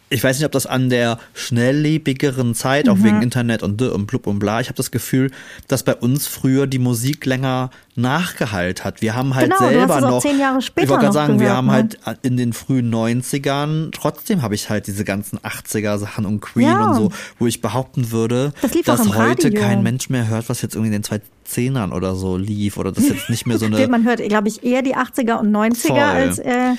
ich 0.10 0.24
weiß 0.24 0.38
nicht, 0.40 0.46
ob 0.46 0.52
das 0.52 0.66
an 0.66 0.90
der 0.90 1.20
schnelllebigeren 1.34 2.56
Zeit, 2.56 2.86
Mhm. 2.86 2.92
auch 2.92 3.04
wegen 3.04 3.22
Internet 3.22 3.64
und 3.64 3.82
und 3.82 4.08
blub 4.08 4.28
und 4.28 4.40
bla, 4.40 4.60
ich 4.60 4.68
habe 4.68 4.78
das 4.78 4.92
Gefühl, 4.92 5.32
dass 5.68 5.84
bei 5.84 5.96
uns 5.96 6.28
früher 6.28 6.68
die 6.68 6.80
Musik 6.80 7.26
länger 7.26 7.70
nachgehalt 7.96 8.84
hat. 8.86 9.02
Wir 9.02 9.16
haben 9.16 9.36
halt 9.36 9.52
Genau, 9.52 9.70
selber 9.70 10.02
noch, 10.02 10.22
zehn 10.22 10.40
Jahre 10.40 10.62
später 10.62 10.84
ich 10.86 10.90
wollte 10.90 11.02
gerade 11.04 11.14
sagen, 11.14 11.34
wir 11.34 11.40
gehört, 11.48 11.58
haben 11.58 11.68
ne? 11.68 11.74
halt 11.74 12.20
in 12.24 12.38
den 12.38 12.54
frühen 12.54 12.90
90ern, 12.94 13.92
trotzdem 13.92 14.42
habe 14.42 14.56
ich 14.56 14.70
halt 14.70 14.88
diese 14.88 15.04
ganzen 15.04 15.38
80er 15.40 15.98
Sachen 15.98 16.26
und 16.26 16.40
Queen 16.40 16.68
Ja. 16.68 16.88
und 16.88 16.96
so, 16.96 17.12
wo 17.40 17.48
ich 17.48 17.62
behaupten 17.62 18.12
würde, 18.12 18.54
Das 18.62 18.72
dass 18.86 19.08
heute 19.16 19.48
Radio. 19.48 19.62
kein 19.62 19.84
Mensch 19.84 20.10
mehr 20.10 20.28
hört, 20.28 20.48
was 20.50 20.62
jetzt 20.62 20.76
irgendwie 20.76 20.96
in 20.96 21.02
den 21.02 21.04
2010ern 21.04 21.92
oder 21.92 22.16
so 22.16 22.38
lief 22.38 22.78
oder 22.78 22.92
das 22.94 23.08
jetzt 23.10 23.30
nicht 23.30 23.46
mehr 23.46 23.58
so 23.58 23.66
eine 23.68 23.86
Man 23.88 24.06
hört, 24.06 24.22
glaube 24.30 24.48
ich, 24.48 24.64
eher 24.64 24.82
die 24.82 24.96
80er 24.96 25.36
und 25.40 25.52
90er 25.52 25.88
Voll. 25.88 26.00
als 26.00 26.40
äh, 26.40 26.76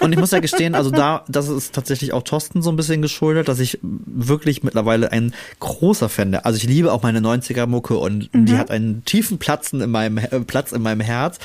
Und 0.00 0.12
ich 0.12 0.18
muss 0.18 0.30
ja 0.30 0.40
gestehen, 0.40 0.74
also 0.74 0.90
da, 0.90 1.24
das 1.28 1.48
ist 1.48 1.74
tatsächlich 1.74 2.12
auch 2.12 2.22
Thorsten 2.22 2.62
so 2.62 2.70
ein 2.70 2.76
bisschen 2.76 3.02
geschuldet, 3.02 3.48
dass 3.48 3.58
ich 3.60 3.78
wirklich 3.82 4.62
mittlerweile 4.62 5.10
ein 5.12 5.34
großer 5.58 6.08
Fan 6.08 6.32
der, 6.32 6.46
also 6.46 6.56
ich 6.56 6.64
liebe 6.64 6.92
auch 6.92 7.02
meine 7.02 7.20
90er 7.20 7.66
Mucke 7.66 7.96
und 7.98 8.32
Mhm. 8.34 8.46
die 8.46 8.56
hat 8.56 8.70
einen 8.70 9.04
tiefen 9.04 9.38
Platz 9.38 9.72
in 9.72 9.90
meinem, 9.90 10.18
äh, 10.18 10.40
Platz 10.40 10.72
in 10.72 10.82
meinem 10.82 11.00
Herz. 11.00 11.38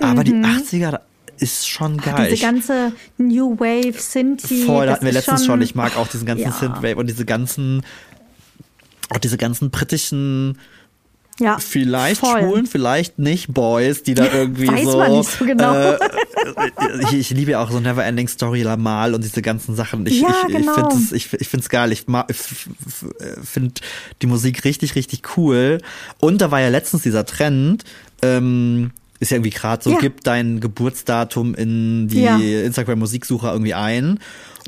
Aber 0.00 0.24
die 0.24 0.32
80er 0.32 1.00
ist 1.38 1.68
schon 1.68 1.96
geil. 1.98 2.26
Mhm. 2.26 2.30
diese 2.30 2.42
ganze 2.44 2.92
New 3.18 3.58
Wave, 3.58 3.98
Sinti. 3.98 4.64
Voll, 4.64 4.88
hatten 4.88 5.04
wir 5.04 5.12
letztens 5.12 5.44
schon, 5.44 5.60
ich 5.62 5.74
mag 5.74 5.96
auch 5.96 6.08
diesen 6.08 6.26
ganzen 6.26 6.44
ja. 6.44 6.52
Synthwave 6.52 6.96
und 6.96 7.08
diese 7.08 7.24
ganzen, 7.24 7.82
auch 9.10 9.18
diese 9.18 9.36
ganzen 9.38 9.70
britischen, 9.70 10.58
ja, 11.40 11.58
vielleicht 11.58 12.20
voll. 12.20 12.40
Schwulen, 12.42 12.66
vielleicht 12.66 13.18
nicht 13.18 13.52
Boys, 13.52 14.02
die 14.02 14.14
da 14.14 14.26
irgendwie 14.32 14.68
Weiß 14.68 14.84
so. 14.90 14.98
man 14.98 15.12
nicht 15.12 15.30
so 15.30 15.44
genau. 15.44 15.74
Äh, 15.74 15.98
ich, 17.02 17.12
ich 17.14 17.30
liebe 17.30 17.52
ja 17.52 17.62
auch 17.62 17.70
so 17.70 17.80
Neverending 17.80 18.28
Story 18.28 18.62
Lamal 18.62 19.14
und 19.14 19.24
diese 19.24 19.42
ganzen 19.42 19.74
Sachen. 19.74 20.06
Ich, 20.06 20.20
Ja, 20.20 20.28
ich, 20.48 20.54
genau. 20.54 20.72
ich 20.72 20.78
finde 20.80 20.94
es 20.96 21.12
ich, 21.12 21.32
ich 21.32 21.48
find's 21.48 21.68
geil. 21.68 21.90
Ich, 21.92 22.06
f- 22.28 22.68
finde 23.42 23.74
die 24.20 24.26
Musik 24.26 24.64
richtig, 24.64 24.94
richtig 24.94 25.36
cool. 25.36 25.78
Und 26.20 26.40
da 26.40 26.50
war 26.50 26.60
ja 26.60 26.68
letztens 26.68 27.02
dieser 27.02 27.24
Trend, 27.24 27.84
ähm, 28.22 28.90
ist 29.20 29.30
ja 29.30 29.36
irgendwie 29.36 29.50
gerade 29.50 29.82
so, 29.82 29.90
Ja. 29.90 29.98
gib 30.00 30.22
dein 30.24 30.60
Geburtsdatum 30.60 31.54
in 31.54 32.08
die 32.08 32.22
Ja. 32.22 32.36
Instagram-Musiksucher 32.38 33.52
irgendwie 33.52 33.74
ein 33.74 34.18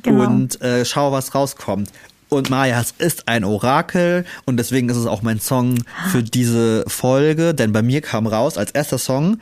Genau. 0.03 0.25
und 0.27 0.61
äh, 0.61 0.85
schau, 0.85 1.13
was 1.13 1.35
rauskommt. 1.35 1.91
Und 2.35 2.51
Maya, 2.51 2.81
es 2.81 2.93
ist 2.99 3.29
ein 3.29 3.45
Orakel 3.45 4.25
und 4.45 4.57
deswegen 4.57 4.89
ist 4.89 4.97
es 4.97 5.07
auch 5.07 5.23
mein 5.23 5.41
Song 5.41 5.79
für 6.11 6.23
diese 6.23 6.85
Folge, 6.89 7.55
denn 7.55 7.73
bei 7.73 7.83
mir 7.83 8.01
kam 8.01 8.27
raus 8.27 8.59
als 8.59 8.71
erster 8.73 8.99
Song 8.99 9.39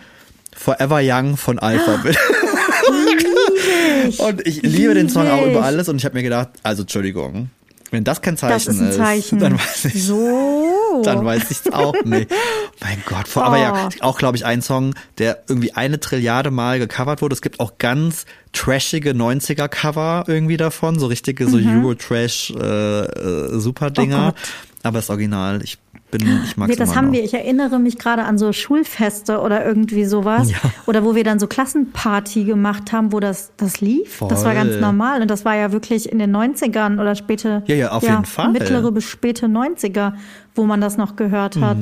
Forever 0.55 1.01
Young 1.03 1.36
von 1.36 1.59
Alphabet. 1.59 2.16
und 4.18 4.47
ich 4.47 4.62
liebe 4.62 4.95
den 4.95 5.09
Song 5.09 5.28
auch 5.28 5.47
über 5.47 5.64
alles 5.64 5.88
und 5.88 5.97
ich 5.97 6.05
habe 6.05 6.16
mir 6.16 6.22
gedacht, 6.22 6.49
also 6.62 6.82
Entschuldigung, 6.82 7.51
wenn 7.90 8.05
das 8.05 8.20
kein 8.22 8.36
Das 8.36 8.64
Zeichen 8.64 8.70
ist 8.70 8.80
ein 8.80 8.93
Zeichen. 8.93 9.38
dann 9.38 9.59
weiß 9.59 9.86
ich 9.86 10.05
so. 10.05 10.68
Dann 11.03 11.24
weiß 11.24 11.51
ich 11.51 11.61
es 11.64 11.72
auch 11.72 11.95
nicht. 12.05 12.30
mein 12.80 13.03
Gott, 13.07 13.28
vor, 13.28 13.45
aber 13.45 13.59
ja, 13.59 13.88
Oh. 13.88 14.05
auch 14.05 14.18
glaube 14.18 14.36
ich 14.36 14.45
ein 14.45 14.61
Song, 14.62 14.95
der 15.18 15.43
irgendwie 15.49 15.72
eine 15.72 15.99
Trilliarde 16.01 16.51
Mal 16.51 16.78
gecovert 16.78 17.22
wurde. 17.22 17.34
Es 17.34 17.43
gibt 17.43 17.61
auch 17.61 17.78
ganz 17.78 18.26
trashige 18.53 19.11
90er 19.12 19.68
Cover 19.68 20.24
irgendwie 20.26 20.57
davon, 20.57 20.99
so 20.99 21.07
richtige 21.07 21.49
so 21.49 21.57
Euro-Trash 21.57 22.51
äh, 22.51 23.03
äh, 23.05 23.59
Super 23.59 23.90
Dinger. 23.90 24.28
Mhm. 24.28 24.32
Oh 24.36 24.88
aber 24.88 24.99
das 24.99 25.11
Original, 25.11 25.62
ich 25.62 25.78
bin, 26.13 26.41
ich 26.45 26.57
mag 26.57 26.69
Nee, 26.69 26.77
das 26.77 26.95
haben 26.95 27.07
noch. 27.07 27.13
wir. 27.15 27.25
Ich 27.25 27.35
erinnere 27.35 27.81
mich 27.81 27.99
gerade 27.99 28.23
an 28.23 28.39
so 28.39 28.53
Schulfeste 28.53 29.41
oder 29.41 29.67
irgendwie 29.67 30.05
sowas. 30.05 30.51
Ja. 30.53 30.59
Oder 30.87 31.05
wo 31.05 31.17
wir 31.17 31.25
dann 31.25 31.41
so 31.41 31.49
Klassenparty 31.49 32.45
gemacht 32.45 32.93
haben, 32.93 33.11
wo 33.13 33.19
das, 33.19 33.51
das 33.57 33.81
lief. 33.81 34.23
Das 34.29 34.45
war 34.45 34.55
ganz 34.55 34.73
Voll. 34.73 34.81
normal. 34.81 35.23
Und 35.23 35.29
das 35.31 35.45
war 35.45 35.57
ja 35.57 35.73
wirklich 35.73 36.13
in 36.13 36.21
den 36.21 36.35
90ern 36.37 37.01
oder 37.01 37.17
späte. 37.17 37.65
Ja, 37.67 37.75
ja, 37.75 37.91
auf 37.91 38.03
jeden 38.05 38.25
Fall. 38.25 38.53
Mittlere 38.53 38.93
bis 38.93 39.05
späte 39.05 39.47
90er, 39.47 40.13
wo 40.55 40.65
man 40.65 40.81
das 40.81 40.97
noch 40.97 41.17
gehört 41.17 41.57
hat. 41.57 41.79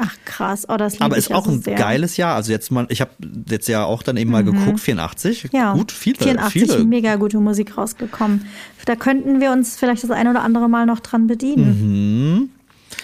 Ach 0.00 0.14
krass. 0.24 0.64
Oh, 0.68 0.76
das 0.76 0.92
liebe 0.92 1.04
Mhm. 1.04 1.10
aber 1.10 1.16
ist 1.16 1.32
auch 1.32 1.38
also 1.46 1.50
ein 1.58 1.62
sehr. 1.62 1.74
geiles 1.74 2.16
Jahr. 2.16 2.36
Also 2.36 2.52
jetzt 2.52 2.70
mal, 2.70 2.86
ich 2.88 3.00
habe 3.00 3.10
jetzt 3.50 3.66
ja 3.66 3.84
auch 3.84 4.04
dann 4.04 4.16
eben 4.16 4.30
mal 4.30 4.44
geguckt, 4.44 4.78
84. 4.78 5.48
Ja, 5.52 5.72
Gut, 5.72 5.90
viele, 5.90 6.16
84 6.18 6.70
viele. 6.70 6.84
mega 6.84 7.16
gute 7.16 7.40
Musik 7.40 7.76
rausgekommen. 7.76 8.44
Da 8.86 8.94
könnten 8.94 9.40
wir 9.40 9.50
uns 9.50 9.76
vielleicht 9.76 10.04
das 10.04 10.12
ein 10.12 10.28
oder 10.28 10.42
andere 10.42 10.68
Mal 10.68 10.86
noch 10.86 11.00
dran 11.00 11.26
bedienen. 11.26 12.50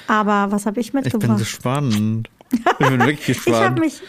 Aber 0.06 0.50
was 0.50 0.66
habe 0.66 0.80
ich 0.80 0.88
Ich 0.88 0.92
bin 0.92 1.02
mitgebracht? 1.02 1.38
gespannt. 1.38 2.28
Ich 2.52 2.88
bin 2.88 2.98
wirklich 3.00 3.28
Ich 3.30 3.36
habe 3.46 3.74
gespannt. 3.74 3.80
mich, 3.80 4.00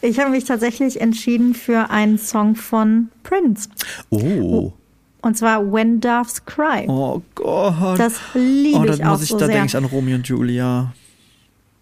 ich 0.00 0.18
habe 0.18 0.30
mich 0.30 0.44
tatsächlich 0.44 1.00
entschieden 1.00 1.54
für 1.54 1.90
einen 1.90 2.18
Song 2.18 2.56
von 2.56 3.08
Prince. 3.22 3.68
oh. 4.10 4.72
Und 5.20 5.36
zwar 5.36 5.72
When 5.72 6.00
Doves 6.00 6.44
Cry. 6.44 6.86
Oh 6.88 7.20
Gott. 7.34 7.98
Das 7.98 8.14
liebe 8.34 8.78
oh, 8.78 8.84
ich 8.84 9.04
auch 9.04 9.10
muss 9.10 9.22
ich, 9.22 9.28
so 9.28 9.38
da 9.38 9.48
denke 9.48 9.66
ich 9.66 9.76
an 9.76 9.84
Romeo 9.84 10.14
und 10.16 10.26
Julia. 10.28 10.92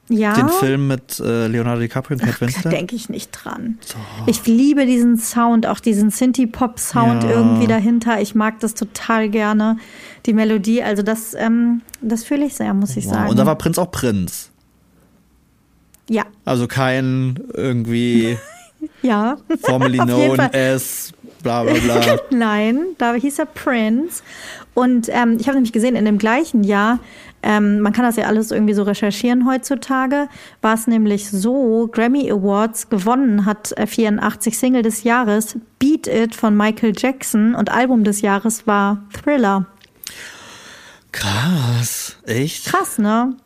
Ja, 0.08 0.34
Den 0.34 0.48
Film 0.48 0.86
mit 0.86 1.18
äh, 1.18 1.48
Leonardo 1.48 1.80
DiCaprio 1.80 2.16
und 2.16 2.20
Kate 2.24 2.36
da 2.38 2.46
Winslet. 2.46 2.72
denke 2.72 2.94
ich 2.94 3.08
nicht 3.08 3.30
dran. 3.32 3.78
Ich 4.26 4.46
liebe 4.46 4.86
diesen 4.86 5.16
Sound, 5.18 5.66
auch 5.66 5.80
diesen 5.80 6.10
Synthie-Pop-Sound 6.10 7.24
Ja. 7.24 7.30
irgendwie 7.30 7.66
dahinter. 7.66 8.20
Ich 8.20 8.34
mag 8.36 8.60
das 8.60 8.74
total 8.74 9.28
gerne, 9.28 9.78
die 10.26 10.32
Melodie. 10.32 10.82
Also 10.82 11.02
das, 11.02 11.34
ähm, 11.34 11.82
das 12.02 12.22
fühle 12.24 12.46
ich 12.46 12.54
sehr, 12.54 12.72
muss 12.74 12.96
ich 12.96 13.06
Wow. 13.06 13.12
sagen. 13.14 13.30
Und 13.30 13.36
da 13.38 13.46
war 13.46 13.56
Prinz 13.56 13.78
auch 13.78 13.90
Prinz. 13.90 14.50
ja, 16.08 16.24
Also 16.44 16.68
kein 16.68 17.40
irgendwie 17.54 18.38
ja. 19.02 19.36
formerly 19.62 19.98
known 19.98 20.38
as 20.38 21.12
bla 21.42 21.64
bla 21.64 21.74
bla. 21.74 22.16
Nein, 22.30 22.80
da 22.98 23.14
hieß 23.14 23.40
er 23.40 23.46
Prince. 23.46 24.22
Und 24.74 25.08
ähm, 25.10 25.38
ich 25.40 25.46
habe 25.48 25.56
nämlich 25.56 25.72
gesehen, 25.72 25.96
in 25.96 26.04
dem 26.04 26.18
gleichen 26.18 26.62
Jahr, 26.64 26.98
ähm, 27.46 27.78
man 27.78 27.92
kann 27.92 28.04
das 28.04 28.16
ja 28.16 28.24
alles 28.24 28.50
irgendwie 28.50 28.74
so 28.74 28.82
recherchieren 28.82 29.46
heutzutage, 29.46 30.28
war 30.62 30.74
es 30.74 30.88
nämlich 30.88 31.30
so, 31.30 31.86
Grammy 31.86 32.28
Awards 32.28 32.88
gewonnen 32.88 33.46
hat 33.46 33.70
äh, 33.78 33.86
84 33.86 34.58
Single 34.58 34.82
des 34.82 35.04
Jahres, 35.04 35.56
Beat 35.78 36.08
It 36.08 36.34
von 36.34 36.56
Michael 36.56 36.92
Jackson 36.96 37.54
und 37.54 37.70
Album 37.70 38.02
des 38.02 38.20
Jahres 38.20 38.66
war 38.66 39.04
Thriller. 39.12 39.66
Krass. 41.12 42.16
Echt? 42.26 42.66
Krass, 42.66 42.98
ne? 42.98 43.36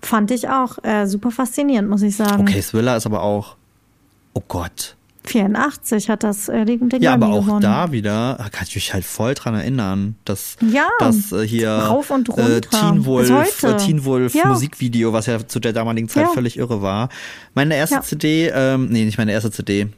Fand 0.00 0.30
ich 0.30 0.48
auch 0.48 0.82
äh, 0.82 1.06
super 1.06 1.30
faszinierend, 1.30 1.90
muss 1.90 2.00
ich 2.00 2.16
sagen. 2.16 2.42
Okay, 2.42 2.62
Thriller 2.62 2.96
ist 2.96 3.04
aber 3.04 3.22
auch. 3.22 3.56
Oh 4.32 4.42
Gott. 4.48 4.96
84 5.24 6.08
hat 6.10 6.22
das 6.24 6.48
äh, 6.48 6.64
den, 6.64 6.88
den 6.88 7.00
Ja, 7.02 7.12
Grammy 7.12 7.24
aber 7.24 7.34
auch 7.34 7.44
gewonnen. 7.46 7.60
da 7.62 7.92
wieder, 7.92 8.36
kann 8.50 8.66
ich 8.68 8.74
mich 8.74 8.92
halt 8.92 9.04
voll 9.04 9.34
dran 9.34 9.54
erinnern, 9.54 10.16
dass 10.24 10.56
Ja, 10.60 10.88
das 10.98 11.30
äh, 11.32 11.46
hier 11.46 11.70
rauf 11.70 12.10
und 12.10 12.28
runter. 12.28 12.56
äh, 12.56 12.60
Teen 12.60 13.04
Wolf, 13.04 13.62
äh, 13.62 13.76
Teen 13.76 14.04
Wolf 14.04 14.34
Ja. 14.34 14.46
Musikvideo, 14.48 15.12
was 15.12 15.26
ja 15.26 15.46
zu 15.46 15.60
der 15.60 15.72
damaligen 15.72 16.08
Zeit 16.08 16.26
Ja. 16.26 16.32
völlig 16.32 16.56
irre 16.58 16.82
war. 16.82 17.08
Meine 17.54 17.76
erste. 17.76 18.00
CD, 18.02 18.50
ähm, 18.52 18.88
nee, 18.90 19.04
nicht 19.04 19.18
meine 19.18 19.32
erste 19.32 19.50
CD, 19.50 19.88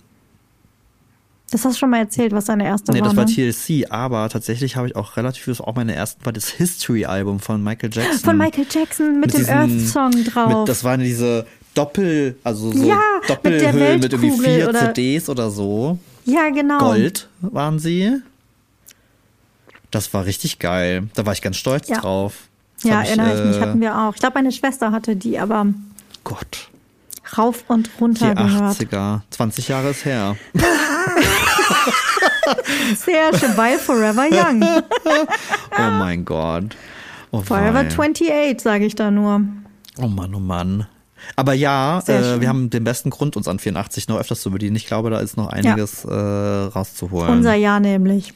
Das 1.51 1.65
hast 1.65 1.75
du 1.77 1.79
schon 1.79 1.91
mal 1.91 1.99
erzählt, 1.99 2.33
was 2.33 2.47
deine 2.47 2.65
erste 2.65 2.91
Nee, 2.93 3.01
war. 3.01 3.09
das 3.09 3.17
war 3.17 3.25
ne? 3.27 3.31
TLC, 3.33 3.87
aber 3.91 4.29
tatsächlich 4.29 4.77
habe 4.77 4.89
ich 4.89 4.97
auch 4.97 5.17
relativ, 5.17 5.45
das 5.45 5.61
war 5.61 5.69
auch 5.69 5.75
meine 5.77 5.95
ersten, 5.95 6.25
war 6.25 6.33
das 6.33 6.49
History-Album 6.49 7.39
von 7.39 7.63
Michael 7.63 7.91
Jackson. 7.93 8.19
Von 8.19 8.39
Michael 8.39 8.67
Jackson 8.69 9.21
mit, 9.21 9.33
dem 9.33 9.39
diesen- 9.39 9.55
Earth-Song 9.55 10.25
drauf. 10.25 10.49
Mit, 10.61 10.69
das 10.69 10.83
waren 10.85 11.01
diese 11.01 11.47
Doppel, 11.75 12.37
also 12.45 12.73
so 12.73 12.87
Ja, 12.89 13.01
mit 13.21 13.31
Doppelhüllen 13.31 14.01
mit, 14.01 14.13
irgendwie 14.13 14.31
Weltkugel 14.31 14.55
vier 14.57 14.69
oder- 14.69 14.81
CDs 14.95 15.29
oder 15.29 15.51
so. 15.51 15.99
ja, 16.25 16.49
genau. 16.51 16.79
Gold 16.79 17.29
waren 17.41 17.79
sie. 17.79 18.21
Das 19.91 20.13
war 20.15 20.25
richtig 20.25 20.59
geil. 20.59 21.09
Da 21.15 21.25
war 21.27 21.33
ich 21.33 21.43
ganz 21.43 21.57
stolz 21.57 21.89
Ja. 21.89 21.99
drauf. 22.01 22.35
Das 22.83 22.91
Ja, 22.91 23.03
erinnere 23.03 23.35
ich 23.39 23.45
mich, 23.47 23.57
äh, 23.57 23.61
hatten 23.61 23.81
wir 23.81 23.97
auch. 23.99 24.15
Ich 24.15 24.21
glaube, 24.21 24.35
meine 24.35 24.51
Schwester 24.53 24.91
hatte 24.93 25.15
die, 25.17 25.39
aber 25.39 25.67
Gott, 26.25 26.69
rauf 27.39 27.65
und 27.69 27.87
die 27.87 28.01
runter 28.01 28.35
gehört. 28.35 28.77
80er. 28.77 29.21
20 29.31 29.69
Jahre 29.69 29.91
ist 29.91 30.05
her. 30.05 30.37
Sehr 32.97 33.37
schön, 33.39 33.57
weil 33.57 33.79
Forever 33.79 34.27
Young. 34.31 34.63
Oh 35.77 35.91
mein 35.91 36.25
Gott. 36.25 36.77
Oh, 37.33 37.41
Forever 37.43 37.75
wei. 37.81 37.87
28, 37.87 38.61
sage 38.61 38.85
ich 38.87 38.95
da 38.95 39.11
nur. 39.11 39.41
Oh 39.99 40.07
Mann, 40.07 40.33
oh 40.35 40.39
Mann. 40.39 40.87
Aber 41.37 41.53
ja, 41.55 42.01
äh, 42.07 42.41
wir 42.41 42.49
haben 42.49 42.71
den 42.71 42.85
besten 42.85 43.11
Grund, 43.11 43.37
uns 43.37 43.49
an 43.49 43.59
84 43.59 44.09
noch 44.09 44.19
öfters 44.19 44.41
zu 44.41 44.51
bedienen. 44.51 44.77
Ich 44.77 44.87
glaube, 44.87 45.11
da 45.11 45.19
ist 45.19 45.37
noch 45.37 45.49
einiges 45.49 46.05
äh, 46.05 46.13
rauszuholen. 46.15 47.31
Unser 47.31 47.55
Jahr 47.55 47.81
nämlich. 47.81 48.33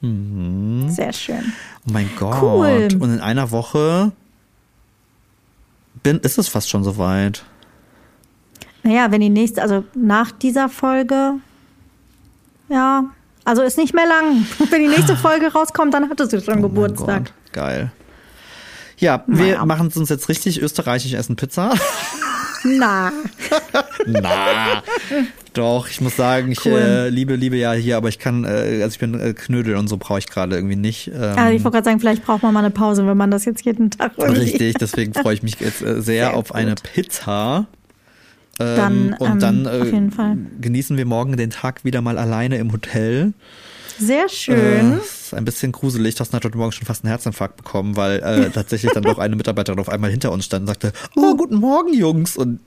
Mhm. 0.00 0.88
Sehr 0.88 1.12
schön. 1.12 1.52
oh 1.86 1.92
mein 1.92 2.10
Gott. 2.18 2.40
Cool. 2.42 2.88
Und 3.00 3.14
in 3.14 3.20
einer 3.20 3.50
Woche 3.50 4.12
bin, 6.02 6.18
ist 6.20 6.38
es 6.38 6.48
fast 6.48 6.68
schon 6.70 6.84
soweit. 6.84 7.44
Naja, 8.82 9.10
wenn 9.10 9.20
die 9.20 9.28
nächste, 9.28 9.60
also 9.62 9.84
nach 9.94 10.30
dieser 10.30 10.68
Folge, 10.68 11.34
ja, 12.68 13.04
also 13.44 13.62
ist 13.62 13.78
nicht 13.78 13.94
mehr 13.94 14.06
lang. 14.06 14.46
Wenn 14.70 14.82
die 14.82 14.88
nächste 14.88 15.16
Folge 15.16 15.50
rauskommt, 15.52 15.94
dann 15.94 16.10
hattest 16.10 16.32
du 16.34 16.40
schon 16.40 16.58
Oh 16.58 16.62
Geburtstag. 16.62 17.32
Geil. 17.52 17.90
Ja, 18.98 19.24
wir 19.26 19.44
Naja. 19.54 19.64
machen 19.66 19.88
es 19.88 19.96
uns 19.96 20.08
jetzt 20.08 20.28
richtig 20.28 20.60
österreichisch 20.60 21.12
essen 21.14 21.36
Pizza. 21.36 21.74
Na, 22.64 23.12
Na, 24.06 24.82
doch, 25.52 25.88
ich 25.88 26.00
muss 26.00 26.16
sagen, 26.16 26.50
ich 26.50 26.64
Cool. 26.64 26.72
äh, 26.72 27.08
liebe, 27.08 27.36
liebe 27.36 27.56
ja 27.56 27.72
hier, 27.72 27.96
aber 27.96 28.08
ich 28.08 28.18
kann, 28.18 28.44
äh, 28.44 28.80
also 28.82 28.88
ich 28.88 28.98
bin 28.98 29.14
äh, 29.18 29.32
Knödel 29.32 29.76
und 29.76 29.86
so 29.86 29.96
brauche 29.96 30.18
ich 30.18 30.26
gerade 30.28 30.56
irgendwie 30.56 30.74
nicht. 30.74 31.08
Ähm, 31.14 31.14
also 31.36 31.54
ich 31.54 31.62
wollte 31.62 31.76
gerade 31.76 31.84
sagen, 31.84 32.00
vielleicht 32.00 32.24
braucht 32.24 32.42
man 32.42 32.52
mal 32.52 32.60
eine 32.60 32.70
Pause, 32.70 33.06
wenn 33.06 33.16
man 33.16 33.30
das 33.30 33.44
jetzt 33.44 33.64
jeden 33.64 33.90
Tag 33.90 34.12
irgendwie- 34.18 34.40
Richtig, 34.40 34.74
deswegen 34.80 35.14
freue 35.14 35.34
ich 35.34 35.42
mich 35.44 35.60
jetzt 35.60 35.82
äh, 35.82 35.94
sehr, 36.02 36.02
Sehr 36.02 36.34
auf 36.34 36.52
eine 36.52 36.70
gut. 36.70 36.82
Pizza. 36.82 37.66
Ähm, 38.60 38.76
Dann, 38.76 39.12
und 39.20 39.30
ähm, 39.30 39.38
dann 39.38 39.66
äh, 39.66 39.80
auf 39.82 39.92
jeden 39.92 40.10
Fall. 40.10 40.36
genießen 40.60 40.96
wir 40.96 41.06
morgen 41.06 41.36
den 41.36 41.50
Tag 41.50 41.84
wieder 41.84 42.00
mal 42.02 42.18
alleine 42.18 42.56
im 42.58 42.72
Hotel. 42.72 43.32
Sehr 43.98 44.28
schön. 44.28 45.00
Äh, 45.32 45.36
ein 45.36 45.44
bisschen 45.44 45.72
gruselig. 45.72 46.14
Thorsten 46.14 46.36
hat 46.36 46.44
heute 46.44 46.56
Morgen 46.58 46.72
schon 46.72 46.86
fast 46.86 47.04
einen 47.04 47.10
Herzinfarkt 47.10 47.56
bekommen, 47.56 47.96
weil 47.96 48.20
äh, 48.20 48.50
tatsächlich 48.54 48.92
dann 48.92 49.02
doch 49.02 49.18
eine 49.18 49.36
Mitarbeiterin 49.36 49.78
auf 49.80 49.88
einmal 49.88 50.10
hinter 50.10 50.32
uns 50.32 50.44
stand 50.44 50.62
und 50.62 50.66
sagte, 50.68 50.92
oh, 51.16 51.34
guten 51.36 51.56
Morgen, 51.56 51.92
Jungs. 51.92 52.36
Und 52.36 52.60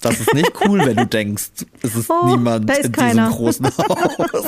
das 0.00 0.20
ist 0.20 0.34
nicht 0.34 0.52
cool, 0.64 0.80
wenn 0.84 0.96
du 0.96 1.06
denkst, 1.06 1.44
es 1.82 1.94
ist 1.94 2.10
Oh, 2.10 2.26
niemand 2.26 2.70
ist 2.70 2.86
in 2.86 2.92
keiner. 2.92 3.26
diesem 3.28 3.38
großen 3.38 3.66
Haus. 3.78 4.44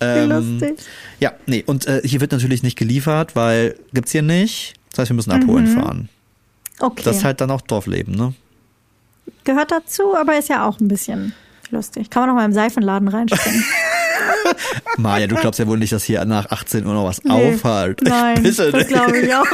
Wie 0.00 0.04
Ähm, 0.04 0.28
lustig. 0.58 0.78
Ja, 1.20 1.32
nee, 1.46 1.62
und 1.66 1.86
äh, 1.86 2.00
hier 2.04 2.20
wird 2.20 2.32
natürlich 2.32 2.62
nicht 2.62 2.76
geliefert, 2.78 3.34
weil 3.36 3.78
gibt's 3.92 4.12
hier 4.12 4.22
nicht. 4.22 4.74
Das 4.90 5.00
heißt, 5.00 5.10
wir 5.10 5.16
müssen 5.16 5.32
abholen 5.32 5.70
Mhm. 5.74 5.80
fahren. 5.80 6.08
Okay. 6.80 7.02
Das 7.04 7.16
ist 7.18 7.24
halt 7.24 7.40
dann 7.40 7.50
auch 7.50 7.60
Dorfleben, 7.60 8.14
ne? 8.14 8.34
Gehört 9.44 9.70
dazu, 9.72 10.14
aber 10.16 10.38
ist 10.38 10.48
ja 10.48 10.66
auch 10.66 10.78
ein 10.80 10.88
bisschen 10.88 11.34
lustig. 11.70 12.08
Kann 12.08 12.22
man 12.22 12.28
noch 12.30 12.36
mal 12.36 12.44
im 12.44 12.52
Seifenladen 12.52 13.08
reinstecken. 13.08 13.64
Maja, 14.98 15.26
du 15.26 15.36
glaubst 15.36 15.58
ja 15.60 15.66
wohl 15.66 15.78
nicht, 15.78 15.92
dass 15.92 16.04
hier 16.04 16.24
nach 16.24 16.46
18 16.50 16.86
Uhr 16.86 16.94
noch 16.94 17.04
was 17.04 17.22
Nee. 17.24 17.52
auffällt. 17.54 18.00
Nein, 18.02 18.42
Bitte 18.42 18.70
das 18.70 18.74
nicht. 18.74 18.88
glaube 18.88 19.18
ich 19.18 19.34
auch 19.34 19.44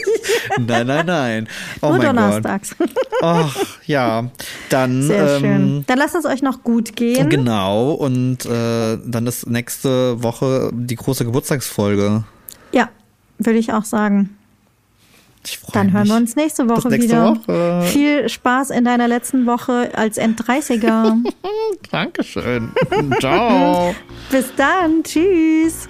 Nein, 0.58 0.86
nein, 0.86 1.06
nein. 1.06 1.48
Oh 1.80 1.88
Nur 1.88 1.98
mein 1.98 2.06
Gott. 2.06 2.16
donnerstags. 2.16 2.76
Ach, 3.22 3.56
ja. 3.86 4.30
Dann, 4.70 5.02
Sehr 5.02 5.36
ähm, 5.36 5.40
schön. 5.40 5.84
Dann 5.86 5.98
lasst 5.98 6.14
es 6.14 6.24
euch 6.24 6.42
noch 6.42 6.62
gut 6.62 6.96
gehen. 6.96 7.28
Genau, 7.28 7.92
und 7.92 8.44
äh, 8.46 8.98
dann 9.04 9.26
ist 9.26 9.46
nächste 9.48 10.22
Woche 10.22 10.70
die 10.72 10.96
große 10.96 11.24
Geburtstagsfolge. 11.24 12.24
Ja, 12.72 12.88
würde 13.38 13.58
ich 13.58 13.72
auch 13.72 13.84
sagen. 13.84 14.37
Dann 15.72 15.86
mich. 15.86 15.94
hören 15.94 16.08
wir 16.08 16.16
uns 16.16 16.36
nächste 16.36 16.68
Woche 16.68 16.88
nächste 16.88 17.08
wieder. 17.08 17.36
Woche. 17.46 17.82
Viel 17.88 18.28
Spaß 18.28 18.70
in 18.70 18.84
deiner 18.84 19.08
letzten 19.08 19.46
Woche 19.46 19.90
als 19.94 20.16
End-30er. 20.18 21.16
Dankeschön. 21.90 22.72
Ciao. 23.20 23.94
Bis 24.30 24.54
dann. 24.56 25.02
Tschüss. 25.02 25.88